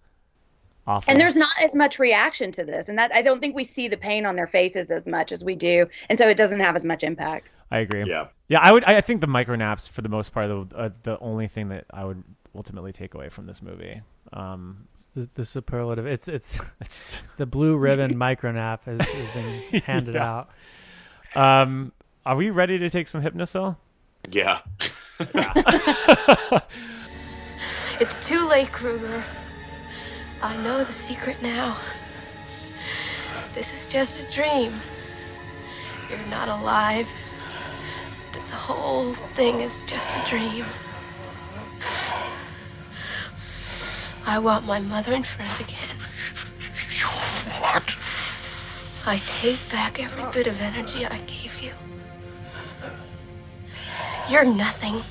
[0.87, 1.09] awful.
[1.11, 2.89] and there's not as much reaction to this.
[2.89, 5.43] And that I don't think we see the pain on their faces as much as
[5.43, 5.87] we do.
[6.09, 7.51] And so it doesn't have as much impact.
[7.71, 8.03] I agree.
[8.05, 8.27] Yeah.
[8.49, 8.83] Yeah, I would.
[8.83, 11.69] I think the micro naps, for the most part, are the uh, the only thing
[11.69, 12.21] that I would
[12.53, 14.01] ultimately take away from this movie.
[14.33, 16.05] Um, the, the superlative.
[16.05, 20.43] It's it's it's the blue ribbon micronap has, has been handed Yeah.
[21.35, 21.61] out.
[21.63, 21.93] um,
[22.25, 23.77] are we ready to take some Hypnocil?
[24.29, 24.59] Yeah.
[27.99, 29.23] It's too late, Krueger.
[30.43, 31.77] I know the secret now.
[33.53, 34.81] This is just a dream.
[36.09, 37.07] You're not alive.
[38.33, 40.65] This whole thing is just a dream.
[44.25, 45.95] I want my mother and friend again.
[46.89, 47.05] You
[47.61, 47.95] what?
[49.05, 51.71] I take back every bit of energy I gave you.
[54.27, 55.03] You're nothing.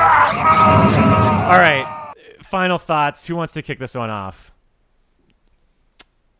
[0.00, 1.86] All right.
[2.42, 3.26] Final thoughts.
[3.26, 4.52] Who wants to kick this one off?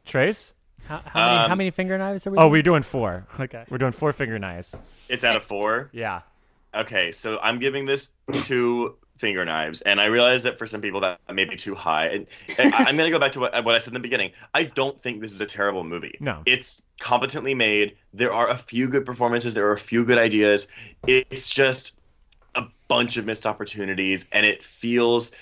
[0.04, 0.54] Trace.
[0.86, 2.38] How, how, many, how Um, many finger knives are we?
[2.38, 2.52] Oh, doing?
[2.52, 3.26] we're doing four.
[3.40, 3.64] Okay.
[3.68, 4.74] We're doing four finger knives.
[5.08, 5.90] It's out of four.
[5.92, 6.20] Yeah.
[6.74, 8.10] Okay, so I'm giving this
[8.44, 12.06] two finger knives, and I realize that for some people that may be too high.
[12.06, 12.26] And,
[12.58, 14.30] and I- I'm going to go back to what, what I said in the beginning.
[14.54, 16.14] I don't think this is a terrible movie.
[16.20, 16.42] No.
[16.46, 17.96] It's competently made.
[18.14, 19.52] There are a few good performances.
[19.54, 20.68] There are a few good ideas.
[21.06, 21.97] It's just
[22.54, 25.32] a bunch of missed opportunities, and it feels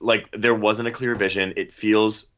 [0.00, 1.52] like there wasn't a clear vision.
[1.56, 2.28] It feels.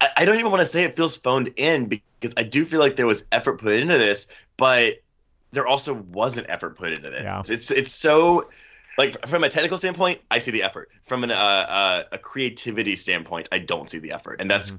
[0.00, 2.80] I, I don't even want to say it feels phoned in because I do feel
[2.80, 4.26] like there was effort put into this,
[4.56, 5.02] but
[5.52, 7.22] there also wasn't effort put into this.
[7.22, 7.42] Yeah.
[7.48, 8.48] It's it's so
[8.98, 10.90] like from a technical standpoint, I see the effort.
[11.06, 14.74] From an uh, uh, a creativity standpoint, I don't see the effort, and that's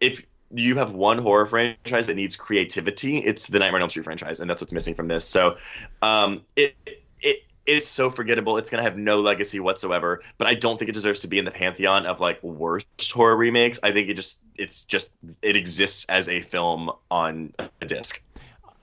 [0.00, 0.22] if
[0.52, 4.40] you have one horror franchise that needs creativity, it's the Nightmare on Elm Street franchise,
[4.40, 5.24] and that's what's missing from this.
[5.24, 5.56] So,
[6.02, 6.74] um, it
[7.20, 8.56] it it's so forgettable.
[8.56, 10.22] It's gonna have no legacy whatsoever.
[10.38, 13.36] But I don't think it deserves to be in the pantheon of like worst horror
[13.36, 13.78] remakes.
[13.82, 15.10] I think it just it's just
[15.42, 18.22] it exists as a film on a disc.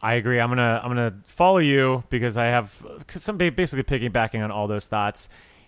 [0.02, 0.40] I agree.
[0.40, 4.88] I'm gonna I'm gonna follow you because I have some basically piggybacking on all those
[4.88, 5.28] thoughts.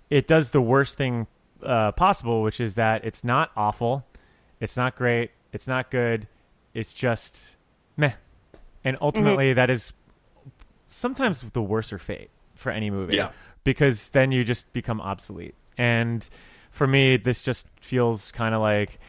[0.10, 1.28] It does the worst thing
[1.64, 4.06] uh, possible, which is that it's not awful,
[4.60, 6.28] it's not great, it's not good,
[6.74, 7.58] it's just
[7.98, 8.14] meh,
[8.84, 9.94] and ultimately that is
[10.88, 12.30] sometimes the worser fate
[12.60, 13.16] for any movie.
[13.16, 13.32] Yeah.
[13.64, 15.56] Because then you just become obsolete.
[15.78, 16.28] And
[16.72, 19.00] for me, this just feels kind of like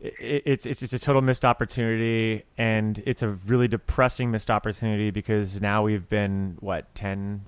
[0.00, 5.60] it's it's it's a total missed opportunity, and it's a really depressing missed opportunity because
[5.60, 7.42] now we've been what ten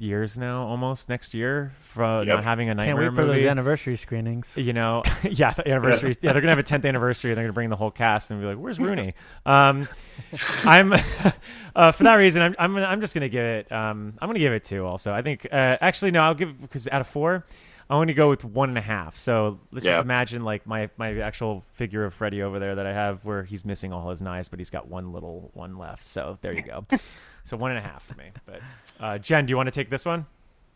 [0.00, 2.34] years now, almost next year from Yep.
[2.36, 3.40] not having a Can't nightmare wait for movie.
[3.40, 4.56] those anniversary screenings.
[4.56, 6.16] You know, yeah, the anniversary.
[6.20, 7.30] yeah, they're gonna have a tenth anniversary.
[7.30, 9.14] and They're gonna bring the whole cast and be like, "Where's Rooney?"
[9.46, 9.88] Um,
[10.64, 10.92] I'm
[11.76, 12.42] uh, for that reason.
[12.42, 13.70] I'm I'm, gonna, I'm just gonna give it.
[13.72, 14.84] Um, I'm gonna give it two.
[14.86, 15.46] Also, I think.
[15.50, 17.44] Uh, actually, no, I'll give because out of four,
[17.90, 19.18] I want to go with one and a half.
[19.18, 19.94] So let's Yeah.
[19.94, 23.42] just imagine like my my actual figure of Freddy over there that I have, where
[23.42, 26.06] he's missing all his knives, but he's got one little one left.
[26.06, 26.84] So there you go.
[27.44, 28.30] so one and a half for me.
[28.46, 28.60] But
[29.00, 30.26] uh, Jenn, do you want to take this one?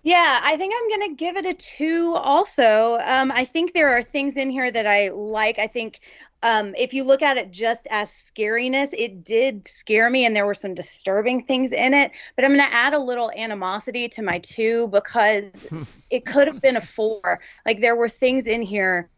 [0.03, 2.99] Yeah, I think I'm going to give it a two also.
[3.05, 5.59] Um, I think there are things in here that I like.
[5.59, 6.01] I think
[6.45, 10.45] um, if you look at it just as scariness, it did scare me and there
[10.45, 12.13] were some disturbing things in it.
[12.37, 15.67] But I'm going to add a little animosity to my two because
[16.11, 17.41] it could have been a four.
[17.65, 19.09] Like there were things in here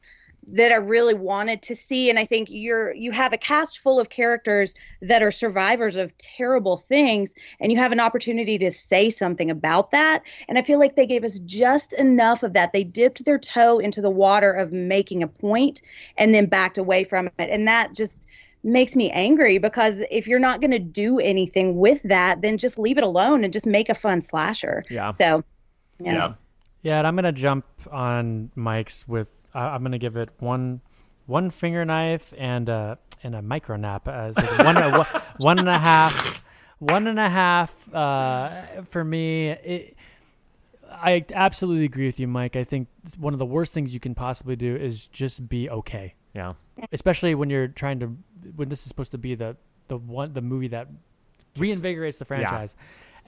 [0.49, 3.99] that I really wanted to see and I think you're you have a cast full
[3.99, 9.11] of characters that are survivors of terrible things and you have an opportunity to say
[9.11, 12.85] something about that and I feel like they gave us just enough of that they
[12.85, 15.83] dipped their toe into the water of making a point
[16.17, 18.27] and then backed away from it and that just
[18.63, 22.79] makes me angry because if you're not going to do anything with that then just
[22.79, 25.11] leave it alone and just make a fun slasher Yeah.
[25.11, 25.43] so
[25.99, 26.35] yeah.
[26.83, 29.36] Yeah, and I'm gonna jump on Mike's with.
[29.57, 30.81] I I'm gonna give it one,
[31.27, 35.07] one finger knife and a and a micro nap as like one, one-
[35.39, 36.43] one and a half,
[36.79, 37.93] one and a half.
[37.95, 39.97] Uh, for me, it,
[40.91, 42.57] I absolutely agree with you, Mike.
[42.57, 42.89] I think
[43.19, 46.15] one of the worst things you can possibly do is just be okay.
[46.35, 46.53] Yeah.
[46.93, 48.17] Especially when you're trying to
[48.55, 49.57] when this is supposed to be the
[49.89, 50.89] the one the movie that
[51.57, 52.77] reinvigorates the franchise.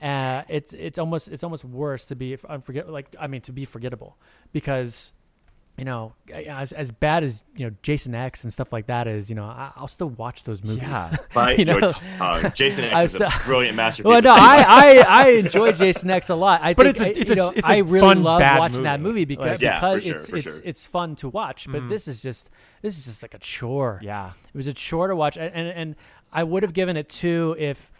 [0.01, 3.65] Uh, it's it's almost it's almost worse to be unforget like I mean to be
[3.65, 4.15] forgettable
[4.53, 5.11] because
[5.79, 9.29] you know as as bad as you know Jason X and stuff like that is
[9.29, 10.83] you know I, I'll still watch those movies.
[10.83, 11.15] Yeah.
[11.33, 11.77] Bite you know?
[11.79, 12.51] your tongue.
[12.53, 14.33] Jason X I is a brilliant masterpiece Well, no.
[14.35, 16.61] I, I I enjoy Jason X a lot.
[16.61, 18.23] I But think it's a- I- it's you a- know, it's a I really fun,
[18.23, 19.09] love bad watching that movie.
[19.21, 20.61] movie because Like- Yeah, because for sure, it's it's sure.
[20.65, 21.67] it's fun to watch.
[21.71, 21.89] But Mhm.
[21.89, 22.49] this is just
[22.81, 23.99] this is just like a chore.
[24.03, 24.31] Yeah.
[24.53, 25.95] It was a chore to watch, and and, and
[26.31, 27.91] I would have given it two if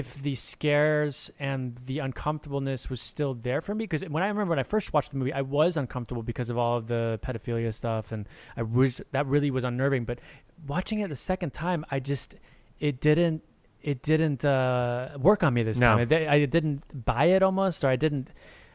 [0.00, 3.84] if the scares and the uncomfortableness was still there for me.
[3.84, 6.56] Because when I remember when I first watched the movie, I was uncomfortable because of
[6.56, 10.06] all of the pedophilia stuff, and I was that really was unnerving.
[10.06, 10.20] But
[10.66, 12.36] watching it the second time, I just
[12.80, 13.42] it didn't
[13.82, 15.88] it didn't uh, work on me this No.
[15.98, 16.08] time.
[16.10, 18.30] I, I didn't buy it almost, or I didn't.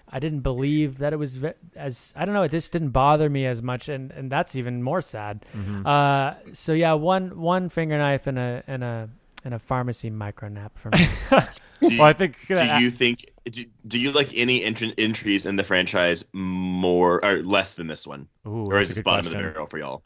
[0.10, 1.44] I didn't believe that it was
[1.76, 2.44] as I don't know.
[2.44, 5.45] It just didn't bother me as much, and, and that's even more sad.
[5.53, 5.84] Mhm.
[5.85, 9.10] Uh, so yeah, one one finger knife and a and a
[9.47, 11.07] and a pharmacy micro nap for me.
[11.81, 13.25] Do you, Well, I think Do that- you think?
[13.49, 18.05] Do, do you like any entr- entries in the franchise more or less than this
[18.05, 20.03] one, Ooh, or is this good bottom of the barrel for y'all?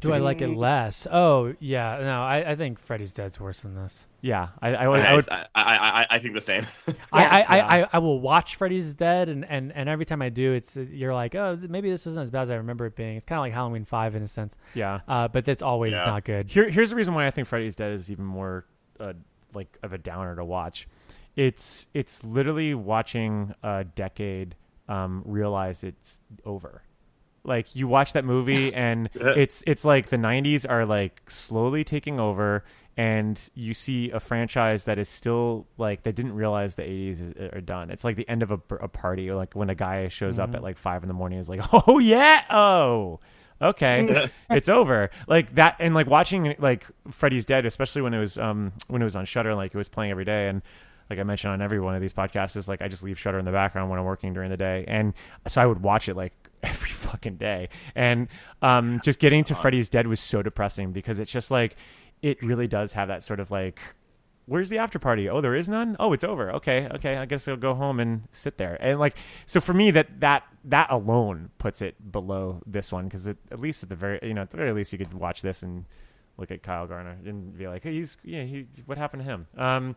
[0.00, 1.06] Do I like it less?
[1.10, 4.06] Oh yeah, no, I, I think Freddy's Dead's worse than this.
[4.20, 5.00] Yeah, I I would.
[5.00, 6.66] I, I would I, I, I, I think the same.
[7.12, 10.28] I, I, I, I, I will watch Freddy's Dead, and, and, and every time I
[10.28, 13.16] do, it's you're like, oh, maybe this isn't as bad as I remember it being.
[13.16, 14.58] It's kind of like Halloween Five in a sense.
[14.74, 15.00] Yeah.
[15.08, 16.04] Uh, but it's always Yeah.
[16.04, 16.50] not good.
[16.52, 18.66] Here, here's the reason why I think Freddy's Dead is even more
[19.00, 19.12] uh,
[19.54, 20.88] like of a downer to watch.
[21.36, 24.54] It's it's literally watching a decade
[24.88, 26.82] um, realize it's over.
[27.44, 32.18] Like you watch that movie and it's it's like the 90s are like slowly taking
[32.18, 32.64] over
[32.96, 37.60] and you see a franchise that is still like they didn't realize the 80s are
[37.60, 37.90] done.
[37.90, 40.56] It's like the end of a, a party like when a guy shows up Mhm.
[40.56, 42.44] at like 5 in the morning is like, "Oh yeah.
[42.50, 43.20] Oh."
[43.60, 45.10] Okay it's over.
[45.26, 49.04] Like that and like watching like freddy's dead especially when it was um when it
[49.04, 50.48] was on shutter like it was playing every day.
[50.48, 50.62] And
[51.08, 53.38] like i mentioned on every one of these podcasts is like i just leave shutter
[53.38, 54.84] in the background when i'm working during the day.
[54.88, 55.14] And
[55.46, 57.68] so i would watch it like every fucking day.
[57.94, 58.28] And
[58.62, 61.76] um just getting to freddy's dead was so depressing because it's just like
[62.22, 63.80] it really does have that sort of like
[64.46, 65.28] where's the after party?
[65.28, 65.96] Oh, there is none.
[66.00, 66.52] Oh, it's over.
[66.52, 67.16] Okay, okay.
[67.16, 68.76] I guess I'll go home and sit there.
[68.80, 73.26] And like, so for me, that that that alone puts it below this one because
[73.28, 75.62] at least at the very you know at the very least you could watch this
[75.62, 75.84] and
[76.38, 79.46] look at Kyle Gallner and be like, hey, he's yeah, he what happened to him?
[79.56, 79.96] Um,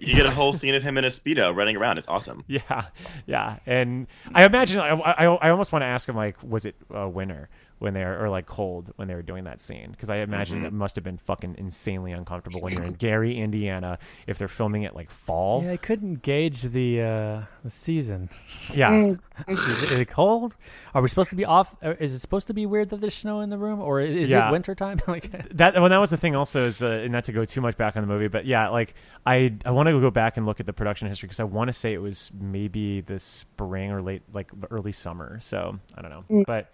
[0.00, 1.98] You get a whole scene of him in a speedo running around.
[1.98, 2.44] It's awesome.
[2.48, 2.86] yeah,
[3.26, 3.58] yeah.
[3.66, 7.08] And I imagine I I, I almost want to ask him like, was it a
[7.08, 7.48] winter?
[7.80, 10.62] When they are, or like cold when they were doing that scene, because I imagine
[10.62, 10.66] Mhm.
[10.68, 14.84] it must have been fucking insanely uncomfortable when you're in Gary, Indiana, if they're filming
[14.84, 15.62] it like fall.
[15.64, 18.30] Yeah, I couldn't gauge the uh, the season.
[18.72, 18.90] Yeah.
[18.90, 19.18] Mm.
[19.48, 20.54] is, it, is it cold?
[20.94, 21.76] Are we supposed to be off?
[21.84, 24.30] uh, Is it supposed to be weird that there's snow in the room, or is
[24.30, 24.48] Yeah.
[24.48, 25.00] it winter time?
[25.08, 27.76] like that well that was the thing also is uh, not to go too much
[27.76, 28.94] back on the movie but yeah like
[29.26, 31.68] i i want to go back and look at the production history because i want
[31.68, 36.10] to say it was maybe the spring or late like early summer so i don't
[36.10, 36.44] know Mm.
[36.46, 36.72] but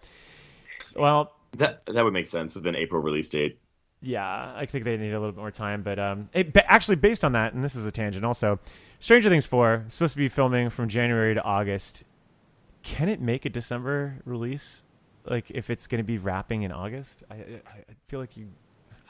[0.96, 3.58] well That that would make sense with an April release date.
[4.02, 6.96] yeah i think they need a little bit more time but um it, but actually
[6.96, 8.58] based on that and this is a tangent also
[8.98, 12.04] stranger things 4 supposed to be filming from january to august
[12.82, 14.84] can it make a december release
[15.26, 17.38] like if it's going to be wrapping in august i i,
[17.90, 18.48] I feel like you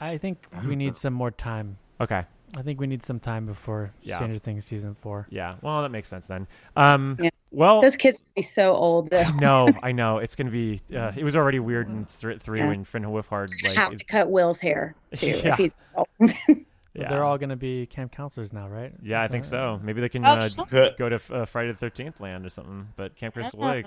[0.03, 1.77] I think we need some more time.
[1.99, 2.23] Okay.
[2.57, 4.17] I think we need some time before Yeah.
[4.17, 5.27] Stranger Things season four.
[5.29, 6.47] Yeah, well, that makes sense then.
[6.75, 7.29] Um, Yeah.
[7.53, 9.09] Well, Those kids would be so old.
[9.09, 9.29] Though.
[9.39, 10.79] no, I know it's gonna be.
[10.95, 12.67] Uh, it was already weird in th- three Yeah.
[12.69, 15.27] when Finn Wolfhard like have is, to cut Will's hair too.
[15.27, 15.53] Yeah.
[15.53, 15.75] If he's
[16.93, 17.09] yeah.
[17.09, 18.93] They're all going to be camp counselors now, right?
[19.01, 19.79] Yeah, I think that so.
[19.83, 20.49] Maybe they can Oh.
[20.71, 22.87] uh, go to uh, Friday the Thirteenth Land or something.
[22.95, 23.69] But Camp Crystal Yeah.
[23.69, 23.85] Lake.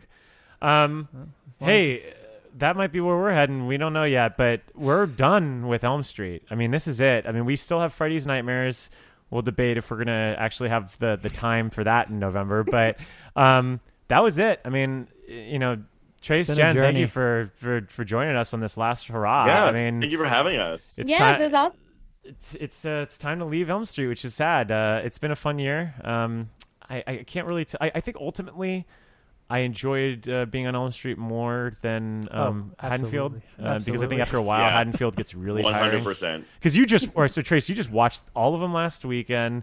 [0.62, 1.08] Um,
[1.50, 2.26] as hey, as
[2.58, 3.66] that might be where we're heading.
[3.66, 6.42] We don't know yet, but we're done with Elm Street.
[6.50, 7.26] I mean, this is it.
[7.26, 8.90] I mean, we still have Freddy's Nightmares.
[9.30, 12.64] We'll debate if we're gonna actually have the the time for that in November.
[12.70, 12.98] But
[13.36, 14.60] um, that was it.
[14.64, 15.82] I mean, you know.
[16.20, 19.44] Trace, Jenn, thank you for, for, for joining us on this last hurrah.
[19.44, 20.98] yeah, I mean, thank you for having us.
[20.98, 21.78] it's yeah, time this is awesome.
[22.24, 24.72] it's it's uh, it's time to leave Elm Street, which is sad.
[24.72, 25.94] Uh, it's been a fun year.
[26.02, 26.48] Um,
[26.88, 27.66] I, I can't really.
[27.66, 28.86] T- I, I think ultimately,
[29.50, 33.64] I enjoyed uh, being on Elm Street more than Oh, um, Haddonfield absolutely.
[33.66, 34.70] uh, because I think after a while, Yeah.
[34.70, 36.04] Haddonfield gets really One hundred tiring.
[36.04, 36.44] percent.
[36.58, 39.62] Because you just, or so Trace, you just watched all of them last weekend.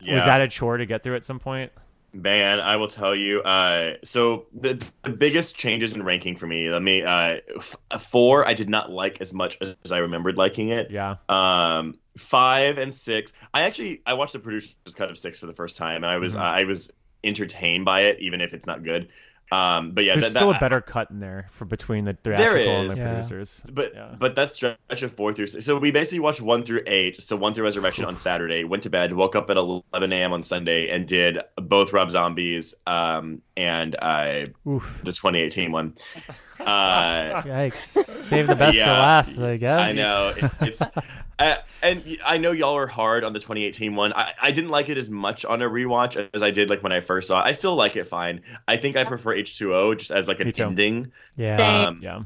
[0.00, 0.14] Yeah.
[0.16, 1.72] Was that a chore to get through at some point?
[2.12, 3.42] Man, I will tell you.
[3.42, 6.70] Uh, so the the biggest changes in ranking for me.
[6.70, 7.02] Let me.
[7.02, 10.90] Uh, f- four, I did not like as much as I remembered liking it.
[10.90, 11.16] Yeah.
[11.28, 13.32] Um, five and six.
[13.52, 16.16] I actually I watched the producer's cut of six for the first time, and I
[16.16, 16.40] was Mhm.
[16.40, 16.90] I was
[17.24, 19.08] entertained by it, even if it's not good.
[19.52, 22.16] Um, but yeah, There's that, still that, a better cut in there for between the
[22.24, 23.08] There theatrical and the Yeah.
[23.08, 23.62] producers.
[23.70, 24.14] But Yeah.
[24.18, 25.64] but that stretch of four through six.
[25.64, 27.22] So we basically watched one through eight.
[27.22, 28.64] So one through Resurrection on Saturday.
[28.64, 29.12] Went to bed.
[29.12, 30.32] Woke up at 11 a.m.
[30.32, 35.00] on Sunday and did both Rob Zombies um and uh Oof.
[35.04, 35.94] the 2018 one.
[36.58, 37.76] Uh, Yikes.
[37.76, 39.78] Save the best for last, I guess.
[39.78, 40.82] I know it, it's,
[41.38, 44.12] uh, and I know y'all are hard on the 2018 one.
[44.14, 46.92] I, I didn't like it as much on a rewatch as I did like when
[46.92, 47.44] I first saw it.
[47.44, 48.40] I still like it fine.
[48.66, 51.12] I think I prefer H2O just as like an Me ending.
[51.36, 51.86] Yeah.
[51.86, 52.22] Um, yeah.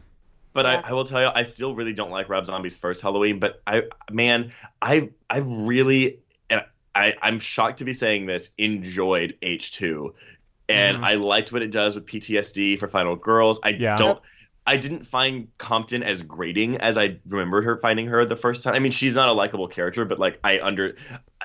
[0.53, 0.83] but Yeah.
[0.85, 3.41] I, I will tell you, I still really don't like Rob Zombie's first Halloween.
[3.41, 6.63] But I, man, I, I really, and
[6.95, 10.13] I, I'm shocked to be saying this, enjoyed H2,
[10.71, 11.05] and Mhm.
[11.05, 13.61] I liked what it does with PTSD for Final Girls.
[13.63, 13.97] I Yeah.
[13.97, 14.21] don't.
[14.67, 18.75] I didn't find Compton as grating as I remembered her finding her the first time.
[18.75, 20.95] I mean, she's not a likable character, but like I under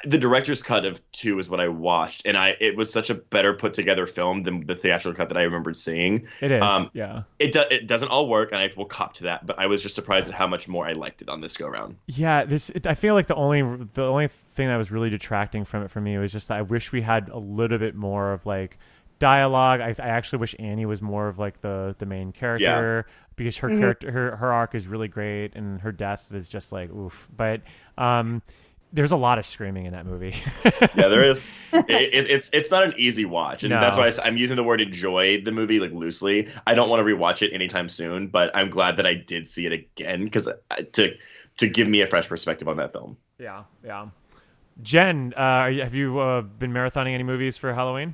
[0.03, 3.15] the director's cut of two is what I watched, and I it was such a
[3.15, 6.27] better put together film than the theatrical cut that I remembered seeing.
[6.41, 6.61] It is.
[6.61, 7.23] Um, yeah.
[7.39, 9.45] It do, it doesn't all work, and I will cop to that.
[9.47, 11.67] But I was just surprised at how much more I liked it on this go
[11.67, 11.95] round.
[12.07, 13.61] Yeah, this it, I feel like the only
[13.93, 16.61] the only thing that was really detracting from it for me was just that I
[16.63, 18.77] wish we had a little bit more of like
[19.19, 19.81] dialogue.
[19.81, 23.05] I, I actually wish Annie was more of like the the main character
[23.35, 23.79] because her Mhm.
[23.79, 27.27] character her her arc is really great and her death is just like oof.
[27.35, 27.61] But
[27.97, 28.41] um,
[28.93, 30.35] there's a lot of screaming in that movie.
[30.95, 31.59] Yeah, there is.
[31.73, 33.81] it, it, it's it's not an easy watch, and No.
[33.81, 36.47] that's why I am using the word enjoy the movie like loosely.
[36.65, 39.65] I don't want to rewatch it anytime soon, but I'm glad that I did see
[39.65, 40.47] it again because
[40.93, 41.13] to
[41.57, 43.17] to give me a fresh perspective on that film.
[43.39, 44.07] yeah, yeah.
[44.81, 48.13] Jenn, uh, have you uh, been marathoning any movies for Halloween?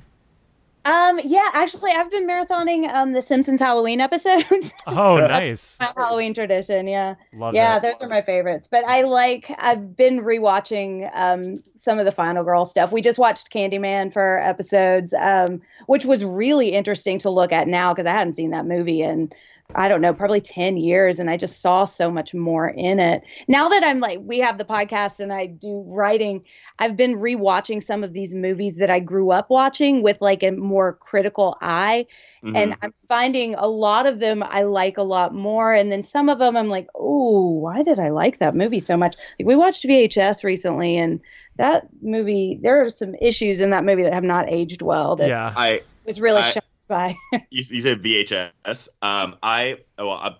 [0.84, 4.72] Um, yeah, actually, I've been marathoning um the Simpsons Halloween episodes.
[4.86, 5.76] Oh, nice.
[5.80, 7.14] my Halloween tradition, yeah.
[7.32, 7.82] Love yeah, it.
[7.82, 8.68] those are my favorites.
[8.70, 12.90] But I like I've been rewatching um some of the Final Girl stuff.
[12.92, 17.92] We just watched Candyman for episodes, um, which was really interesting to look at now
[17.92, 19.32] because I hadn't seen that movie in
[19.74, 21.18] I don't know, probably 10 years.
[21.18, 23.22] And I just saw so much more in it.
[23.48, 26.42] Now that I'm like, we have the podcast and I do writing,
[26.78, 30.50] I've been rewatching some of these movies that I grew up watching with like a
[30.52, 32.06] more critical eye.
[32.44, 32.76] And Mhm.
[32.82, 35.72] I'm finding a lot of them I like a lot more.
[35.72, 38.96] And then some of them I'm like, oh, why did I like that movie so
[38.96, 39.14] much?
[39.38, 41.20] Like we watched VHS recently and
[41.56, 45.28] that movie, there are some issues in that movie that have not aged well that
[45.28, 45.52] Yeah.
[45.56, 47.16] I was really I- shocked by.
[47.50, 48.88] you, you said VHS.
[49.02, 50.38] Um, I oh, well,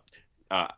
[0.51, 0.69] I, uh,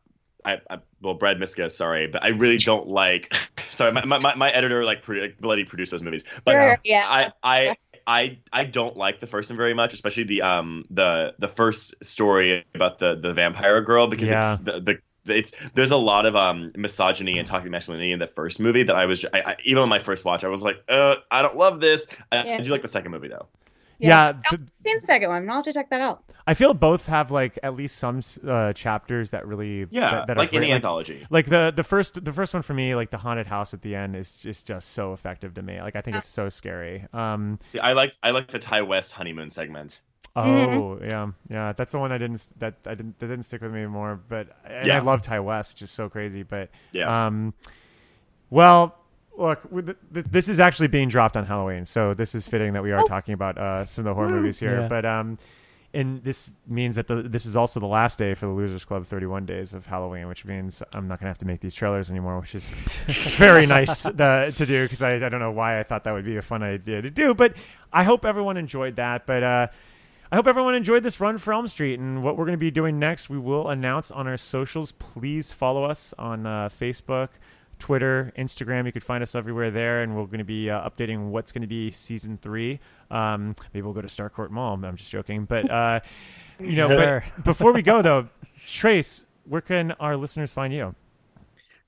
[0.45, 3.35] I, I well, Brad Miska, sorry, but I really don't like.
[3.71, 6.79] sorry, my, my, my- my editor like, pro, like bloody produced those movies, but Sure,
[6.85, 7.05] yeah.
[7.07, 7.77] I I.
[8.07, 11.95] I, I don't like the first one very much, especially the um the the first
[12.05, 14.53] story about the the vampire girl because Yeah.
[14.53, 14.99] it's the, the
[15.35, 18.95] it's there's a lot of um misogyny and toxic masculinity in the first movie that
[18.95, 21.57] I was I, I, even on my first watch I was like uh I don't
[21.57, 22.55] love this I, Yeah.
[22.57, 23.49] I do like the second movie though
[24.09, 25.49] Yeah, I've the second one.
[25.49, 26.25] I'll have to check that out.
[26.47, 30.37] I feel both have like at least some uh, chapters that really Yeah, that, that
[30.37, 30.65] like are great.
[30.65, 31.27] any anthology.
[31.31, 33.95] Like the the first the first one for me, like the haunted house at the
[33.95, 35.81] end is just just so effective to me.
[35.81, 37.07] Like I think it's so scary.
[37.13, 40.01] Um, see I like I like the Ti West honeymoon segment
[40.37, 41.05] oh Mm-hmm.
[41.05, 43.79] yeah, yeah, that's the one I didn't that I didn't that didn't stick with me
[43.79, 44.21] anymore.
[44.29, 44.97] But and Yeah.
[44.97, 46.43] I love Ti West, which is so crazy.
[46.43, 47.27] But Yeah.
[47.27, 47.55] um,
[48.51, 48.97] well.
[49.37, 52.73] Look, with the- th- this is actually being dropped on Halloween, so this is fitting
[52.75, 53.05] that we are Oh.
[53.07, 54.83] talking about uh, some of the horror movies here.
[54.83, 54.89] Yeah.
[54.89, 55.39] But um,
[55.93, 59.05] and this means that the, this is also the last day for the Losers Club
[59.07, 62.39] 31 days of Halloween, which means I'm not gonna have to make these trailers anymore,
[62.41, 62.99] which is
[63.37, 66.25] very nice uh, to do because I, I don't know why I thought that would
[66.25, 67.57] be a fun idea to do, but
[67.93, 69.27] I hope everyone enjoyed that.
[69.27, 69.67] But uh,
[70.33, 72.73] I hope everyone enjoyed this run for Elm Street, and what we're going to be
[72.73, 74.91] doing next, we will announce on our socials.
[74.93, 77.29] Please follow us on uh, Facebook.
[77.79, 78.87] Twitter, Instagram.
[78.87, 81.63] You could find us everywhere there, and we're going to be uh, updating what's going
[81.63, 82.81] to be season three.
[83.11, 84.75] Um, maybe we'll go to Starcourt Mall.
[84.75, 86.01] I'm just joking, but uh,
[86.61, 86.89] you know.
[86.89, 87.25] Sure.
[87.37, 88.29] But before we go, though,
[88.67, 90.95] Trace, where can our listeners find you?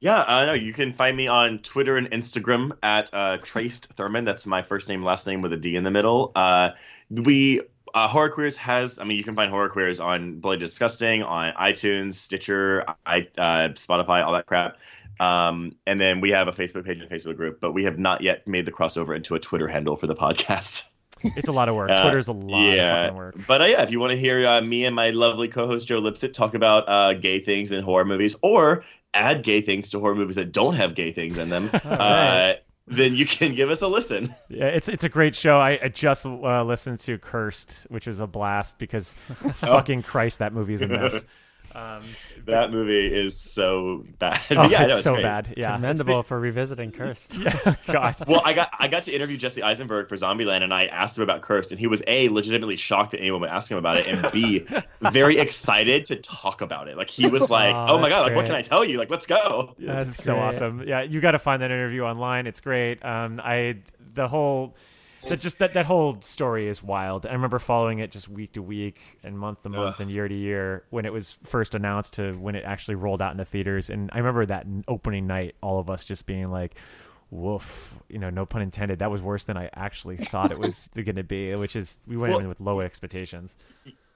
[0.00, 4.26] Yeah, uh, no, you can find me on Twitter and Instagram at uh, Traced Thurman.
[4.26, 6.32] That's my first name, last name with a D in the middle.
[6.34, 6.70] Uh,
[7.10, 7.62] we
[7.96, 11.54] uh, Horror Queers has, I mean, you can find Horror Queers on Bloody Disgusting, on
[11.54, 14.76] iTunes, Stitcher, I, uh, Spotify, all that crap.
[15.18, 17.98] Um, and then we have a Facebook page and a Facebook group, but we have
[17.98, 20.90] not yet made the crossover into a Twitter handle for the podcast.
[21.22, 21.90] It's a lot of work.
[21.90, 22.74] Uh, Twitter's a lot yeah.
[22.74, 23.36] of fucking work.
[23.46, 25.98] But uh, yeah, if you want to hear uh, me and my lovely co-host Joe
[25.98, 28.84] Lipsett talk about uh, gay things in horror movies, or
[29.14, 32.58] add gay things to horror movies that don't have gay things in them, uh, right.
[32.86, 34.34] Then you can give us a listen.
[34.48, 35.58] Yeah, it's it's a great show.
[35.58, 39.12] I, I just uh, listened to Cursed, which was a blast because
[39.54, 41.24] fucking Christ, that movie is a mess.
[41.76, 42.02] Um,
[42.46, 44.40] That movie is so bad.
[44.50, 45.22] oh, yeah, it's no, so great.
[45.24, 45.54] bad.
[45.56, 47.34] Yeah, Commendable the- for revisiting Cursed.
[47.38, 48.16] yeah, God.
[48.26, 51.22] Well, I got I got to interview Jesse Eisenberg for Zombieland, and I asked him
[51.22, 54.06] about Cursed, and he was a legitimately shocked that anyone would ask him about it,
[54.06, 54.64] and b
[55.10, 56.96] very excited to talk about it.
[56.96, 58.96] Like he was like, Oh, "Oh, my that's god, like what can I tell you?
[58.98, 60.82] Like let's go." That's That's so awesome.
[60.86, 62.46] Yeah, you got to find that interview online.
[62.46, 63.04] It's great.
[63.04, 63.76] Um, I
[64.14, 64.74] the whole
[65.28, 67.26] that just that that whole story is wild.
[67.26, 70.00] I remember following it just week to week and month to month Ugh.
[70.02, 73.32] and year to year when it was first announced to when it actually rolled out
[73.32, 73.90] into theaters.
[73.90, 76.76] And I remember that opening night, all of us just being like.
[77.28, 79.00] Woof, you know, no pun intended.
[79.00, 82.16] That was worse than I actually thought it was going to be, which is we
[82.16, 83.56] went Well- in with low expectations.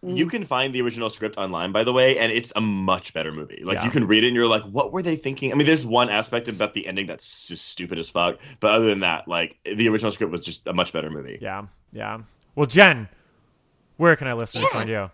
[0.03, 3.33] You can find the original script online, by the way, and it's a much better
[3.33, 3.61] movie.
[3.62, 3.85] Like Yeah.
[3.85, 6.09] you can read it and you're like, "What were they thinking?" I mean, there's one
[6.09, 9.89] aspect about the ending that's just stupid as fuck, but other than that, like the
[9.89, 11.39] original script was just a much better movie.
[11.43, 12.19] Yeah, yeah.
[12.55, 13.09] Well, Jenn,
[13.99, 15.11] where can I listen to find you?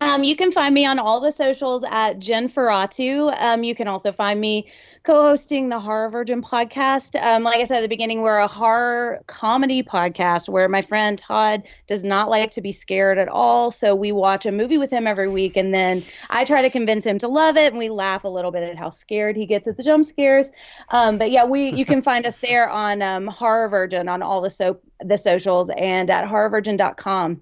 [0.00, 3.34] Um, you can find me on all the socials at Jen Ferratu.
[3.40, 4.68] Um, you can also find me
[5.06, 7.14] co-hosting the Horror Virgin podcast.
[7.22, 11.16] Um, like I said at the beginning, we're a horror comedy podcast where my friend
[11.16, 13.70] Todd does not like to be scared at all.
[13.70, 17.04] So we watch a movie with him every week, and then I try to convince
[17.04, 19.68] him to love it, and we laugh a little bit at how scared he gets
[19.68, 20.50] at the jump scares.
[20.88, 24.40] Um, but yeah, we you can find us there on um, Horror Virgin on all
[24.40, 27.40] the so the socials and at horrorvirgin.com.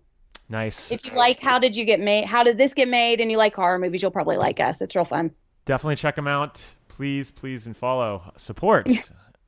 [0.50, 0.92] Nice.
[0.92, 3.38] If you like how did you get made how did this get made and you
[3.38, 5.30] like horror movies you'll probably like us it's real fun
[5.64, 6.62] Definitely check them out.
[6.96, 8.32] Please, please, and follow.
[8.36, 8.88] Support.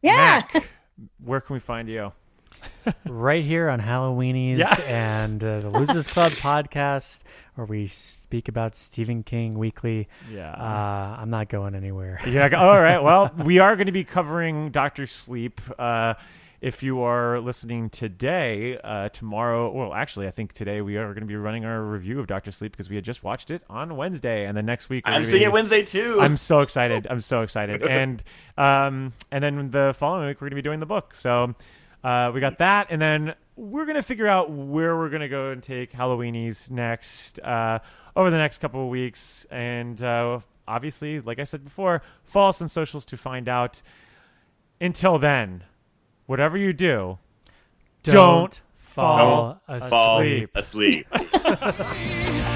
[0.02, 0.68] yeah Mac,
[1.22, 2.12] where can we find you?
[3.06, 4.74] right here on Halloweenies Yeah.
[4.86, 7.22] and uh, the Losers Club podcast,
[7.54, 10.08] where we speak about Stephen King weekly.
[10.32, 10.50] Yeah.
[10.52, 12.18] Uh, I'm not going anywhere.
[12.26, 12.48] Yeah.
[12.58, 13.00] All right.
[13.02, 15.60] Well, we are going to be covering Doctor Sleep.
[15.78, 16.14] Uh,
[16.60, 21.20] if you are listening today, uh, tomorrow, well, actually, I think today we are going
[21.20, 23.96] to be running our review of Doctor Sleep because we had just watched it on
[23.96, 26.18] Wednesday, and the next week I'm seeing be, it Wednesday too.
[26.20, 27.06] I'm so excited!
[27.10, 28.22] I'm so excited, and
[28.56, 31.14] um, and then the following week we're going to be doing the book.
[31.14, 31.54] So
[32.02, 35.28] uh, we got that, and then we're going to figure out where we're going to
[35.28, 37.80] go and take Halloweenies next uh,
[38.14, 42.62] over the next couple of weeks, and uh, obviously, like I said before, follow us
[42.62, 43.82] on socials to find out.
[44.78, 45.64] Until then
[46.26, 47.18] whatever you do,
[48.02, 50.50] don't, don't fall, fall, asleep.
[50.54, 51.06] Asleep.
[51.12, 52.46] asleep.